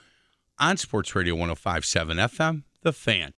on 0.58 0.76
Sports 0.78 1.14
Radio 1.14 1.34
1057 1.36 2.16
FM, 2.16 2.62
The 2.82 2.92
Fan. 2.92 3.34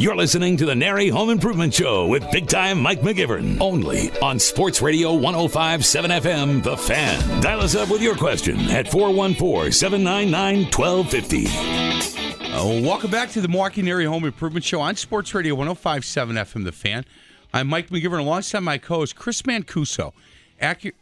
You're 0.00 0.16
listening 0.16 0.56
to 0.56 0.64
the 0.64 0.74
NARI 0.74 1.10
Home 1.10 1.28
Improvement 1.28 1.74
Show 1.74 2.06
with 2.06 2.24
big 2.30 2.48
time 2.48 2.80
Mike 2.80 3.02
McGivern. 3.02 3.60
Only 3.60 4.10
on 4.22 4.38
Sports 4.38 4.80
Radio 4.80 5.12
1057 5.12 6.10
FM, 6.10 6.62
The 6.62 6.74
Fan. 6.74 7.42
Dial 7.42 7.60
us 7.60 7.74
up 7.74 7.90
with 7.90 8.00
your 8.00 8.16
question 8.16 8.58
at 8.70 8.90
414 8.90 9.70
799 9.70 10.70
1250. 10.72 12.46
Uh, 12.46 12.80
welcome 12.80 13.10
back 13.10 13.28
to 13.32 13.42
the 13.42 13.48
Milwaukee 13.48 13.82
NARI 13.82 14.06
Home 14.06 14.24
Improvement 14.24 14.64
Show 14.64 14.80
on 14.80 14.96
Sports 14.96 15.34
Radio 15.34 15.54
1057 15.54 16.34
FM, 16.34 16.64
The 16.64 16.72
Fan. 16.72 17.04
I'm 17.52 17.68
Mike 17.68 17.90
McGivern 17.90 18.20
alongside 18.20 18.60
my 18.60 18.78
co 18.78 19.00
host, 19.00 19.16
Chris 19.16 19.42
Mancuso. 19.42 20.14
Accurate. 20.58 20.96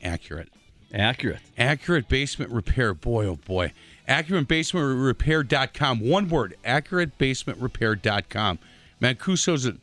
Accurate. 0.00 0.48
Accurate. 0.92 1.40
Accurate 1.58 2.08
Basement 2.08 2.52
Repair. 2.52 2.94
Boy, 2.94 3.26
oh 3.26 3.34
boy. 3.34 3.72
AccurateBasementRepair.com. 4.08 6.00
One 6.00 6.28
word. 6.28 6.56
AccurateBasementRepair.com. 6.64 8.58
Mancuso's 9.00 9.66
a 9.66 9.76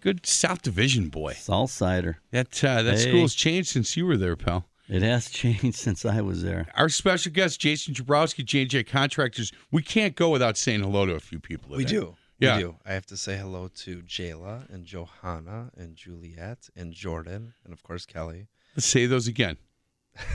good 0.00 0.26
South 0.26 0.62
Division 0.62 1.08
boy. 1.08 1.34
South 1.34 1.70
Sider. 1.70 2.18
That 2.30 2.62
uh, 2.64 2.82
that 2.82 2.94
Hey. 2.98 3.08
school's 3.10 3.34
changed 3.34 3.68
since 3.70 3.96
you 3.96 4.06
were 4.06 4.16
there, 4.16 4.36
pal. 4.36 4.66
It 4.88 5.02
has 5.02 5.30
changed 5.30 5.74
since 5.76 6.04
I 6.04 6.20
was 6.20 6.42
there. 6.42 6.66
Our 6.74 6.88
special 6.88 7.32
guest, 7.32 7.60
Jason 7.60 7.94
Jabrowski, 7.94 8.44
J&J 8.44 8.84
Contractors. 8.84 9.52
We 9.70 9.82
can't 9.82 10.16
go 10.16 10.30
without 10.30 10.56
saying 10.56 10.80
hello 10.80 11.06
to 11.06 11.14
a 11.14 11.20
few 11.20 11.38
people. 11.38 11.76
We 11.76 11.84
do. 11.84 12.16
Yeah. 12.40 12.56
We 12.56 12.62
do. 12.64 12.76
I 12.84 12.92
have 12.94 13.06
to 13.06 13.16
say 13.16 13.36
hello 13.36 13.68
to 13.68 14.02
Jayla 14.02 14.68
and 14.72 14.84
Johanna 14.84 15.70
and 15.76 15.94
Juliet 15.94 16.68
and 16.74 16.92
Jordan 16.92 17.52
and 17.64 17.72
of 17.72 17.82
course 17.82 18.04
Kelly. 18.06 18.48
Let's 18.74 18.86
say 18.86 19.06
those 19.06 19.28
again. 19.28 19.58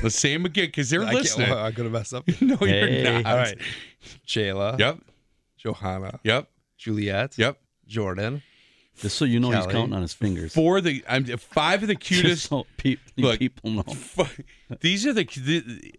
Let's 0.04 0.16
say 0.20 0.34
them 0.34 0.46
again 0.46 0.66
because 0.68 0.90
they're 0.90 1.04
I 1.04 1.14
listening. 1.14 1.50
well, 1.50 1.60
I'm 1.66 1.74
gonna 1.74 1.90
mess 1.90 2.14
up. 2.14 2.28
no, 2.42 2.56
Hey. 2.58 3.04
you're 3.04 3.14
not. 3.14 3.26
All 3.26 3.38
right. 3.38 3.58
Jayla. 4.28 4.80
Yep. 4.80 5.00
Johanna. 5.58 6.20
Yep. 6.24 6.48
Juliet. 6.78 7.38
Yep. 7.38 7.58
Jordan. 7.88 8.42
Just 9.00 9.18
so 9.18 9.26
you 9.26 9.40
know, 9.40 9.52
he's 9.52 9.66
counting 9.66 9.94
on 9.94 10.02
his 10.02 10.14
fingers. 10.14 10.54
Four 10.54 10.78
of 10.78 10.86
the 10.86 11.04
I'm 11.10 11.26
five 11.38 11.82
of 11.82 11.88
the 11.90 11.96
Just 12.00 12.22
cutest. 12.22 12.50
so 12.50 12.66
pe- 12.78 12.96
Look. 13.18 13.40
people 13.40 13.70
know. 13.72 13.84
these 14.80 15.06
are 15.06 15.12
the, 15.14 15.24
the 15.26 15.94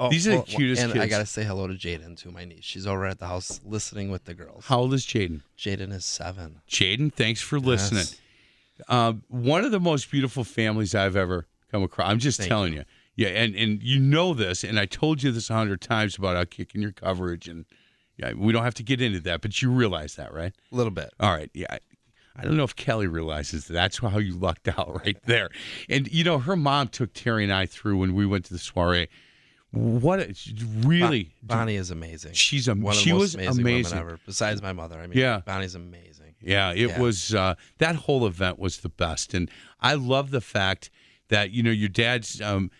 Oh, 0.00 0.08
These 0.10 0.28
are 0.28 0.30
the 0.30 0.36
well, 0.36 0.44
cutest 0.46 0.80
And 0.80 1.00
I 1.00 1.08
gotta 1.08 1.26
say 1.26 1.42
hello 1.42 1.66
to 1.66 1.74
Jaden 1.74 2.16
to 2.18 2.30
my 2.30 2.44
niece. 2.44 2.62
She's 2.62 2.86
over 2.86 3.04
at 3.06 3.18
the 3.18 3.26
house 3.26 3.60
listening 3.64 4.12
with 4.12 4.24
the 4.26 4.34
girls. 4.34 4.64
how 4.66 4.78
old 4.78 4.94
is 4.94 5.04
Jaden? 5.04 5.40
Jaden 5.58 5.92
is 5.92 6.04
seven. 6.04 6.60
Jaden, 6.70 7.12
thanks 7.12 7.40
for 7.40 7.58
listening. 7.58 8.04
Yes. 8.04 8.20
Um, 8.88 9.24
one 9.26 9.64
of 9.64 9.72
the 9.72 9.80
most 9.80 10.08
beautiful 10.08 10.44
families 10.44 10.94
I've 10.94 11.16
ever 11.16 11.46
come 11.72 11.82
across. 11.82 12.08
I'm 12.08 12.20
just 12.20 12.38
Thank 12.38 12.48
telling 12.48 12.74
you. 12.74 12.84
Yeah, 13.18 13.28
and 13.28 13.54
and 13.56 13.82
you 13.82 13.98
know 13.98 14.32
this, 14.32 14.62
and 14.62 14.78
I 14.78 14.86
told 14.86 15.22
you 15.24 15.32
this 15.32 15.50
a 15.50 15.54
hundred 15.54 15.80
times 15.80 16.16
about 16.16 16.36
how 16.36 16.44
kicking 16.44 16.80
your 16.80 16.92
coverage, 16.92 17.48
and 17.48 17.64
yeah, 18.16 18.32
we 18.34 18.52
don't 18.52 18.62
have 18.62 18.74
to 18.74 18.84
get 18.84 19.02
into 19.02 19.18
that, 19.20 19.40
but 19.42 19.60
you 19.60 19.70
realize 19.72 20.14
that, 20.14 20.32
right? 20.32 20.52
A 20.72 20.74
little 20.76 20.92
bit. 20.92 21.10
All 21.20 21.32
right, 21.32 21.50
yeah. 21.52 21.66
I- 21.70 21.78
I 22.40 22.42
don't 22.44 22.56
know 22.56 22.62
if 22.62 22.76
Kelly 22.76 23.08
realizes 23.08 23.64
that. 23.66 23.72
That's 23.72 23.98
how 23.98 24.18
you 24.18 24.32
lucked 24.34 24.68
out 24.78 25.04
right 25.04 25.16
there. 25.24 25.48
And 25.88 26.06
you 26.12 26.22
know, 26.22 26.38
her 26.38 26.54
mom 26.54 26.86
took 26.86 27.12
Terry 27.12 27.42
and 27.42 27.52
I 27.52 27.66
through 27.66 27.96
when 27.98 28.14
we 28.14 28.26
went 28.26 28.44
to 28.44 28.52
the 28.52 28.60
soiree. 28.60 29.08
What 29.72 30.20
a, 30.20 30.32
really, 30.86 31.34
Bon- 31.42 31.58
Bonnie 31.58 31.74
is 31.74 31.90
amazing. 31.90 32.34
she's 32.34 32.68
a 32.68 32.74
One 32.76 32.92
of 32.92 32.98
the 32.98 33.02
she 33.02 33.10
most 33.12 33.20
was 33.20 33.34
amazing, 33.34 33.60
amazing. 33.62 33.96
women 33.98 34.08
ever. 34.12 34.20
Besides 34.24 34.62
my 34.62 34.72
mother. 34.72 35.00
I 35.00 35.08
mean, 35.08 35.18
Yeah. 35.18 35.40
Bonnie's 35.44 35.74
amazing. 35.74 36.36
Yeah, 36.40 36.70
it 36.70 36.90
Yeah. 36.90 37.00
was 37.00 37.34
uh, 37.34 37.56
that 37.78 37.96
whole 37.96 38.24
event 38.24 38.60
was 38.60 38.78
the 38.78 38.88
best, 38.88 39.34
and 39.34 39.50
I 39.80 39.94
love 39.94 40.30
the 40.30 40.40
fact 40.40 40.90
that 41.30 41.50
you 41.50 41.64
know 41.64 41.72
your 41.72 41.88
dad's 41.88 42.40
um, 42.40 42.70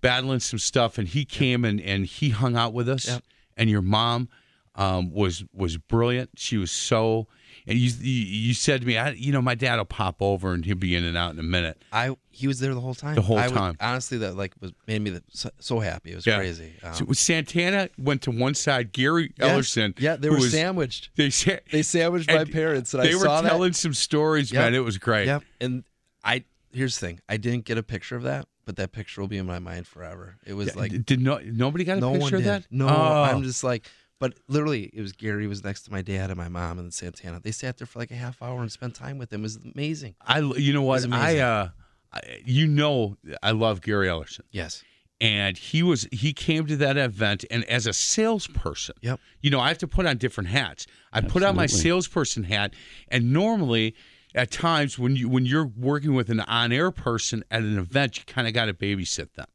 battling 0.00 0.40
some 0.40 0.58
stuff, 0.58 0.98
and 0.98 1.08
he 1.08 1.24
came 1.24 1.64
and 1.64 1.80
and 1.80 2.06
he 2.06 2.30
hung 2.30 2.56
out 2.56 2.72
with 2.72 2.88
us, 2.88 3.06
Yep. 3.08 3.22
and 3.56 3.70
your 3.70 3.82
mom 3.82 4.28
um, 4.74 5.10
was 5.12 5.44
was 5.52 5.76
brilliant. 5.76 6.30
She 6.36 6.56
was 6.56 6.70
so, 6.70 7.26
and 7.66 7.76
you 7.76 7.90
you, 8.00 8.54
said 8.54 8.82
to 8.82 8.86
me, 8.86 8.96
I, 8.96 9.10
you 9.10 9.32
know, 9.32 9.42
my 9.42 9.56
dad 9.56 9.76
will 9.76 9.84
pop 9.84 10.22
over 10.22 10.52
and 10.52 10.64
he'll 10.64 10.76
be 10.76 10.94
in 10.94 11.02
and 11.02 11.16
out 11.16 11.32
in 11.32 11.38
a 11.40 11.42
minute. 11.42 11.82
I 11.92 12.14
he 12.30 12.46
was 12.46 12.60
there 12.60 12.72
the 12.74 12.80
whole 12.80 12.94
time. 12.94 13.16
The 13.16 13.22
whole 13.22 13.38
I 13.38 13.48
would- 13.48 13.56
time. 13.56 13.76
honestly, 13.80 14.18
that 14.18 14.36
like 14.36 14.54
was 14.60 14.72
made 14.86 15.02
me 15.02 15.10
the, 15.10 15.22
so, 15.30 15.50
so 15.58 15.80
happy. 15.80 16.12
It 16.12 16.14
was 16.14 16.26
Yeah. 16.26 16.36
crazy. 16.36 16.74
Um, 16.84 16.94
So 16.94 17.06
Santana 17.12 17.88
went 17.98 18.22
to 18.22 18.30
one 18.30 18.54
side. 18.54 18.92
Gary 18.92 19.32
yeah, 19.36 19.48
Ellerson, 19.48 19.98
Yeah, 19.98 20.14
they 20.14 20.30
were 20.30 20.36
was- 20.36 20.52
sandwiched. 20.52 21.10
They 21.16 21.30
sa- 21.30 21.56
They 21.72 21.82
sandwiched 21.82 22.28
my 22.30 22.44
parents, 22.44 22.94
and 22.94 23.02
they 23.02 23.10
I 23.10 23.14
were 23.14 23.24
saw 23.24 23.40
telling 23.40 23.72
some 23.72 23.94
stories, 23.94 24.52
Yep. 24.52 24.62
man. 24.62 24.74
It 24.76 24.84
was 24.84 24.96
great. 24.98 25.26
Yep. 25.26 25.42
And 25.60 25.82
I 26.22 26.44
here's 26.72 26.96
the 27.00 27.06
thing. 27.08 27.20
I 27.28 27.36
didn't 27.38 27.64
get 27.64 27.78
a 27.78 27.82
picture 27.82 28.14
of 28.14 28.22
that, 28.22 28.46
but 28.68 28.76
that 28.76 28.92
picture 28.92 29.22
will 29.22 29.28
be 29.28 29.38
in 29.38 29.46
my 29.46 29.58
mind 29.58 29.86
forever. 29.86 30.36
It 30.46 30.52
was 30.52 30.76
like 30.76 31.06
did 31.06 31.20
no 31.22 31.38
nobody 31.38 31.84
got 31.84 31.96
a 31.96 32.00
no 32.00 32.12
picture 32.18 32.36
of 32.36 32.44
that? 32.44 32.66
No, 32.70 32.86
Oh. 32.86 33.22
I'm 33.22 33.42
just 33.42 33.64
like. 33.64 33.88
But 34.20 34.34
literally, 34.48 34.90
it 34.92 35.00
was 35.00 35.12
Gary 35.12 35.46
was 35.46 35.62
next 35.64 35.82
to 35.84 35.92
my 35.92 36.02
dad 36.02 36.28
and 36.30 36.36
my 36.36 36.48
mom 36.48 36.78
and 36.80 36.92
Santana. 36.92 37.40
They 37.40 37.52
sat 37.52 37.78
there 37.78 37.86
for 37.86 37.98
like 38.00 38.10
a 38.10 38.16
half 38.16 38.42
hour 38.42 38.60
and 38.60 38.70
spent 38.70 38.94
time 38.96 39.16
with 39.16 39.32
him. 39.32 39.40
It 39.40 39.44
was 39.44 39.58
amazing. 39.74 40.16
I, 40.20 40.40
you 40.40 40.72
know 40.72 40.82
what? 40.82 41.10
I, 41.12 41.38
uh, 41.38 41.68
I, 42.12 42.20
you 42.44 42.66
know, 42.66 43.16
I 43.44 43.52
love 43.52 43.80
Gary 43.80 44.08
Ellerson, 44.08 44.40
Yes. 44.50 44.82
and 45.20 45.56
he 45.56 45.84
was 45.84 46.08
he 46.10 46.32
came 46.32 46.66
to 46.66 46.76
that 46.78 46.96
event, 46.98 47.44
and 47.50 47.64
as 47.66 47.86
a 47.86 47.92
salesperson, 47.92 48.96
Yep. 49.02 49.20
you 49.40 49.50
know, 49.50 49.60
I 49.60 49.68
have 49.68 49.78
to 49.78 49.86
put 49.88 50.04
on 50.04 50.18
different 50.18 50.50
hats. 50.50 50.86
I 51.12 51.20
put 51.20 51.42
on 51.44 51.54
my 51.54 51.66
salesperson 51.66 52.42
hat, 52.44 52.74
and 53.06 53.32
normally, 53.32 53.94
at 54.34 54.50
times 54.50 54.98
when 54.98 55.16
you 55.16 55.28
when 55.28 55.46
you're 55.46 55.66
working 55.76 56.14
with 56.14 56.28
an 56.30 56.40
on 56.40 56.72
air 56.72 56.90
person 56.90 57.44
at 57.50 57.62
an 57.62 57.78
event, 57.78 58.18
you 58.18 58.24
kind 58.26 58.46
of 58.46 58.54
got 58.54 58.66
to 58.66 58.74
babysit 58.74 59.32
them. 59.34 59.46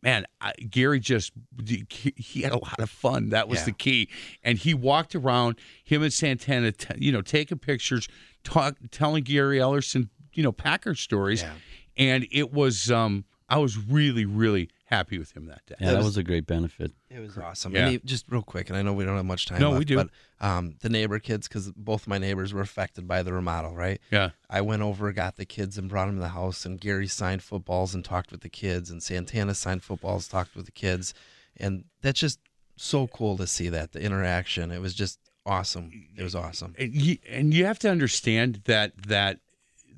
Man, 0.00 0.26
I, 0.40 0.52
Gary 0.70 1.00
just 1.00 1.32
he, 1.66 1.84
he 2.16 2.42
had 2.42 2.52
a 2.52 2.58
lot 2.58 2.78
of 2.78 2.88
fun. 2.88 3.30
That 3.30 3.48
was 3.48 3.60
Yeah. 3.60 3.64
the 3.66 3.72
key, 3.72 4.08
and 4.44 4.56
he 4.58 4.72
walked 4.74 5.14
around 5.16 5.56
him 5.84 6.02
and 6.02 6.12
Santana, 6.12 6.70
t- 6.72 6.94
you 6.98 7.10
know, 7.10 7.20
taking 7.22 7.58
pictures, 7.58 8.08
talk, 8.44 8.76
telling 8.92 9.24
Gary 9.24 9.58
Ellerson, 9.58 10.08
you 10.34 10.42
know, 10.44 10.52
Packer 10.52 10.94
stories, 10.94 11.42
Yeah. 11.42 11.52
and 11.96 12.26
it 12.30 12.52
was. 12.52 12.90
um 12.90 13.24
I 13.50 13.56
was 13.58 13.78
really, 13.78 14.26
really 14.26 14.68
happy 14.88 15.18
with 15.18 15.36
him 15.36 15.46
that 15.46 15.60
day. 15.66 15.74
Yeah, 15.80 15.92
that 15.92 16.02
was 16.02 16.16
a 16.16 16.22
great 16.22 16.46
benefit. 16.46 16.92
It 17.10 17.20
was 17.20 17.36
awesome. 17.36 17.74
Yeah. 17.74 17.82
And 17.82 17.90
he- 17.92 17.98
just 18.04 18.24
real 18.30 18.42
quick, 18.42 18.68
and 18.70 18.76
I 18.76 18.82
know 18.82 18.92
we 18.94 19.04
don't 19.04 19.16
have 19.16 19.24
much 19.26 19.46
time. 19.46 19.60
No, 19.60 19.72
we 19.78 19.84
do. 19.84 19.96
But 19.96 20.08
um, 20.40 20.76
the 20.80 20.88
neighbor 20.88 21.18
kids, 21.18 21.46
because 21.46 21.70
both 21.72 22.06
my 22.06 22.16
neighbors 22.16 22.54
were 22.54 22.62
affected 22.62 23.06
by 23.06 23.22
the 23.22 23.32
remodel, 23.32 23.74
right? 23.74 24.00
Yeah. 24.10 24.30
I 24.48 24.62
went 24.62 24.80
over, 24.82 25.12
got 25.12 25.36
the 25.36 25.44
kids, 25.44 25.76
and 25.76 25.88
brought 25.90 26.06
them 26.06 26.14
to 26.16 26.20
the 26.20 26.28
house. 26.28 26.64
And 26.64 26.80
Gary 26.80 27.06
signed 27.06 27.42
footballs 27.42 27.94
and 27.94 28.04
talked 28.04 28.32
with 28.32 28.40
the 28.40 28.48
kids, 28.48 28.90
and 28.90 29.02
Santana 29.02 29.54
signed 29.54 29.82
footballs, 29.82 30.26
talked 30.26 30.56
with 30.56 30.64
the 30.66 30.72
kids, 30.72 31.12
and 31.56 31.84
that's 32.00 32.20
just 32.20 32.40
so 32.76 33.06
cool 33.08 33.36
to 33.36 33.46
see 33.46 33.68
that 33.68 33.92
the 33.92 34.00
interaction. 34.00 34.70
It 34.70 34.80
was 34.80 34.94
just 34.94 35.18
awesome. 35.44 35.90
It 36.16 36.22
was 36.22 36.34
awesome. 36.34 36.74
and 36.78 36.94
you, 36.94 37.18
and 37.28 37.52
you 37.52 37.64
have 37.66 37.78
to 37.80 37.90
understand 37.90 38.62
that 38.64 38.92
that 39.08 39.40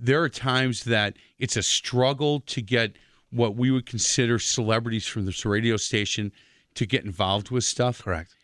there 0.02 0.22
are 0.22 0.28
times 0.30 0.84
that 0.84 1.16
it's 1.38 1.56
a 1.56 1.62
struggle 1.62 2.40
to 2.40 2.62
get 2.62 2.96
what 3.30 3.56
we 3.56 3.70
would 3.70 3.86
consider 3.86 4.38
celebrities 4.38 5.06
from 5.06 5.24
this 5.26 5.44
radio 5.44 5.76
station 5.76 6.32
to 6.74 6.86
get 6.86 7.04
involved 7.04 7.50
with 7.50 7.64
stuff. 7.64 8.02
Correct. 8.02 8.34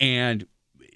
and 0.00 0.46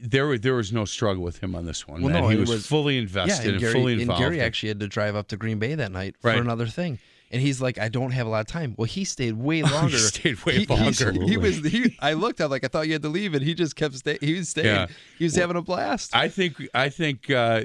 there 0.00 0.38
there 0.38 0.54
was 0.54 0.72
no 0.72 0.84
struggle 0.84 1.24
with 1.24 1.42
him 1.42 1.54
on 1.56 1.66
this 1.66 1.86
one. 1.88 2.02
Well, 2.02 2.12
man. 2.12 2.22
no, 2.22 2.28
he 2.28 2.36
was, 2.36 2.48
was- 2.50 2.66
fully 2.66 2.94
Yeah, 2.94 3.00
invested 3.02 3.44
and 3.46 3.54
and, 3.54 3.60
Gary, 3.60 3.72
fully 3.72 3.92
and 3.94 4.02
involved. 4.02 4.20
Gary 4.22 4.40
actually 4.40 4.68
had 4.68 4.80
to 4.80 4.86
drive 4.88 5.16
up 5.16 5.26
to 5.28 5.36
Green 5.36 5.58
Bay 5.58 5.74
that 5.74 5.90
night 5.90 6.14
Right. 6.22 6.36
for 6.36 6.40
another 6.40 6.66
thing. 6.66 6.98
And 7.30 7.42
he's 7.42 7.60
like, 7.60 7.78
I 7.78 7.88
don't 7.88 8.12
have 8.12 8.26
a 8.26 8.30
lot 8.30 8.40
of 8.40 8.46
time. 8.46 8.74
Well, 8.78 8.86
he 8.86 9.04
stayed 9.04 9.32
way 9.34 9.62
longer. 9.74 9.88
He 9.96 9.98
stayed 9.98 10.44
way 10.46 10.60
He- 10.60 10.66
longer. 10.66 11.12
He, 11.12 11.36
was. 11.36 11.56
He, 11.58 11.96
I 12.00 12.12
looked. 12.14 12.40
I'm 12.40 12.48
like, 12.50 12.64
I 12.64 12.68
thought 12.68 12.86
you 12.86 12.92
had 12.94 13.02
to 13.02 13.08
leave, 13.08 13.34
and 13.34 13.42
he 13.42 13.54
just 13.54 13.74
kept 13.76 13.96
staying. 13.96 14.18
He 14.22 14.34
was 14.34 14.48
staying. 14.50 14.66
Yeah. 14.66 14.86
He 15.18 15.24
was 15.24 15.34
having 15.34 15.56
a 15.56 15.62
blast. 15.62 16.14
I 16.14 16.28
think 16.28 16.54
I 16.72 16.88
think 16.90 17.28
uh, 17.28 17.62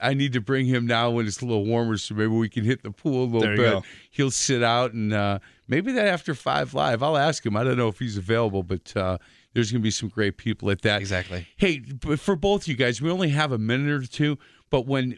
I 0.00 0.14
need 0.14 0.32
to 0.32 0.40
bring 0.40 0.66
him 0.66 0.86
now 0.86 1.10
when 1.10 1.26
it's 1.26 1.40
a 1.40 1.44
little 1.44 1.64
warmer, 1.64 1.96
so 1.96 2.14
maybe 2.14 2.28
we 2.28 2.48
can 2.48 2.64
hit 2.64 2.82
the 2.82 2.90
pool 2.90 3.24
a 3.24 3.26
little 3.26 3.40
There 3.40 3.56
bit. 3.56 3.82
He'll 4.10 4.30
sit 4.30 4.62
out 4.62 4.92
and 4.92 5.12
uh, 5.12 5.38
maybe 5.68 5.92
that 5.92 6.06
after 6.06 6.34
five 6.34 6.74
live. 6.74 7.02
I'll 7.02 7.16
ask 7.16 7.44
him. 7.44 7.56
I 7.56 7.64
don't 7.64 7.76
know 7.76 7.88
if 7.88 7.98
he's 7.98 8.16
available, 8.16 8.62
but 8.62 8.96
uh, 8.96 9.18
there's 9.52 9.70
going 9.70 9.82
to 9.82 9.84
be 9.84 9.90
some 9.90 10.08
great 10.08 10.36
people 10.36 10.70
at 10.70 10.82
that. 10.82 11.00
Exactly. 11.00 11.46
Hey, 11.56 11.82
for 12.16 12.36
both 12.36 12.68
you 12.68 12.76
guys, 12.76 13.00
we 13.02 13.10
only 13.10 13.30
have 13.30 13.52
a 13.52 13.58
minute 13.58 13.90
or 13.90 14.06
two, 14.06 14.38
but 14.70 14.86
when 14.86 15.16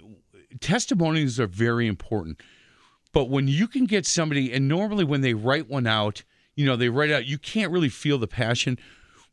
testimonies 0.61 1.39
are 1.39 1.47
very 1.47 1.87
important. 1.87 2.41
But 3.13 3.29
when 3.29 3.47
you 3.47 3.69
can 3.69 3.85
get 3.85 4.07
somebody, 4.07 4.53
and 4.53 4.69
normally 4.69 5.05
when 5.05 5.21
they 5.21 5.35
write 5.35 5.69
one 5.69 5.87
out, 5.87 6.25
you 6.55 6.65
know, 6.67 6.77
they 6.77 6.89
write 6.89 7.11
out, 7.11 7.27
you 7.27 7.39
can't 7.39 7.71
really 7.71 7.89
feel 7.89 8.19
the 8.19 8.27
passion. 8.27 8.79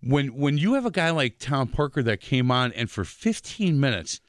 When 0.01 0.27
when 0.37 0.57
you 0.57 0.73
have 0.73 0.85
a 0.85 0.91
guy 0.91 1.09
like 1.11 1.39
Tom 1.39 1.67
Parker 1.67 2.01
that 2.03 2.21
came 2.21 2.51
on 2.51 2.71
and 2.73 2.89
for 2.89 3.03
15 3.03 3.79
minutes 3.79 4.21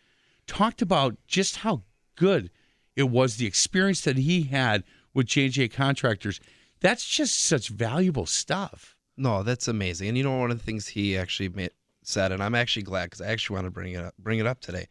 talked 0.51 0.82
about 0.82 1.16
just 1.28 1.59
how 1.59 1.82
good 2.16 2.51
it 2.96 3.05
was, 3.05 3.36
the 3.36 3.46
experience 3.46 4.01
that 4.01 4.16
he 4.16 4.42
had 4.42 4.82
with 5.14 5.28
JJ 5.28 5.72
Contractors, 5.72 6.40
that's 6.80 7.07
just 7.07 7.38
such 7.38 7.68
valuable 7.68 8.26
stuff. 8.26 8.96
No, 9.16 9.44
that's 9.44 9.68
amazing. 9.68 10.09
And 10.09 10.18
you 10.18 10.24
know, 10.24 10.36
one 10.36 10.51
of 10.51 10.59
the 10.59 10.64
things 10.64 10.88
he 10.88 11.16
actually 11.16 11.51
made, 11.51 11.70
said, 12.03 12.32
and 12.32 12.42
I'm 12.42 12.57
actually 12.57 12.82
glad 12.82 13.05
because 13.05 13.20
I 13.20 13.26
actually 13.26 13.55
want 13.55 13.66
to 13.66 13.70
bring 13.70 13.92
it 13.92 14.05
up, 14.05 14.14
bring 14.18 14.40
it 14.40 14.46
up 14.46 14.61
today. 14.61 14.88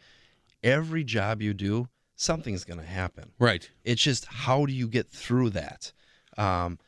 Every 0.63 1.03
job 1.03 1.41
you 1.41 1.53
do, 1.53 1.89
something's 2.15 2.63
going 2.63 2.79
to 2.79 2.85
happen. 2.85 3.31
Right. 3.37 3.69
It's 3.83 4.01
just 4.01 4.25
how 4.25 4.65
do 4.65 4.71
you 4.71 4.87
get 4.87 5.09
through 5.09 5.49
that? 5.51 5.91
Um, 6.37 6.79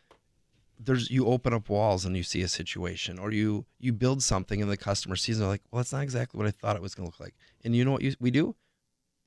there's 0.80 1.11
you 1.11 1.28
open 1.28 1.53
up 1.53 1.69
walls 1.69 2.05
and 2.05 2.15
you 2.15 2.24
see 2.24 2.41
a 2.41 2.47
situation, 2.47 3.19
or 3.19 3.32
you 3.32 3.65
you 3.80 3.91
build 3.91 4.24
something 4.24 4.61
and 4.61 4.72
the 4.72 4.78
customer 4.78 5.15
sees 5.15 5.38
it, 5.38 5.39
they're 5.41 5.49
like, 5.49 5.61
well, 5.72 5.80
that's 5.80 5.91
not 5.91 6.03
exactly 6.03 6.38
what 6.38 6.47
I 6.47 6.51
thought 6.51 6.76
it 6.76 6.82
was 6.82 6.95
going 6.95 7.07
to 7.07 7.11
look 7.11 7.19
like. 7.19 7.36
And 7.63 7.76
you 7.76 7.84
know 7.84 7.91
what 7.91 8.01
you, 8.01 8.15
we 8.19 8.32
do? 8.32 8.55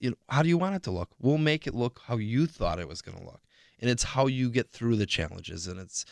You 0.00 0.10
know, 0.10 0.16
how 0.28 0.42
do 0.42 0.48
you 0.48 0.58
want 0.58 0.74
it 0.74 0.82
to 0.84 0.90
look? 0.90 1.10
We'll 1.20 1.38
make 1.38 1.66
it 1.66 1.74
look 1.74 2.00
how 2.06 2.16
you 2.16 2.46
thought 2.46 2.78
it 2.78 2.88
was 2.88 3.00
going 3.00 3.18
to 3.18 3.24
look, 3.24 3.40
and 3.80 3.90
it's 3.90 4.02
how 4.02 4.26
you 4.26 4.50
get 4.50 4.70
through 4.70 4.96
the 4.96 5.06
challenges, 5.06 5.66
and 5.66 5.78
it's 5.80 6.04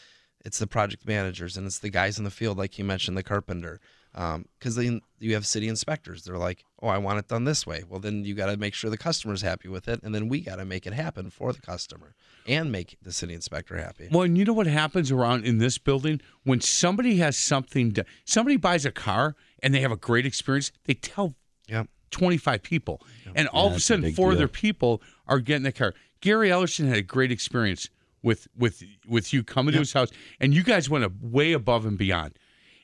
it's 0.45 0.59
the 0.59 0.67
project 0.67 1.07
managers 1.07 1.57
and 1.57 1.67
it's 1.67 1.79
the 1.79 1.91
guys 1.91 2.19
in 2.19 2.25
the 2.25 2.31
field, 2.31 2.59
like 2.59 2.79
you 2.79 2.85
mentioned, 2.85 3.17
the 3.17 3.23
carpenter. 3.23 3.81
Um, 4.15 4.45
because 4.59 4.77
then 4.77 5.01
you 5.21 5.33
have 5.33 5.47
city 5.47 5.69
inspectors. 5.69 6.25
They're 6.25 6.37
like, 6.37 6.65
oh, 6.83 6.89
I 6.89 6.99
want 6.99 7.19
it 7.19 7.29
done 7.29 7.45
this 7.45 7.67
way. 7.67 7.83
Well, 7.89 7.99
then 7.99 8.27
you 8.27 8.35
got 8.35 8.47
to 8.47 8.59
make 8.59 8.75
sure 8.75 8.91
the 8.91 8.99
customer's 8.99 9.41
happy 9.41 9.69
with 9.69 9.89
it. 9.89 10.01
And 10.03 10.15
then 10.15 10.29
we 10.29 10.41
got 10.41 10.57
to 10.57 10.67
make 10.67 10.87
it 10.87 10.93
happen 10.93 11.31
for 11.31 11.53
the 11.55 11.63
customer 11.63 12.15
and 12.47 12.71
make 12.71 12.99
the 13.01 13.13
city 13.13 13.33
inspector 13.33 13.79
happy. 13.79 14.09
Well, 14.11 14.25
and 14.25 14.37
you 14.37 14.45
know 14.45 14.53
what 14.53 14.67
happens 14.67 15.11
around 15.11 15.47
in 15.47 15.59
this 15.59 15.79
building 15.79 16.21
when 16.45 16.61
somebody 16.61 17.17
has 17.19 17.39
something, 17.39 17.93
to, 17.93 18.05
somebody 18.27 18.59
buys 18.59 18.85
a 18.85 18.93
car 18.93 19.35
and 19.63 19.73
they 19.73 19.81
have 19.81 19.93
a 19.93 19.97
great 19.97 20.27
experience, 20.27 20.73
they 20.85 20.95
tell 20.95 21.35
Yep. 21.69 21.89
25 22.13 22.63
people. 22.63 23.03
And 23.35 23.49
all 23.49 23.67
of 23.67 23.73
a 23.73 23.75
that's 23.75 23.85
a 23.85 23.87
sudden, 23.87 24.13
four 24.13 24.29
of 24.29 24.35
deal. 24.35 24.39
their 24.41 24.49
people 24.49 25.03
are 25.27 25.41
getting 25.41 25.65
the 25.65 25.73
car. 25.73 25.95
Gary 26.21 26.51
Ellerson 26.51 26.87
had 26.87 26.99
a 26.99 27.03
great 27.03 27.33
experience 27.33 27.89
with 28.23 28.47
with 28.57 28.85
with 29.09 29.33
you 29.33 29.43
coming 29.43 29.73
to 29.73 29.81
his 29.81 29.93
house, 29.93 30.11
and 30.39 30.55
you 30.55 30.63
guys 30.63 30.89
went 30.89 31.05
a, 31.05 31.13
way 31.21 31.53
above 31.53 31.85
and 31.85 31.99
beyond. 31.99 32.39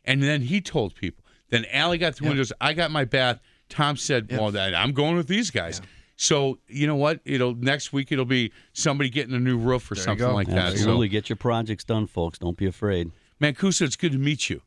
And 0.05 0.23
then 0.23 0.43
he 0.43 0.61
told 0.61 0.95
people. 0.95 1.25
Then 1.51 1.65
Allie 1.73 1.99
got 1.99 2.17
the 2.17 2.25
windows. 2.25 2.53
I 2.61 2.73
got 2.73 2.91
my 2.91 3.05
bath. 3.05 3.41
Tom 3.69 3.97
said, 3.97 4.31
"Well, 4.31 4.51
then 4.51 4.75
I'm 4.75 4.93
going 4.93 5.17
with 5.17 5.29
these 5.29 5.51
guys." 5.51 5.81
So 6.17 6.59
you 6.67 6.87
know 6.87 6.97
what? 6.97 7.21
It'll 7.25 7.55
next 7.55 7.93
week. 7.93 8.11
It'll 8.11 8.25
be 8.25 8.53
somebody 8.73 9.09
getting 9.09 9.35
a 9.35 9.39
new 9.39 9.57
roof 9.57 9.91
or 9.91 9.95
There 9.95 10.03
something 10.05 10.27
go. 10.27 10.35
like 10.35 10.49
that. 10.49 10.69
So, 10.71 10.73
Absolutely. 10.73 11.09
Get 11.09 11.29
your 11.29 11.37
projects 11.37 11.85
done, 11.85 12.07
folks. 12.07 12.39
Don't 12.39 12.57
be 12.57 12.67
afraid. 12.67 13.13
Mancuso, 13.41 13.83
it's 13.83 13.95
good 13.97 14.13
to 14.13 14.19
meet 14.19 14.51
you. 14.51 14.63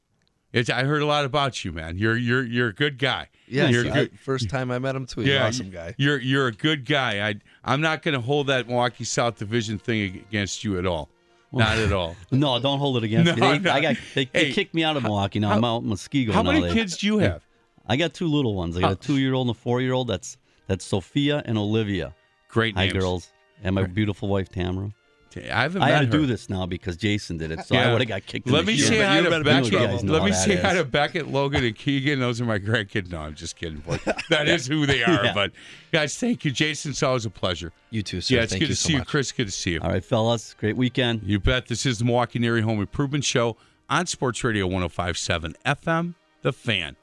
It's, 0.53 0.69
I 0.69 0.83
heard 0.83 1.01
a 1.01 1.05
lot 1.05 1.23
about 1.23 1.63
you, 1.63 1.71
man. 1.71 1.97
You're 1.97 2.17
you're 2.17 2.43
you're 2.43 2.67
a 2.69 2.73
good 2.73 2.97
guy. 2.97 3.29
Yes, 3.47 3.71
you're 3.71 3.85
a 3.85 3.89
I- 3.89 3.93
good. 3.93 4.19
first 4.19 4.49
time 4.49 4.69
I 4.71 4.79
met 4.79 4.95
him 4.95 5.05
too. 5.05 5.21
He's 5.21 5.33
an 5.33 5.41
awesome 5.41 5.69
guy. 5.69 5.95
You're 5.97 6.19
you're 6.19 6.47
a 6.47 6.51
good 6.51 6.85
guy. 6.85 7.27
I 7.27 7.35
I'm 7.63 7.79
not 7.81 8.01
going 8.01 8.13
to 8.15 8.21
hold 8.21 8.47
that 8.47 8.67
Milwaukee 8.67 9.03
South 9.05 9.37
Division 9.37 9.77
thing 9.77 10.23
against 10.29 10.63
you 10.63 10.77
at 10.77 10.85
all. 10.85 11.09
Not 11.53 11.77
at 11.77 11.91
all. 11.91 12.15
No, 12.31 12.59
don't 12.59 12.79
hold 12.79 12.97
it 12.97 13.03
against 13.03 13.35
No, 13.37 13.51
me. 13.51 13.57
They, 13.57 13.59
no. 13.59 13.71
I 13.71 13.81
got 13.81 13.95
they, 14.15 14.25
they 14.25 14.51
kicked 14.51 14.73
me 14.73 14.83
out 14.83 14.97
of 14.97 15.03
Milwaukee. 15.03 15.39
Now 15.39 15.51
I'm 15.51 15.63
out 15.63 15.83
in 15.83 15.89
Muskego. 15.89 16.31
How 16.31 16.41
now. 16.41 16.51
many 16.51 16.67
They- 16.67 16.73
kids 16.73 16.97
do 16.97 17.07
you 17.07 17.17
have? 17.19 17.45
I 17.87 17.95
got 17.97 18.13
two 18.13 18.27
little 18.27 18.55
ones. 18.55 18.77
I 18.77 18.81
got 18.81 18.91
a 18.91 18.91
oh. 18.91 18.95
two-year-old 18.95 19.47
and 19.47 19.55
a 19.55 19.59
four-year-old. 19.59 20.07
That's 20.07 20.37
that's 20.67 20.85
Sophia 20.85 21.41
and 21.45 21.57
Olivia. 21.57 22.13
Great 22.47 22.75
names. 22.75 22.93
Hi, 22.93 22.99
girls. 22.99 23.31
And 23.63 23.75
my 23.75 23.83
beautiful 23.83 24.27
wife 24.29 24.49
Tamara. 24.49 24.93
I 25.37 25.61
haven't 25.63 25.81
I 25.81 25.89
had 25.89 25.99
to 25.99 26.05
her. 26.05 26.11
do 26.11 26.25
this 26.25 26.49
now 26.49 26.65
because 26.65 26.97
Jason 26.97 27.37
did 27.37 27.51
it, 27.51 27.65
so 27.65 27.75
Yeah. 27.75 27.89
I 27.89 27.91
would 27.91 28.01
have 28.01 28.07
got 28.07 28.25
kicked. 28.25 28.47
in 28.47 28.53
Let 28.53 28.65
the 28.65 28.71
me 28.73 28.77
shin. 28.77 28.87
say 28.87 29.01
hi 29.01 29.21
to 29.21 29.29
better- 29.29 29.43
Beckett. 29.43 29.71
you 29.71 29.79
guys 29.79 30.03
know 30.03 30.13
Let 30.13 30.23
me 30.23 30.31
how 30.31 30.37
that 30.37 30.43
say 30.45 30.55
hi 30.57 30.73
to 30.75 30.83
Beckett, 30.83 31.27
Logan, 31.29 31.63
and 31.63 31.75
Keegan. 31.75 32.19
Those 32.19 32.41
are 32.41 32.45
my 32.45 32.59
grandkids. 32.59 33.09
No, 33.11 33.19
I'm 33.19 33.35
just 33.35 33.55
kidding. 33.55 33.79
Boy. 33.79 33.99
That 34.29 34.47
is 34.47 34.67
who 34.67 34.85
they 34.85 35.03
are. 35.03 35.25
Yeah. 35.25 35.33
But 35.33 35.51
guys, 35.91 36.17
thank 36.17 36.45
you, 36.45 36.51
Jason. 36.51 36.91
It's 36.91 37.03
always 37.03 37.25
a 37.25 37.29
pleasure. 37.29 37.71
You 37.89 38.01
too, 38.03 38.21
sir. 38.21 38.35
yeah, 38.35 38.43
it's 38.43 38.51
Thank 38.53 38.61
good 38.61 38.69
you 38.69 38.75
to 38.75 38.81
so 38.81 38.87
see 38.87 38.93
you. 38.95 39.03
Chris. 39.03 39.31
Good 39.31 39.47
to 39.47 39.51
see 39.51 39.71
you. 39.71 39.79
All 39.81 39.89
right, 39.89 40.03
fellas. 40.03 40.53
Great 40.59 40.77
weekend. 40.77 41.21
You 41.25 41.39
bet. 41.39 41.67
This 41.67 41.85
is 41.85 41.97
the 41.99 42.05
Milwaukee 42.05 42.39
NARI 42.39 42.61
Home 42.61 42.79
Improvement 42.79 43.23
Show 43.25 43.57
on 43.89 44.05
Sports 44.05 44.41
Radio 44.43 44.67
1057 44.67 45.55
FM, 45.65 46.13
The 46.43 46.53
Fan. 46.53 46.95